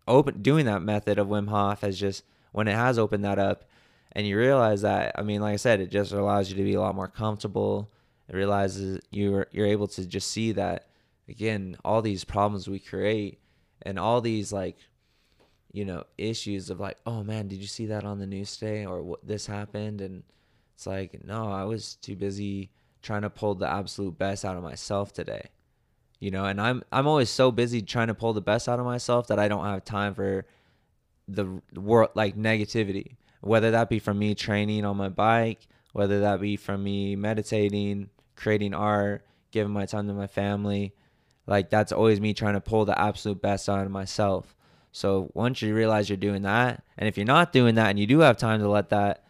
[0.07, 3.65] open doing that method of Wim Hof has just when it has opened that up
[4.13, 6.73] and you realize that I mean like I said it just allows you to be
[6.73, 7.89] a lot more comfortable
[8.31, 10.87] it realizes you're you're able to just see that
[11.29, 13.39] again all these problems we create
[13.83, 14.77] and all these like
[15.71, 18.85] you know, issues of like, oh man, did you see that on the news today
[18.85, 20.01] or what this happened?
[20.01, 20.23] And
[20.75, 22.71] it's like, no, I was too busy
[23.01, 25.49] trying to pull the absolute best out of myself today.
[26.19, 28.85] You know, and I'm I'm always so busy trying to pull the best out of
[28.85, 30.45] myself that I don't have time for
[31.27, 33.15] the world like negativity.
[33.39, 38.09] Whether that be from me training on my bike, whether that be from me meditating,
[38.41, 40.93] creating art, giving my time to my family,
[41.45, 44.55] like that's always me trying to pull the absolute best out of myself.
[44.91, 48.07] So once you realize you're doing that, and if you're not doing that and you
[48.07, 49.23] do have time to let that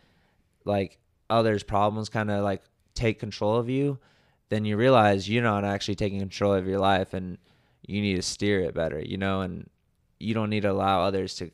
[0.65, 0.97] like
[1.29, 2.61] others' problems kind of like
[2.93, 3.99] take control of you,
[4.49, 7.37] then you realize you're not actually taking control of your life and
[7.85, 9.69] you need to steer it better, you know, and
[10.19, 11.51] you don't need to allow others to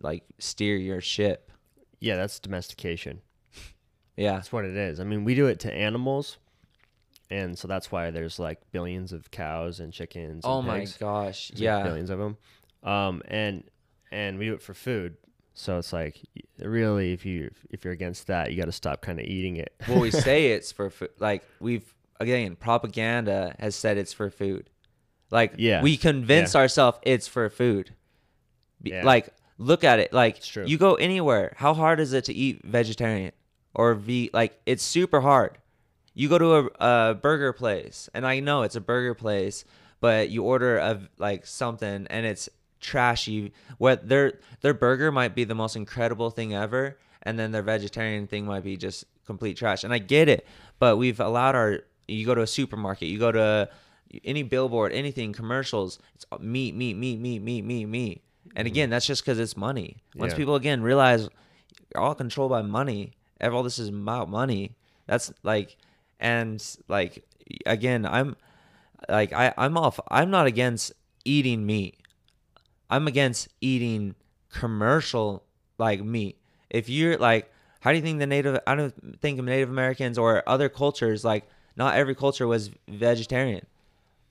[0.00, 1.50] like steer your ship.
[2.00, 3.20] Yeah, that's domestication.
[4.16, 4.34] Yeah.
[4.34, 5.00] That's what it is.
[5.00, 6.38] I mean, we do it to animals,
[7.30, 10.44] and so that's why there's like billions of cows and chickens.
[10.44, 10.96] And Oh my pigs.
[10.96, 11.48] gosh.
[11.48, 11.82] There's, like, Yeah.
[11.82, 12.36] billions of them.
[12.82, 13.64] Um, and
[14.12, 15.16] and we do it for food.
[15.54, 16.20] So it's like
[16.58, 19.72] really, if you if you're against that, you got to stop kind of eating it.
[19.88, 21.10] well, we say it's for food.
[21.18, 24.68] Like we've again, propaganda has said it's for food.
[25.30, 25.82] Like Yeah.
[25.82, 26.60] we convince Yeah.
[26.60, 27.94] ourselves it's for food.
[28.82, 29.04] Yeah.
[29.04, 30.12] Like look at it.
[30.12, 31.54] Like you go anywhere.
[31.56, 33.32] How hard is it to eat vegetarian
[33.74, 34.30] or ve?
[34.34, 35.58] Like it's super hard.
[36.14, 39.64] You go to a, a burger place, and I know it's a burger place,
[40.00, 42.48] but you order a like something, and it's
[42.80, 43.52] trashy.
[43.78, 48.26] What their their burger might be the most incredible thing ever, and then their vegetarian
[48.26, 49.84] thing might be just complete trash.
[49.84, 50.46] And I get it,
[50.78, 51.80] but we've allowed our.
[52.06, 53.68] You go to a supermarket, you go to
[54.24, 55.98] any billboard, anything, commercials.
[56.14, 58.22] It's meat, meat, meat, meat, meat, meat, meat.
[58.54, 58.72] And mm-hmm.
[58.72, 59.96] again, that's just because it's money.
[60.14, 60.36] Once Yeah.
[60.36, 61.28] people again realize
[61.92, 64.76] you're all controlled by money, all this is about money.
[65.06, 65.76] That's like,
[66.24, 67.22] and like
[67.66, 68.34] again, I'm
[69.08, 70.00] like I I'm off.
[70.08, 70.92] I'm not against
[71.24, 72.00] eating meat.
[72.90, 74.14] I'm against eating
[74.50, 75.44] commercial
[75.78, 76.38] like meat.
[76.70, 78.58] If you're like, how do you think the native?
[78.66, 81.44] I don't think Native Americans or other cultures like
[81.76, 83.66] not every culture was vegetarian.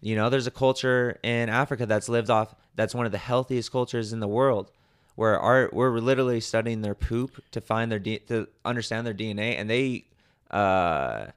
[0.01, 2.55] You know, there's a culture in Africa that's lived off.
[2.75, 4.71] That's one of the healthiest cultures in the world,
[5.15, 9.59] where our we're literally studying their poop to find their D, to understand their DNA,
[9.59, 10.05] and they
[10.49, 11.27] uh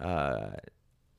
[0.00, 0.50] uh,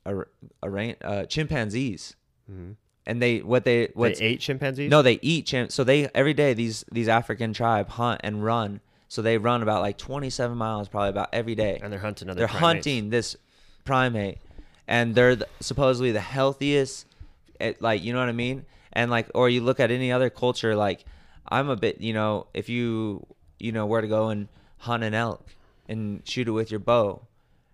[0.06, 0.28] ar-
[0.64, 2.16] arra- uh chimpanzees,
[2.48, 4.20] and they what they what Mm-hmm.
[4.20, 4.90] they ate chimpanzees.
[4.92, 5.72] no, they eat chimp.
[5.72, 8.82] So they every day these these African tribe hunt and run.
[9.10, 11.80] So they run about like 27 miles probably about every day.
[11.82, 12.40] and they're hunting other.
[12.40, 12.86] they're primates.
[12.86, 13.38] hunting this
[13.86, 14.40] primate,
[14.88, 17.06] and they're the, supposedly the healthiest.
[17.60, 18.66] It, like you know what I mean?
[18.94, 20.76] And like, or you look at any other culture.
[20.76, 21.06] Like,
[21.48, 22.02] I'm a bit.
[22.02, 23.26] You know, if you
[23.60, 24.48] you know where to go and
[24.80, 25.46] hunt an elk
[25.88, 27.27] and shoot it with your bow,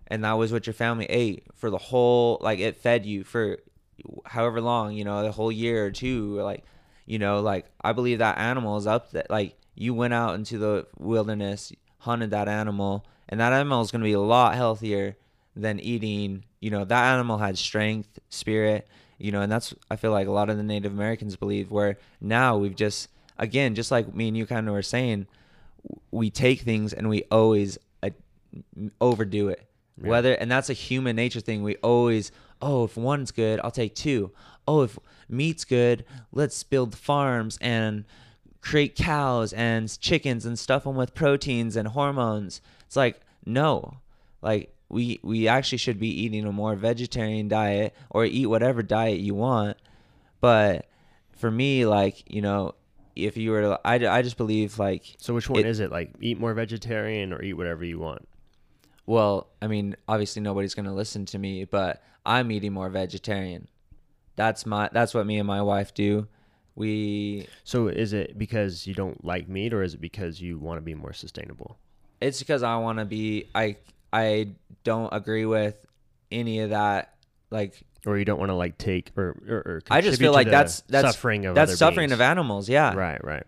[0.08, 2.38] and that was what your family ate for the whole.
[2.40, 3.58] Like it fed you for
[4.26, 4.94] however long.
[4.94, 6.38] You know, the whole year or two.
[6.38, 6.64] Or like,
[7.06, 10.58] you know, like I believe that animal is up that like you went out into
[10.58, 15.16] the wilderness, hunted that animal, and that animal is going to be a lot healthier
[15.56, 16.44] than eating.
[16.60, 18.88] You know, that animal had strength, spirit.
[19.18, 21.70] You know, and that's I feel like a lot of the Native Americans believe.
[21.70, 23.08] Where now we've just
[23.38, 25.26] again, just like me and you kind of were saying,
[26.10, 28.10] we take things and we always uh,
[29.00, 29.66] overdo it.
[29.96, 31.62] Whether and that's a human nature thing.
[31.62, 34.32] We always, oh, if one's good, I'll take two.
[34.66, 34.98] Oh, if
[35.28, 38.04] meat's good, let's build farms and
[38.60, 42.60] create cows and chickens and stuff them with proteins and hormones.
[42.86, 43.98] It's like no,
[44.42, 49.20] like we we actually should be eating a more vegetarian diet or eat whatever diet
[49.20, 49.76] you want.
[50.40, 50.86] But
[51.36, 52.74] for me, like you know,
[53.14, 55.92] if you were to, I, I just believe like So which one It- is it?
[55.92, 58.26] Like eat more vegetarian or eat whatever you want?
[59.06, 63.68] Well, I mean, obviously nobody's going to listen to me, but I'm eating more vegetarian.
[64.36, 66.26] That's my that's what me and my wife do.
[66.74, 70.78] We So is it because you don't like meat, or is it because you want
[70.78, 71.78] to be more sustainable?
[72.20, 73.76] it's because I want to be I
[74.12, 74.48] I
[74.82, 75.78] don't agree with
[76.32, 77.14] any of that
[77.50, 80.50] like Or you don't want to like take or or, or I just feel like
[80.50, 82.12] that's that's suffering of that's suffering beings.
[82.12, 82.94] of animals, yeah.
[82.94, 83.44] Right, right.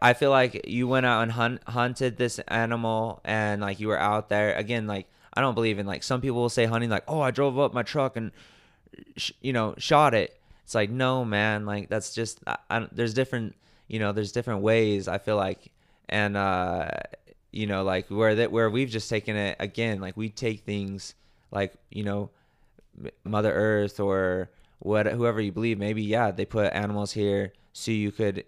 [0.00, 3.98] I feel like you went out and hunt, hunted this animal and like you were
[3.98, 4.54] out there.
[4.54, 7.30] Again like I don't believe in like some people will say hunting like oh I
[7.30, 8.32] drove up my truck and
[9.16, 10.38] sh- you know shot it.
[10.64, 11.66] It's like no man.
[11.66, 13.56] Like that's just I, I, there's different
[13.88, 15.72] you know there's different ways I feel like.
[16.08, 16.90] And uh
[17.52, 21.14] you know like where that where we've just taken it again like we take things
[21.50, 22.30] like you know
[23.24, 25.78] mother earth or what whoever you believe.
[25.78, 28.44] Maybe yeah they put animals here so you could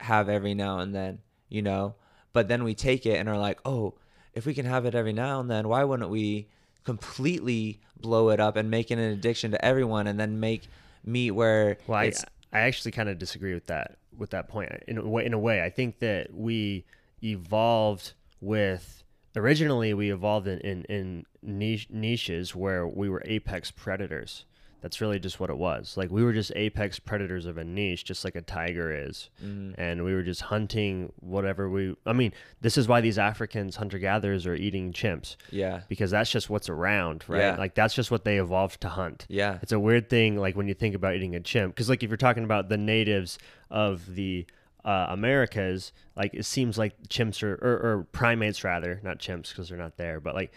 [0.00, 1.18] have every now and then,
[1.48, 1.94] you know.
[2.32, 3.94] But then we take it and are like, oh,
[4.34, 6.48] if we can have it every now and then, why wouldn't we
[6.84, 10.68] completely blow it up and make it an addiction to everyone and then make
[11.04, 12.12] meat where Well, I,
[12.52, 13.96] I actually kind of disagree with that.
[14.16, 14.70] with that point.
[14.86, 16.84] In a way, in a way, I think that we
[17.22, 19.02] evolved with
[19.34, 24.44] originally we evolved in in, in niche, niches where we were apex predators.
[24.86, 25.96] That's really just what it was.
[25.96, 30.04] Like we were just apex predators of a niche, just like a tiger is, and
[30.04, 31.96] we were just hunting whatever we.
[32.06, 35.80] I mean, this is why these Africans hunter gatherers are eating chimps Yeah.
[35.88, 37.40] because that's just what's around, right?
[37.40, 37.56] Yeah.
[37.56, 39.26] Like that's just what they evolved to hunt.
[39.28, 39.58] Yeah.
[39.60, 42.08] It's a weird thing, like when you think about eating a chimp, because like if
[42.10, 43.38] you're talking about the natives
[43.68, 44.46] of the
[44.84, 49.68] uh, Americas, like it seems like chimps are or, or primates rather, not chimps because
[49.68, 50.52] they're not there, but like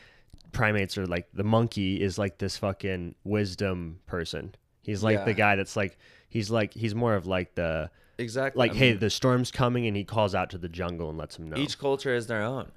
[0.51, 4.55] primates are like the monkey is like this fucking wisdom person.
[4.83, 5.97] He's like the guy that's like
[6.29, 8.59] he's like he's more of like the Exactly.
[8.59, 11.17] like I hey mean, the storm's coming and he calls out to the jungle and
[11.17, 11.57] lets him know.
[11.57, 12.71] each culture is their own.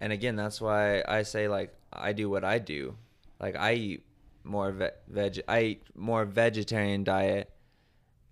[0.00, 2.96] And again, that's why I say like I do what I do.
[3.40, 4.04] Like I eat
[4.44, 7.50] more ve- veg I eat more vegetarian diet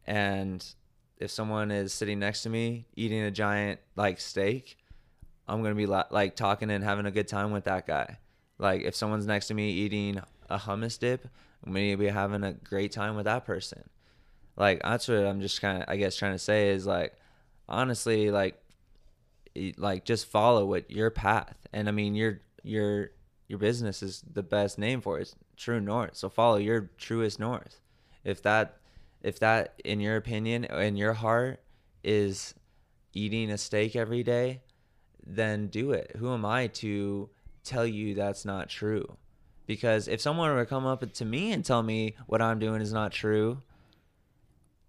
[0.07, 0.65] and
[1.19, 4.77] if someone is sitting next to me eating a giant like steak,
[5.49, 8.19] I'm to be la- like talking and having a good time with that guy.
[8.59, 11.27] Like if someone's next to me eating a hummus dip,
[11.65, 13.89] I'm going be having a great time with that person.
[14.57, 17.15] Like that's what I'm just kind of I guess trying to say is like
[17.69, 18.63] honestly like
[19.77, 21.57] like just follow what your path.
[21.73, 23.11] And i mean your your
[23.49, 25.23] your business is the best name for it.
[25.23, 26.17] It's true north.
[26.17, 27.81] So follow your truest north.
[28.25, 28.79] If that
[29.23, 31.61] if that in your opinion in your heart
[32.03, 32.55] is
[33.13, 34.63] eating a steak every day
[35.27, 36.13] then do it.
[36.17, 37.29] Who am i to
[37.67, 39.17] tell you that's not true
[39.67, 42.81] because if someone were to come up to me and tell me what i'm doing
[42.81, 43.61] is not true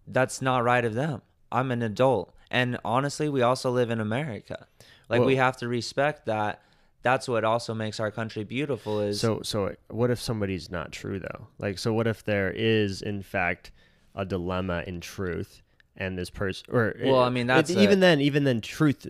[0.07, 1.21] that's not right of them.
[1.51, 2.33] I'm an adult.
[2.49, 4.67] And honestly, we also live in America.
[5.09, 6.61] Like we have to respect that.
[7.03, 11.19] That's what also makes our country beautiful is So so what if somebody's not true
[11.19, 11.47] though?
[11.57, 13.71] Like so what if there is in fact
[14.15, 15.61] a dilemma in truth
[15.97, 19.07] and this person or Well, I mean, that's even a- then even then truth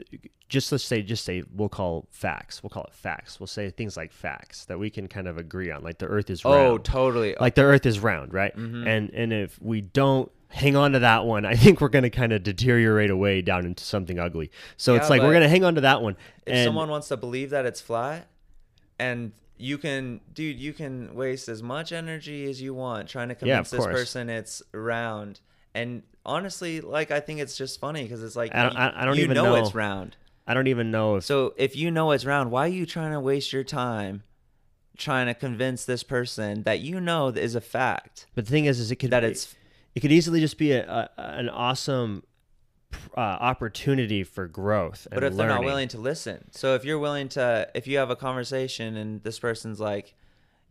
[0.50, 2.64] just let's say just say we'll call facts.
[2.64, 3.40] We'll call it facts.
[3.40, 6.30] We'll say things like facts that we can kind of agree on like the earth
[6.30, 6.56] is round.
[6.58, 7.36] Oh, totally.
[7.40, 8.56] Like the earth is round, right?
[8.56, 8.88] Mm-hmm.
[8.88, 12.10] And and if we don't hang on to that one, I think we're going to
[12.10, 14.50] kind of deteriorate away down into something ugly.
[14.78, 16.16] So it's like we're going to hang on to that one.
[16.46, 18.28] if and someone wants to believe that it's flat
[18.98, 23.34] and you can dude, you can waste as much energy as you want trying to
[23.42, 25.42] Yeah, convince this person it's round.
[25.78, 29.02] And honestly, like I think it's just funny because it's like I don't- you, I-
[29.02, 29.56] I don't you even know, know.
[29.56, 30.18] it's round.
[30.46, 33.12] I don't even know if So if you know it's round, why are you trying
[33.12, 34.24] to waste your time
[34.98, 38.80] trying to convince this person that you know is a fact But the thing is,
[38.80, 39.56] is it could that it's
[39.94, 42.24] it could easily just be a, a an awesome
[43.16, 45.08] uh, opportunity for growth.
[45.12, 46.50] but if they're not willing to listen.
[46.52, 50.16] So if you're willing to if you have a conversation and this person's like,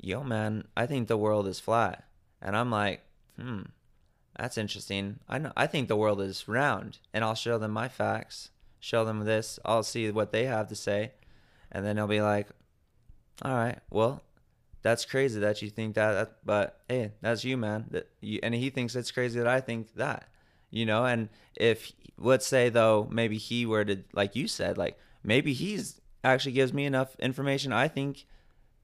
[0.00, 2.04] "Yo man, I think the world is flat."
[2.40, 3.02] And I'm like,
[3.38, 3.62] "Hmm.
[4.38, 5.20] That's interesting.
[5.28, 8.50] I know I think the world is round." And I'll show them my facts,
[8.80, 11.12] show them this, I'll see what they have to say,
[11.72, 12.48] and then they'll be like,
[13.42, 14.22] "All right, well,
[14.82, 18.54] that's crazy that you think that, that but hey that's you man that you, and
[18.54, 20.28] he thinks it's crazy that i think that
[20.70, 24.96] you know and if let's say though maybe he were to like you said like
[25.24, 28.26] maybe he's actually gives me enough information i think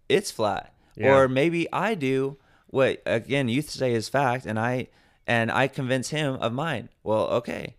[0.09, 1.15] it's flat Yeah.
[1.15, 4.89] or maybe i do what again you say is fact and i
[5.27, 6.89] and i convince him of mine.
[7.05, 7.75] Well okay.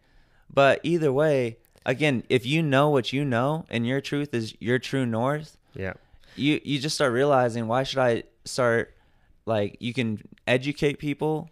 [0.53, 4.79] But either way again if you know what you know and your truth is your
[4.79, 5.93] true north yeah,
[6.35, 8.93] you you just start realizing why should I start
[9.45, 11.49] like you can educate people.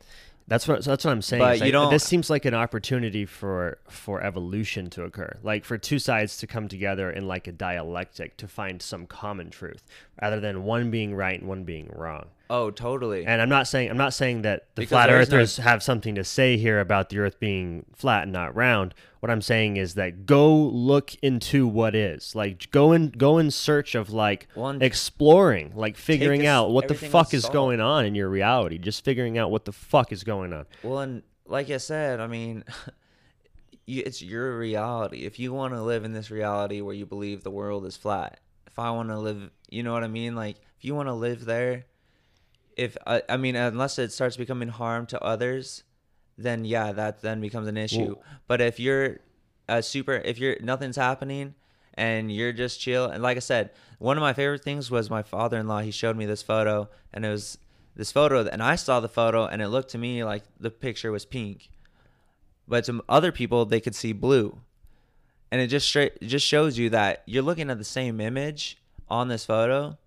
[0.48, 1.42] That's what that's what I'm saying.
[1.42, 5.78] But you don't- This seems like an opportunity for for evolution to occur, like for
[5.78, 9.84] two sides to come together in like a dialectic to find some common truth,
[10.22, 12.26] rather than one being right and one being wrong.
[12.50, 15.38] oh totally And I'm not saying I'm not saying that the Because flat is no-
[15.38, 18.94] earthers have something to say here about the earth being flat and not round.
[19.22, 22.36] What I'm saying is that go look into what is.
[22.36, 26.96] Like go in go in search of like One- exploring, like figuring out what the
[26.96, 28.78] fuck is going on in your reality.
[28.78, 30.66] Just figuring out what the fuck is going on.
[30.84, 32.64] well and like I said I mean
[33.88, 37.52] it's your reality if you want to live in this reality where you believe the
[37.52, 38.40] world is flat
[38.72, 40.36] if I want to live you know what I mean?
[40.36, 41.86] Like if you want to live there
[42.76, 45.84] if I, I mean unless it starts becoming harm to others
[46.38, 48.16] then yeah that then becomes an issue.
[48.48, 49.20] But if you're
[49.68, 51.56] a super if you're nothing's happening
[51.94, 53.70] and you're just chill and like i said
[54.00, 57.30] one of my favorite things was my father-in-law he showed me this photo and it
[57.30, 57.58] was
[57.96, 61.12] this photo and i saw the photo and it looked to me like the picture
[61.12, 61.70] was pink.
[62.68, 64.60] But to other people they could see blue
[65.52, 68.78] and it just straight it just shows you that you're looking at the same image
[69.10, 69.98] on this photo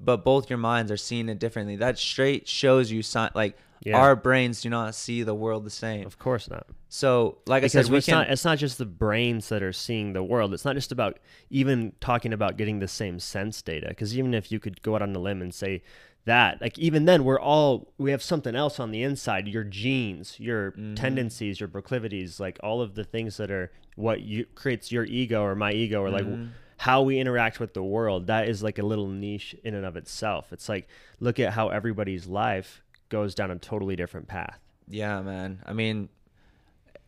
[0.00, 1.76] but both your minds are seeing it differently.
[1.76, 3.02] That straight shows you
[3.36, 3.96] like Yeah.
[3.98, 6.04] our brains do not see the world the same.
[6.06, 6.66] Of course not.
[6.88, 8.14] So, like I because said, we it's can.
[8.18, 10.52] not it's not just the brains that are seeing the world.
[10.54, 11.18] It's not just about
[11.50, 13.86] even talking about getting the same sense data.
[13.88, 15.82] Because even if you could go out on a limb and say
[16.24, 19.46] that, like even then, we're all we have something else on the inside.
[19.46, 20.94] Your genes, your Mm-hmm.
[20.94, 25.42] tendencies, your proclivities, like all of the things that are what you creates your ego
[25.42, 26.46] or my ego or like Mm-hmm.
[26.78, 28.26] how we interact with the world.
[28.28, 30.52] That is like a little niche in and of itself.
[30.52, 30.88] It's like
[31.20, 34.58] look at how everybody's life goes down a totally different path.
[34.88, 35.60] yeah, man.
[35.66, 36.08] I mean,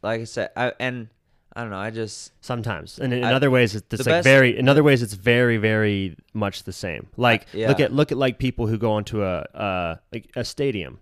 [0.03, 1.09] like I said, I, and
[1.57, 1.79] I don't know.
[1.79, 4.59] I just Sometimes, and in, I- other ways, it's, it's like best- very.
[4.59, 7.07] In other ways, it's very, very much the same.
[7.17, 7.69] Like yeah.
[7.69, 10.99] look at look at like people who go into a uh like a stadium.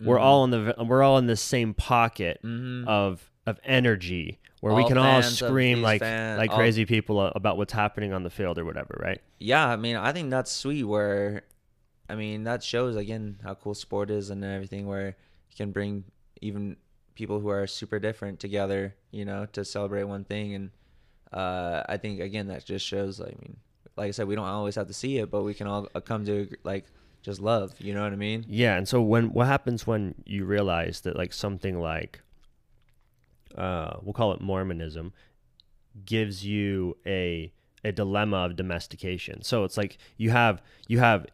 [0.00, 0.24] We're Mm-hmm.
[0.24, 2.40] all in the we're all in the same pocket
[2.86, 7.56] of of energy where we can all scream like fan- like all- crazy people about
[7.58, 9.20] what's happening on the field or whatever, right?
[9.38, 9.66] yeah.
[9.68, 10.84] I mean, I think that's sweet.
[10.84, 11.42] Where,
[12.08, 14.86] I mean, that shows again how cool sport is and everything.
[14.86, 16.04] Where you can bring
[16.40, 16.76] even
[17.14, 20.54] people who are super different together, you know, to celebrate one thing.
[20.54, 20.70] And
[21.32, 23.20] uh, I think again that just shows.
[23.20, 23.58] I mean,
[23.96, 26.00] like I said, we don't always have to see it, but we can all uh,
[26.00, 26.86] come to like
[27.22, 27.74] just love.
[27.78, 28.46] You know what I mean?
[28.48, 32.20] Yeah, and so when what happens when you realize that like something like
[33.56, 35.12] uh we'll call it Mormonism
[36.04, 37.52] gives you a
[37.84, 39.42] a dilemma of domestication.
[39.42, 41.26] So it's like you have you have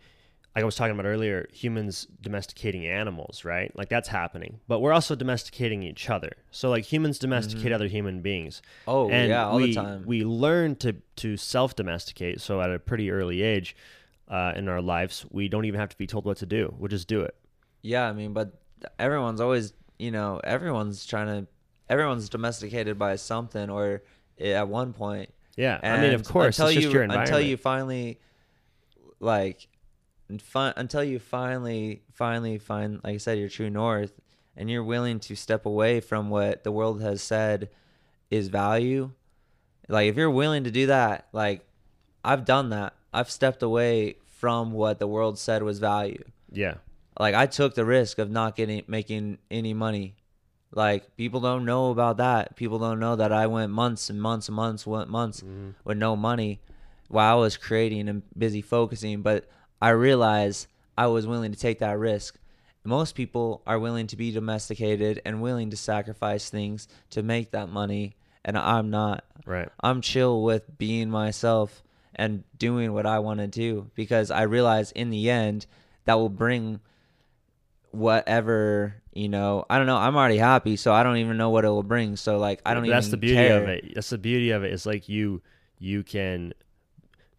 [0.55, 3.75] like I was talking about earlier, humans domesticating animals, right?
[3.77, 4.59] Like that's happening.
[4.67, 6.33] But we're also domesticating each other.
[6.51, 8.61] So like humans domesticate other human beings.
[8.89, 10.03] Oh, and yeah, all the we, time.
[10.05, 12.41] We learn to to self domesticate.
[12.41, 13.77] So at a pretty early age
[14.29, 16.75] uh, in our lives, we don't even have to be told what to do.
[16.79, 17.37] We'll just do it.
[17.83, 18.61] Yeah, I mean, but
[18.99, 21.47] everyone's always, you know, everyone's trying to,
[21.91, 24.03] everyone's domesticated by something or
[24.41, 25.35] at one point.
[25.57, 27.29] Yeah, I mean, of course, until it's just you your environment.
[27.29, 28.19] until you finally,
[29.19, 29.69] like,
[30.39, 34.19] fi- until you finally, finally find, like I said, your true north,
[34.57, 37.69] and you're willing to step away from what the world has said
[38.31, 39.11] is value.
[39.87, 41.67] Like, if you're willing to do that, like,
[42.25, 42.95] I've done that.
[43.13, 46.75] I've stepped away from what the world said was value yeah,
[47.19, 50.17] like I took the risk of not getting making any money.
[50.73, 52.57] Like people don't know about that.
[52.57, 55.71] People don't know that I went months and months and months, went months mm-hmm.
[55.85, 56.61] with no money
[57.09, 59.23] while I was creating and busy focusing.
[59.23, 59.49] But
[59.83, 62.39] I realized I was willing to take that risk.
[62.85, 67.69] Most people are willing to be domesticated and willing to sacrifice things to make that
[67.69, 69.25] money, and I'm not.
[69.45, 69.69] right.
[69.81, 71.83] I'm chill with being myself
[72.15, 75.67] and doing what I want to do because I realize in the end
[76.05, 76.81] that will bring
[77.93, 79.65] whatever you know.
[79.69, 79.97] I don't know.
[79.97, 82.17] I'm already happy, so I don't even know what it will bring.
[82.17, 82.97] So like I don't even know.
[82.97, 83.63] That's the beauty care.
[83.63, 83.93] of it.
[83.95, 84.73] That's the beauty of it it.
[84.75, 85.43] Is like you
[85.79, 86.53] you can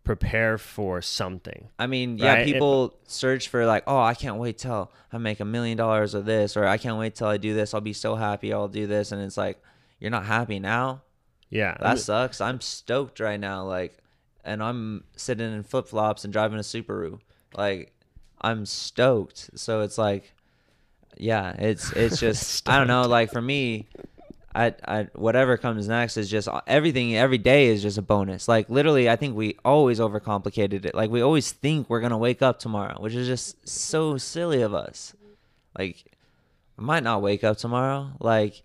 [0.03, 1.69] prepare for something.
[1.77, 5.17] I mean, yeah, Right, it- people search for like, oh, I can't wait till I
[5.19, 7.73] make a million dollars of this, or I can't wait till I do this.
[7.73, 8.51] I'll be so happy.
[8.51, 9.61] I'll do this, and it's like,
[9.99, 11.03] you're not happy now.
[11.49, 12.41] Yeah, I That mean- sucks.
[12.41, 13.97] I'm stoked right now, like,
[14.43, 17.19] and I'm sitting in flip flops and driving a Subaru.
[17.55, 17.93] Like,
[18.41, 19.51] I'm stoked.
[19.53, 20.33] So it's like,
[21.17, 23.03] yeah, it's it's just I don't know.
[23.03, 23.87] Like for me,
[24.53, 27.15] I I whatever comes next is just everything.
[27.15, 28.47] Every day is just a bonus.
[28.47, 30.95] Like literally, I think we always overcomplicated it.
[30.95, 34.73] Like we always think we're gonna wake up tomorrow, which is just so silly of
[34.73, 35.13] us.
[35.77, 36.03] Like,
[36.77, 38.11] I might not wake up tomorrow.
[38.19, 38.61] Like,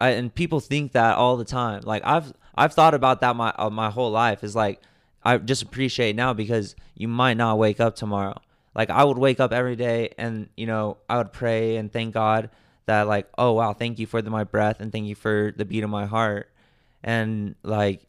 [0.00, 1.82] I, and people think that all the time.
[1.84, 4.42] Like I've I've thought about that my uh, my whole life.
[4.42, 4.80] Is like
[5.22, 8.40] I just appreciate now because you might not wake up tomorrow.
[8.74, 12.14] Like I would wake up every day and you know I would pray and thank
[12.14, 12.50] God
[12.86, 15.64] that like oh wow thank you for the, my breath and thank you for the
[15.64, 16.50] beat of my heart.
[17.02, 18.06] And like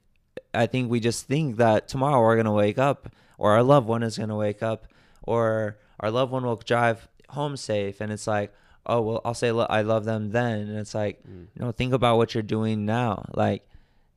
[0.54, 4.04] I think we just think that tomorrow we're gonna wake up or our loved one
[4.04, 4.88] is gonna wake up
[5.24, 8.54] or our loved one will drive home safe and it's like
[8.86, 10.60] oh well I'll say I love them then.
[10.70, 11.48] And it's like mm.
[11.54, 13.26] you know think about what you're doing now.
[13.34, 13.68] Like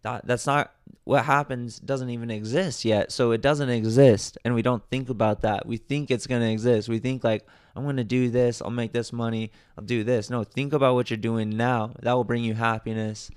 [0.07, 0.73] that, that's not
[1.05, 3.11] what happens doesn't even exist yet.
[3.12, 5.66] So it doesn't exist and we don't think about that.
[5.66, 6.89] We think it's going to exist.
[6.89, 10.31] We think like i'm going to do this i'll make this money i'll do this.
[10.31, 11.93] No think about what you're doing now.
[12.03, 13.31] That will bring you happiness.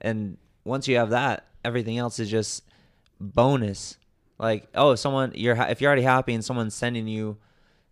[0.00, 2.64] And once you have that everything else is just
[3.20, 3.98] bonus.
[4.38, 7.36] Like oh someone you're if you're already happy and someone's sending you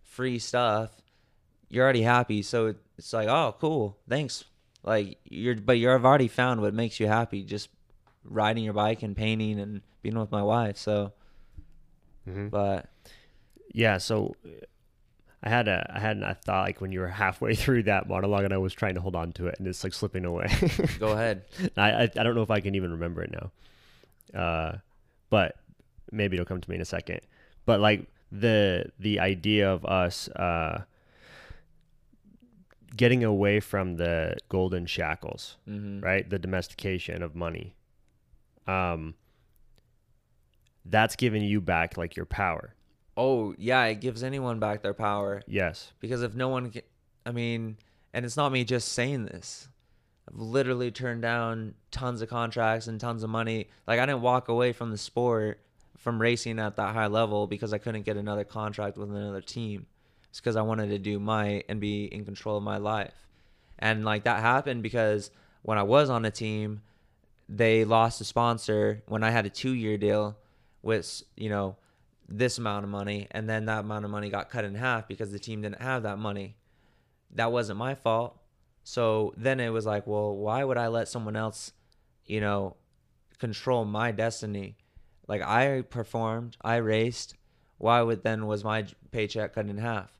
[0.01, 0.91] free stuff
[1.69, 2.41] you're already happy.
[2.41, 3.97] So it's like oh cool.
[4.09, 4.43] Thanks.
[4.83, 7.43] Like you're but you've already found what makes you happy.
[7.43, 7.69] Just
[8.23, 11.11] riding your bike and painting and being with my wife so
[12.27, 12.49] Mhm.
[12.49, 12.89] but
[13.73, 13.97] yeah.
[13.97, 14.35] So
[15.41, 18.45] I had a I had a thought like when you were halfway through that monologue
[18.45, 20.47] and I was trying to hold on to it and it's like slipping away.
[20.99, 21.43] go ahead
[21.75, 23.51] I, I I don't know if I can even remember it now.
[24.39, 24.77] Uh,
[25.29, 25.57] but
[26.11, 27.19] maybe it'll come to me in a second.
[27.65, 30.83] But like the the idea of us uh
[32.95, 36.01] getting away from the golden shackles, Mm-hmm.
[36.01, 36.29] right?
[36.29, 37.75] The domestication of money.
[38.67, 39.15] Um,
[40.85, 42.75] that's giving you back like your power.
[43.15, 45.91] Oh yeah, it gives anyone back their power Yes.
[45.99, 46.81] because if no one, can,
[47.25, 47.77] I mean,
[48.13, 49.67] and it's not me just saying this.
[50.27, 53.67] I've literally turned down tons of contracts and tons of money.
[53.87, 55.59] Like I didn't walk away from the sport,
[55.97, 59.85] from racing at that high level because I couldn't get another contract with another team.
[60.29, 63.13] It's because I wanted to do my and be in control of my life,
[63.77, 65.29] and like that happened because
[65.61, 66.81] when I was on a team,
[67.49, 70.37] they lost a sponsor when I had a two-year deal
[70.81, 71.77] with you know
[72.27, 75.31] this amount of money, and then that amount of money got cut in half because
[75.31, 76.55] the team didn't have that money.
[77.31, 78.39] That wasn't my fault.
[78.83, 81.71] So then it was like, well, why would I let someone else,
[82.25, 82.75] you know,
[83.39, 84.77] control my destiny?
[85.27, 87.35] Like I performed, I raced.
[87.77, 90.11] Why would then was my paycheck cut in half?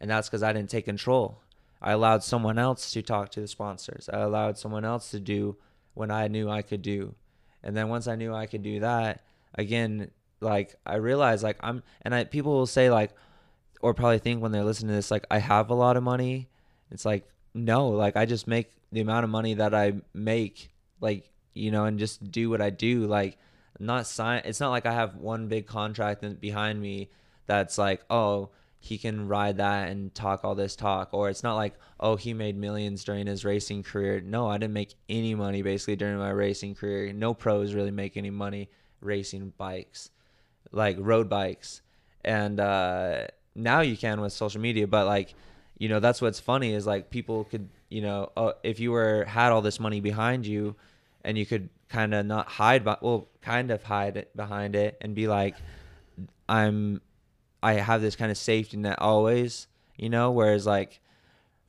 [0.00, 1.40] And that's because I didn't take control.
[1.80, 4.08] I allowed someone else to talk to the sponsors.
[4.12, 5.56] I allowed someone else to do
[5.96, 7.14] what I knew I could do.
[7.62, 9.24] And then once I knew I could do that,
[9.54, 10.10] again,
[10.40, 13.10] like I realized like I'm and I people will say like
[13.80, 16.48] or probably think when they're listening to this like I have a lot of money.
[16.90, 20.70] It's like no, like I just make the amount of money that I make
[21.00, 23.38] like you know and just do what I do like
[23.78, 27.08] not sign it's not like I have one big contract behind me
[27.46, 31.12] that's like oh he can ride that and talk all this talk.
[31.12, 34.20] Or it's not like oh he made millions during his racing career.
[34.20, 37.12] No i didn't make any money basically during my racing career.
[37.12, 38.68] No pros really make any money
[39.00, 40.10] racing bikes
[40.72, 41.82] like road bikes.
[42.24, 45.34] And uh now you can with social media but like
[45.78, 49.24] you know that's what's funny is like people could you know uh, if you were
[49.24, 50.76] had all this money behind you
[51.24, 54.96] and you could kind of not hide but well kind of hide it behind it
[55.00, 55.56] and be like
[56.48, 57.00] i'm
[57.62, 59.66] i have this kind of safety net always
[59.96, 61.00] you know whereas like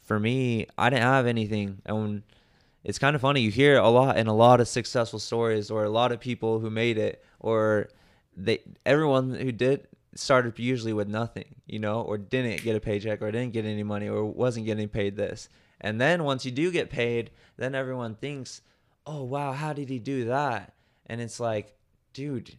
[0.01, 1.81] for me i didn't have anything.
[1.85, 2.23] And
[2.87, 5.83] it's kind of funny you hear a lot in a lot of successful stories or
[5.83, 7.89] a lot of people who made it or
[8.35, 13.21] they everyone who did started usually with nothing you know or didn't get a paycheck
[13.21, 15.49] or didn't get any money or wasn't getting paid this.
[15.81, 18.61] And then once you do get paid then everyone thinks
[19.05, 20.73] oh wow how did he do that?
[21.07, 21.75] And it's like
[22.13, 22.57] dude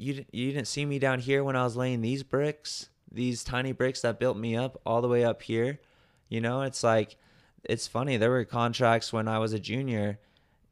[0.00, 3.72] you you didn't see me down here when I was laying these bricks, these tiny
[3.72, 5.80] bricks that built me up all the way up here.
[6.28, 7.16] You know, it's like
[7.64, 8.16] it's funny.
[8.16, 10.18] There were contracts when I was a junior,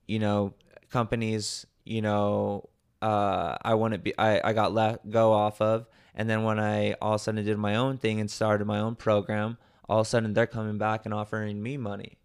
[0.06, 0.54] you know,
[0.90, 2.70] companies, you know,
[3.02, 5.86] uh, I wouldn't be, I, I got let go off of.
[6.14, 8.80] And then when I all of a sudden did my own thing and started my
[8.80, 12.18] own program, all of a sudden they're coming back and offering me money.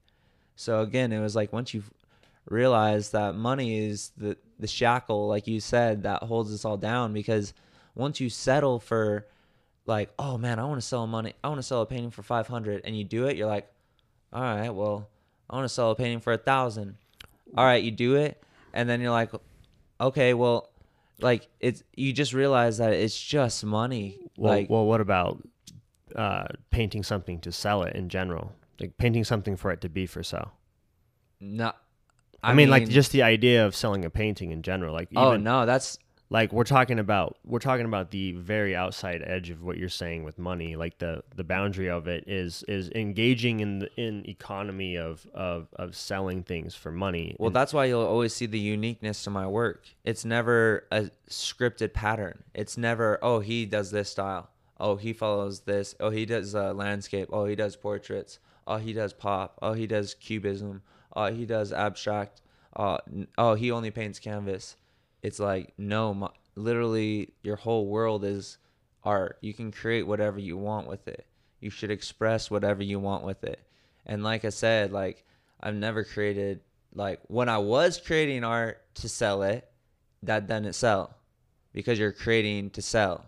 [0.56, 1.84] So again, it was like once you
[2.46, 7.14] realize that money is the the shackle, like you said, that holds us all down.
[7.14, 7.54] Because
[7.96, 9.28] once you settle for,
[9.86, 12.24] like, oh man, I want to sell money, I want to sell a painting for
[12.24, 13.72] five hundred, and you do it, you're like,
[14.32, 15.10] all right, well,
[15.50, 16.96] I want to sell a painting for a thousand.
[17.56, 18.42] All right, you do it,
[18.74, 19.32] and then you're like,
[20.02, 20.70] okay, well,
[21.22, 24.20] like it's you just realize that it's just money.
[24.38, 25.42] Well, like, well, what about
[26.16, 28.52] uh, painting something to sell it in general?
[28.80, 30.52] Like painting something for it to be for sale.
[31.40, 31.78] not.
[32.44, 34.94] I, mean, like just the idea of selling a painting in general.
[34.94, 35.98] Like, even, oh no, that's
[36.30, 40.24] like we're talking about we're talking about the very outside edge of what you're saying
[40.24, 40.76] with money.
[40.76, 45.68] Like the the boundary of it is is engaging in the in economy of of
[45.76, 47.36] of selling things for money.
[47.40, 49.86] Well, And- that's why you'll always see the uniqueness to my work.
[50.04, 52.44] It's never a scripted pattern.
[52.54, 54.50] It's never, oh, he does this style.
[54.80, 55.94] Oh, he follows this.
[56.00, 57.30] Oh, he does uh, landscape.
[57.32, 58.40] Oh, he does portraits.
[58.66, 59.60] Oh, he does pop.
[59.62, 60.82] Oh, he does cubism.
[61.16, 62.42] Oh, he does abstract.
[62.76, 62.98] Uh,
[63.38, 64.76] oh, he only paints canvas.
[65.22, 68.58] It's like, no, my, literally, your whole world is
[69.04, 69.38] art.
[69.42, 71.26] You can create whatever you want with it.
[71.60, 73.60] You should express whatever you want with it.
[74.06, 75.24] And like I said, like
[75.62, 76.62] I've never created
[76.94, 79.70] like when I was creating art to sell it,
[80.24, 81.16] that didn't sell
[81.74, 83.26] because you're creating to sell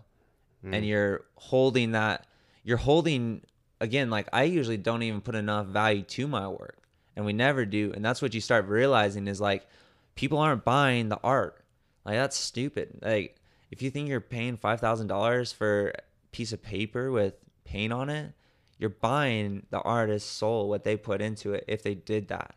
[0.74, 2.26] and you're holding that
[2.64, 3.42] you're holding
[3.80, 6.78] again like I usually don't even put enough value to my work
[7.16, 9.66] and we never do and that's what you start realizing is like
[10.14, 11.62] people aren't buying the art.
[12.04, 13.00] Like that's stupid.
[13.02, 13.36] Like
[13.70, 15.92] if you think you're paying $5000 for a
[16.32, 17.34] piece of paper with
[17.64, 18.32] paint on it
[18.78, 22.54] you're buying the artist's soul what they put into it if they did that.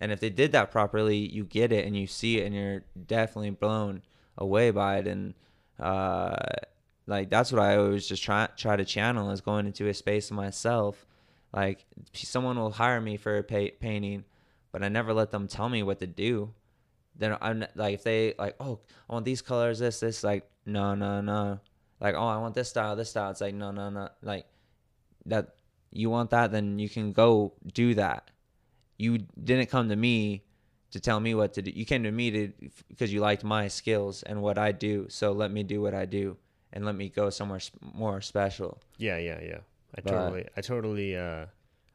[0.00, 2.84] And if they did that properly you get it and you see it and you're
[3.06, 4.02] definitely blown
[4.36, 5.06] away by it.
[5.06, 5.34] And
[5.78, 6.36] uh
[7.08, 10.30] like that's what i always just try try to channel is going into a space
[10.30, 11.06] myself
[11.52, 14.24] like someone will hire me for a pa- painting
[14.72, 16.52] but i never let them tell me what to do
[17.16, 20.94] then i'm like if they like oh i want these colors this this like no
[20.94, 21.58] no no
[22.00, 24.46] like oh i want this style this style it's like no no no like
[25.26, 25.54] that
[25.90, 28.30] you want that, then you can go do that.
[28.96, 30.44] You didn't come to me
[30.90, 31.70] to tell me what to do.
[31.70, 32.52] You came to me to
[32.88, 35.06] because you liked my skills and what I do.
[35.08, 36.36] So let me do what I do
[36.72, 37.60] and let me go somewhere
[37.94, 38.80] more special.
[38.98, 39.58] Yeah, yeah, yeah.
[39.96, 41.46] I But- totally, I totally, uh,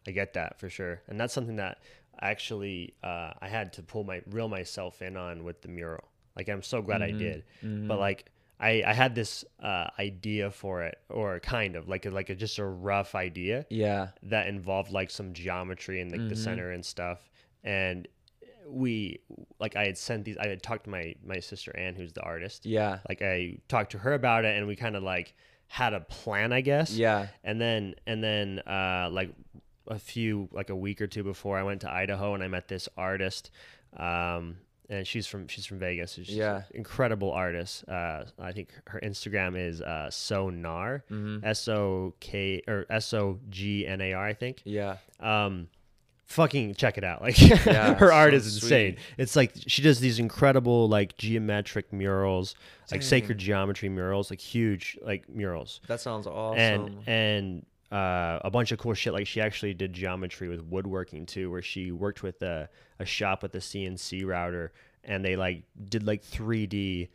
[0.07, 1.79] I get that for sure, and that's something that
[2.21, 6.03] actually uh, I had to pull my reel myself in on with the mural.
[6.35, 7.15] Like I'm so glad Mm-hmm.
[7.15, 7.43] I did,
[7.87, 8.25] but like
[8.59, 12.35] I, I had this uh, idea for it, or kind of like a, like a,
[12.35, 14.09] just a rough idea Yeah.
[14.23, 16.29] that involved like some geometry and like Mm-hmm.
[16.29, 17.29] the center and stuff,
[17.63, 18.07] and
[18.67, 19.19] we
[19.59, 20.37] like I had sent these.
[20.37, 22.99] I had talked to my my sister Anne, who's the artist, Yeah.
[23.09, 25.35] like I talked to her about it and we kind of like
[25.73, 26.91] had a plan, I guess.
[26.91, 27.27] Yeah.
[27.43, 29.31] And then and then uh like
[29.87, 32.67] a few like a week or two before I went to Idaho and I met
[32.67, 33.49] this artist
[33.97, 36.13] um and she's from she's from Vegas.
[36.13, 36.57] She's Yeah.
[36.57, 37.89] an incredible artist.
[37.89, 41.05] Uh I think her Instagram is uh Sonar.
[41.09, 41.43] Mm-hmm.
[41.43, 44.97] S O K or S O G N A R I think Yeah.
[45.19, 45.69] um
[46.25, 47.21] fucking check it out.
[47.23, 48.95] Like Yeah, her art is insane.
[48.95, 48.99] Sweet.
[49.17, 52.55] it's like she does these incredible like geometric murals
[52.91, 55.79] like sacred geometry murals like huge like murals.
[55.87, 56.59] That sounds awesome.
[56.59, 59.13] and and uh, a bunch of cool shit.
[59.13, 62.67] Like she actually did geometry with woodworking too where she worked with a,
[62.99, 64.71] a shop with a cnc router
[65.03, 67.09] and they like did like 3d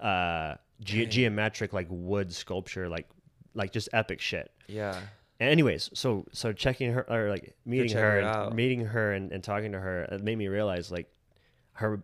[0.00, 3.08] uh ge- geometric like wood sculpture like
[3.54, 4.50] like just epic shit.
[4.66, 4.98] Yeah.
[5.40, 9.42] Anyways so so checking her or like meeting her her and meeting her and, and
[9.42, 11.10] talking to her it made me realize like
[11.72, 12.02] her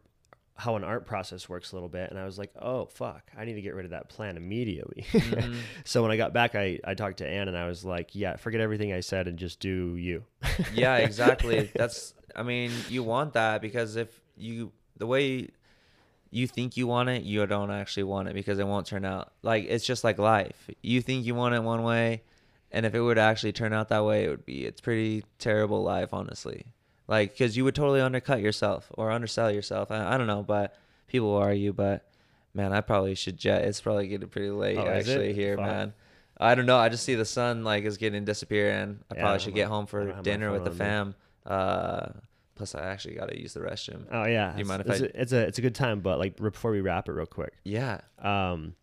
[0.56, 3.44] how an art process works a little bit and i was like oh fuck i
[3.44, 5.54] need to get rid of that plan immediately Mm-hmm.
[5.84, 8.36] so when i got back i i talked to anne and i was like yeah
[8.36, 10.24] forget everything i said and just do you
[10.74, 11.70] yeah, exactly.
[11.74, 15.48] That's I mean, you want that because if you the way
[16.30, 19.32] you think you want it, you don't actually want it because it won't turn out.
[19.42, 20.70] Like it's just like life.
[20.82, 22.22] You think you want it one way,
[22.72, 25.82] and if it to actually turn out that way, it would be it's pretty terrible
[25.82, 26.66] life, honestly.
[27.08, 29.90] Like cuz you would totally undercut yourself or undersell yourself.
[29.90, 30.76] I, I don't know, but
[31.08, 32.08] people will argue, but
[32.54, 33.62] man, I probably should jet.
[33.64, 35.66] It's probably getting pretty late Oh, actually here, Fuck.
[35.66, 35.92] man.
[36.38, 36.78] I don't know.
[36.78, 39.54] I just see the sun like is getting disappear, and I Yeah, probably don't should
[39.54, 41.14] get home for don't have my dinner with the fam.
[41.44, 42.06] Uh,
[42.54, 44.06] plus, I actually got to use the restroom.
[44.10, 46.00] oh yeah Do you mind if it's, I- a, it's a it's a good time
[46.00, 48.74] but like before we wrap it real quick Yeah, um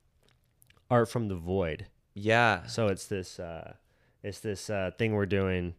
[0.92, 1.88] art from the void
[2.18, 3.74] yeah, So it's this uh,
[4.24, 5.76] it's this uh, thing we're doing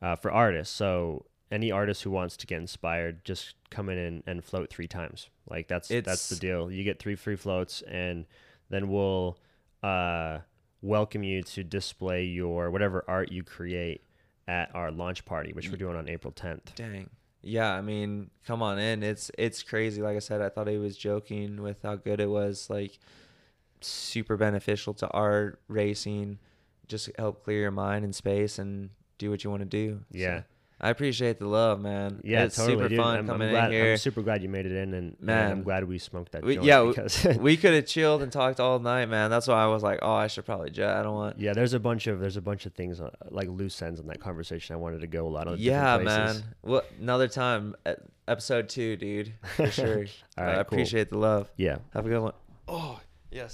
[0.00, 0.74] uh, for artists.
[0.74, 4.88] So any artist who wants to get inspired, just come in and, and float three
[4.88, 5.28] times.
[5.48, 6.70] Like that's that's the deal.
[6.70, 8.24] You get three free floats, and
[8.70, 9.38] then we'll
[9.82, 10.38] uh,
[10.80, 14.02] welcome you to display your whatever art you create
[14.48, 16.74] at our launch party, which we're doing on April 10th.
[16.74, 17.10] Dang.
[17.42, 19.02] Yeah, I mean, come on in.
[19.02, 20.00] It's it's crazy.
[20.00, 22.70] Like I said, I thought he was joking with how good it was.
[22.70, 22.98] Like
[23.84, 26.38] super beneficial to art, racing,
[26.88, 30.00] just help clear your mind and space and do what you want to do.
[30.12, 30.42] So, Yeah.
[30.84, 32.20] I appreciate the love, man.
[32.24, 32.98] Yeah, it's totally, super dude.
[32.98, 33.92] fun I'm, coming I'm glad, in here.
[33.92, 35.52] I'm super glad you made it in, and man, Man.
[35.52, 38.32] I'm glad we smoked that We- joint yeah, we- because we could have chilled and
[38.32, 39.30] talked all night, man.
[39.30, 40.96] That's why I was like, oh, I should probably jet.
[40.96, 41.38] I don't want.
[41.38, 44.08] Yeah, there's a bunch of there's a bunch of things uh, like loose ends in
[44.08, 44.74] that conversation.
[44.74, 46.42] I wanted to go a lot of Yeah, places.
[46.42, 46.44] man.
[46.62, 47.76] Well, another time,
[48.26, 49.98] episode two, dude, for sure.
[50.00, 50.04] All
[50.36, 50.60] But right, I cool.
[50.62, 51.48] appreciate the love.
[51.56, 51.76] Yeah.
[51.94, 52.32] Have a good one.
[52.66, 52.98] Oh,
[53.34, 53.48] I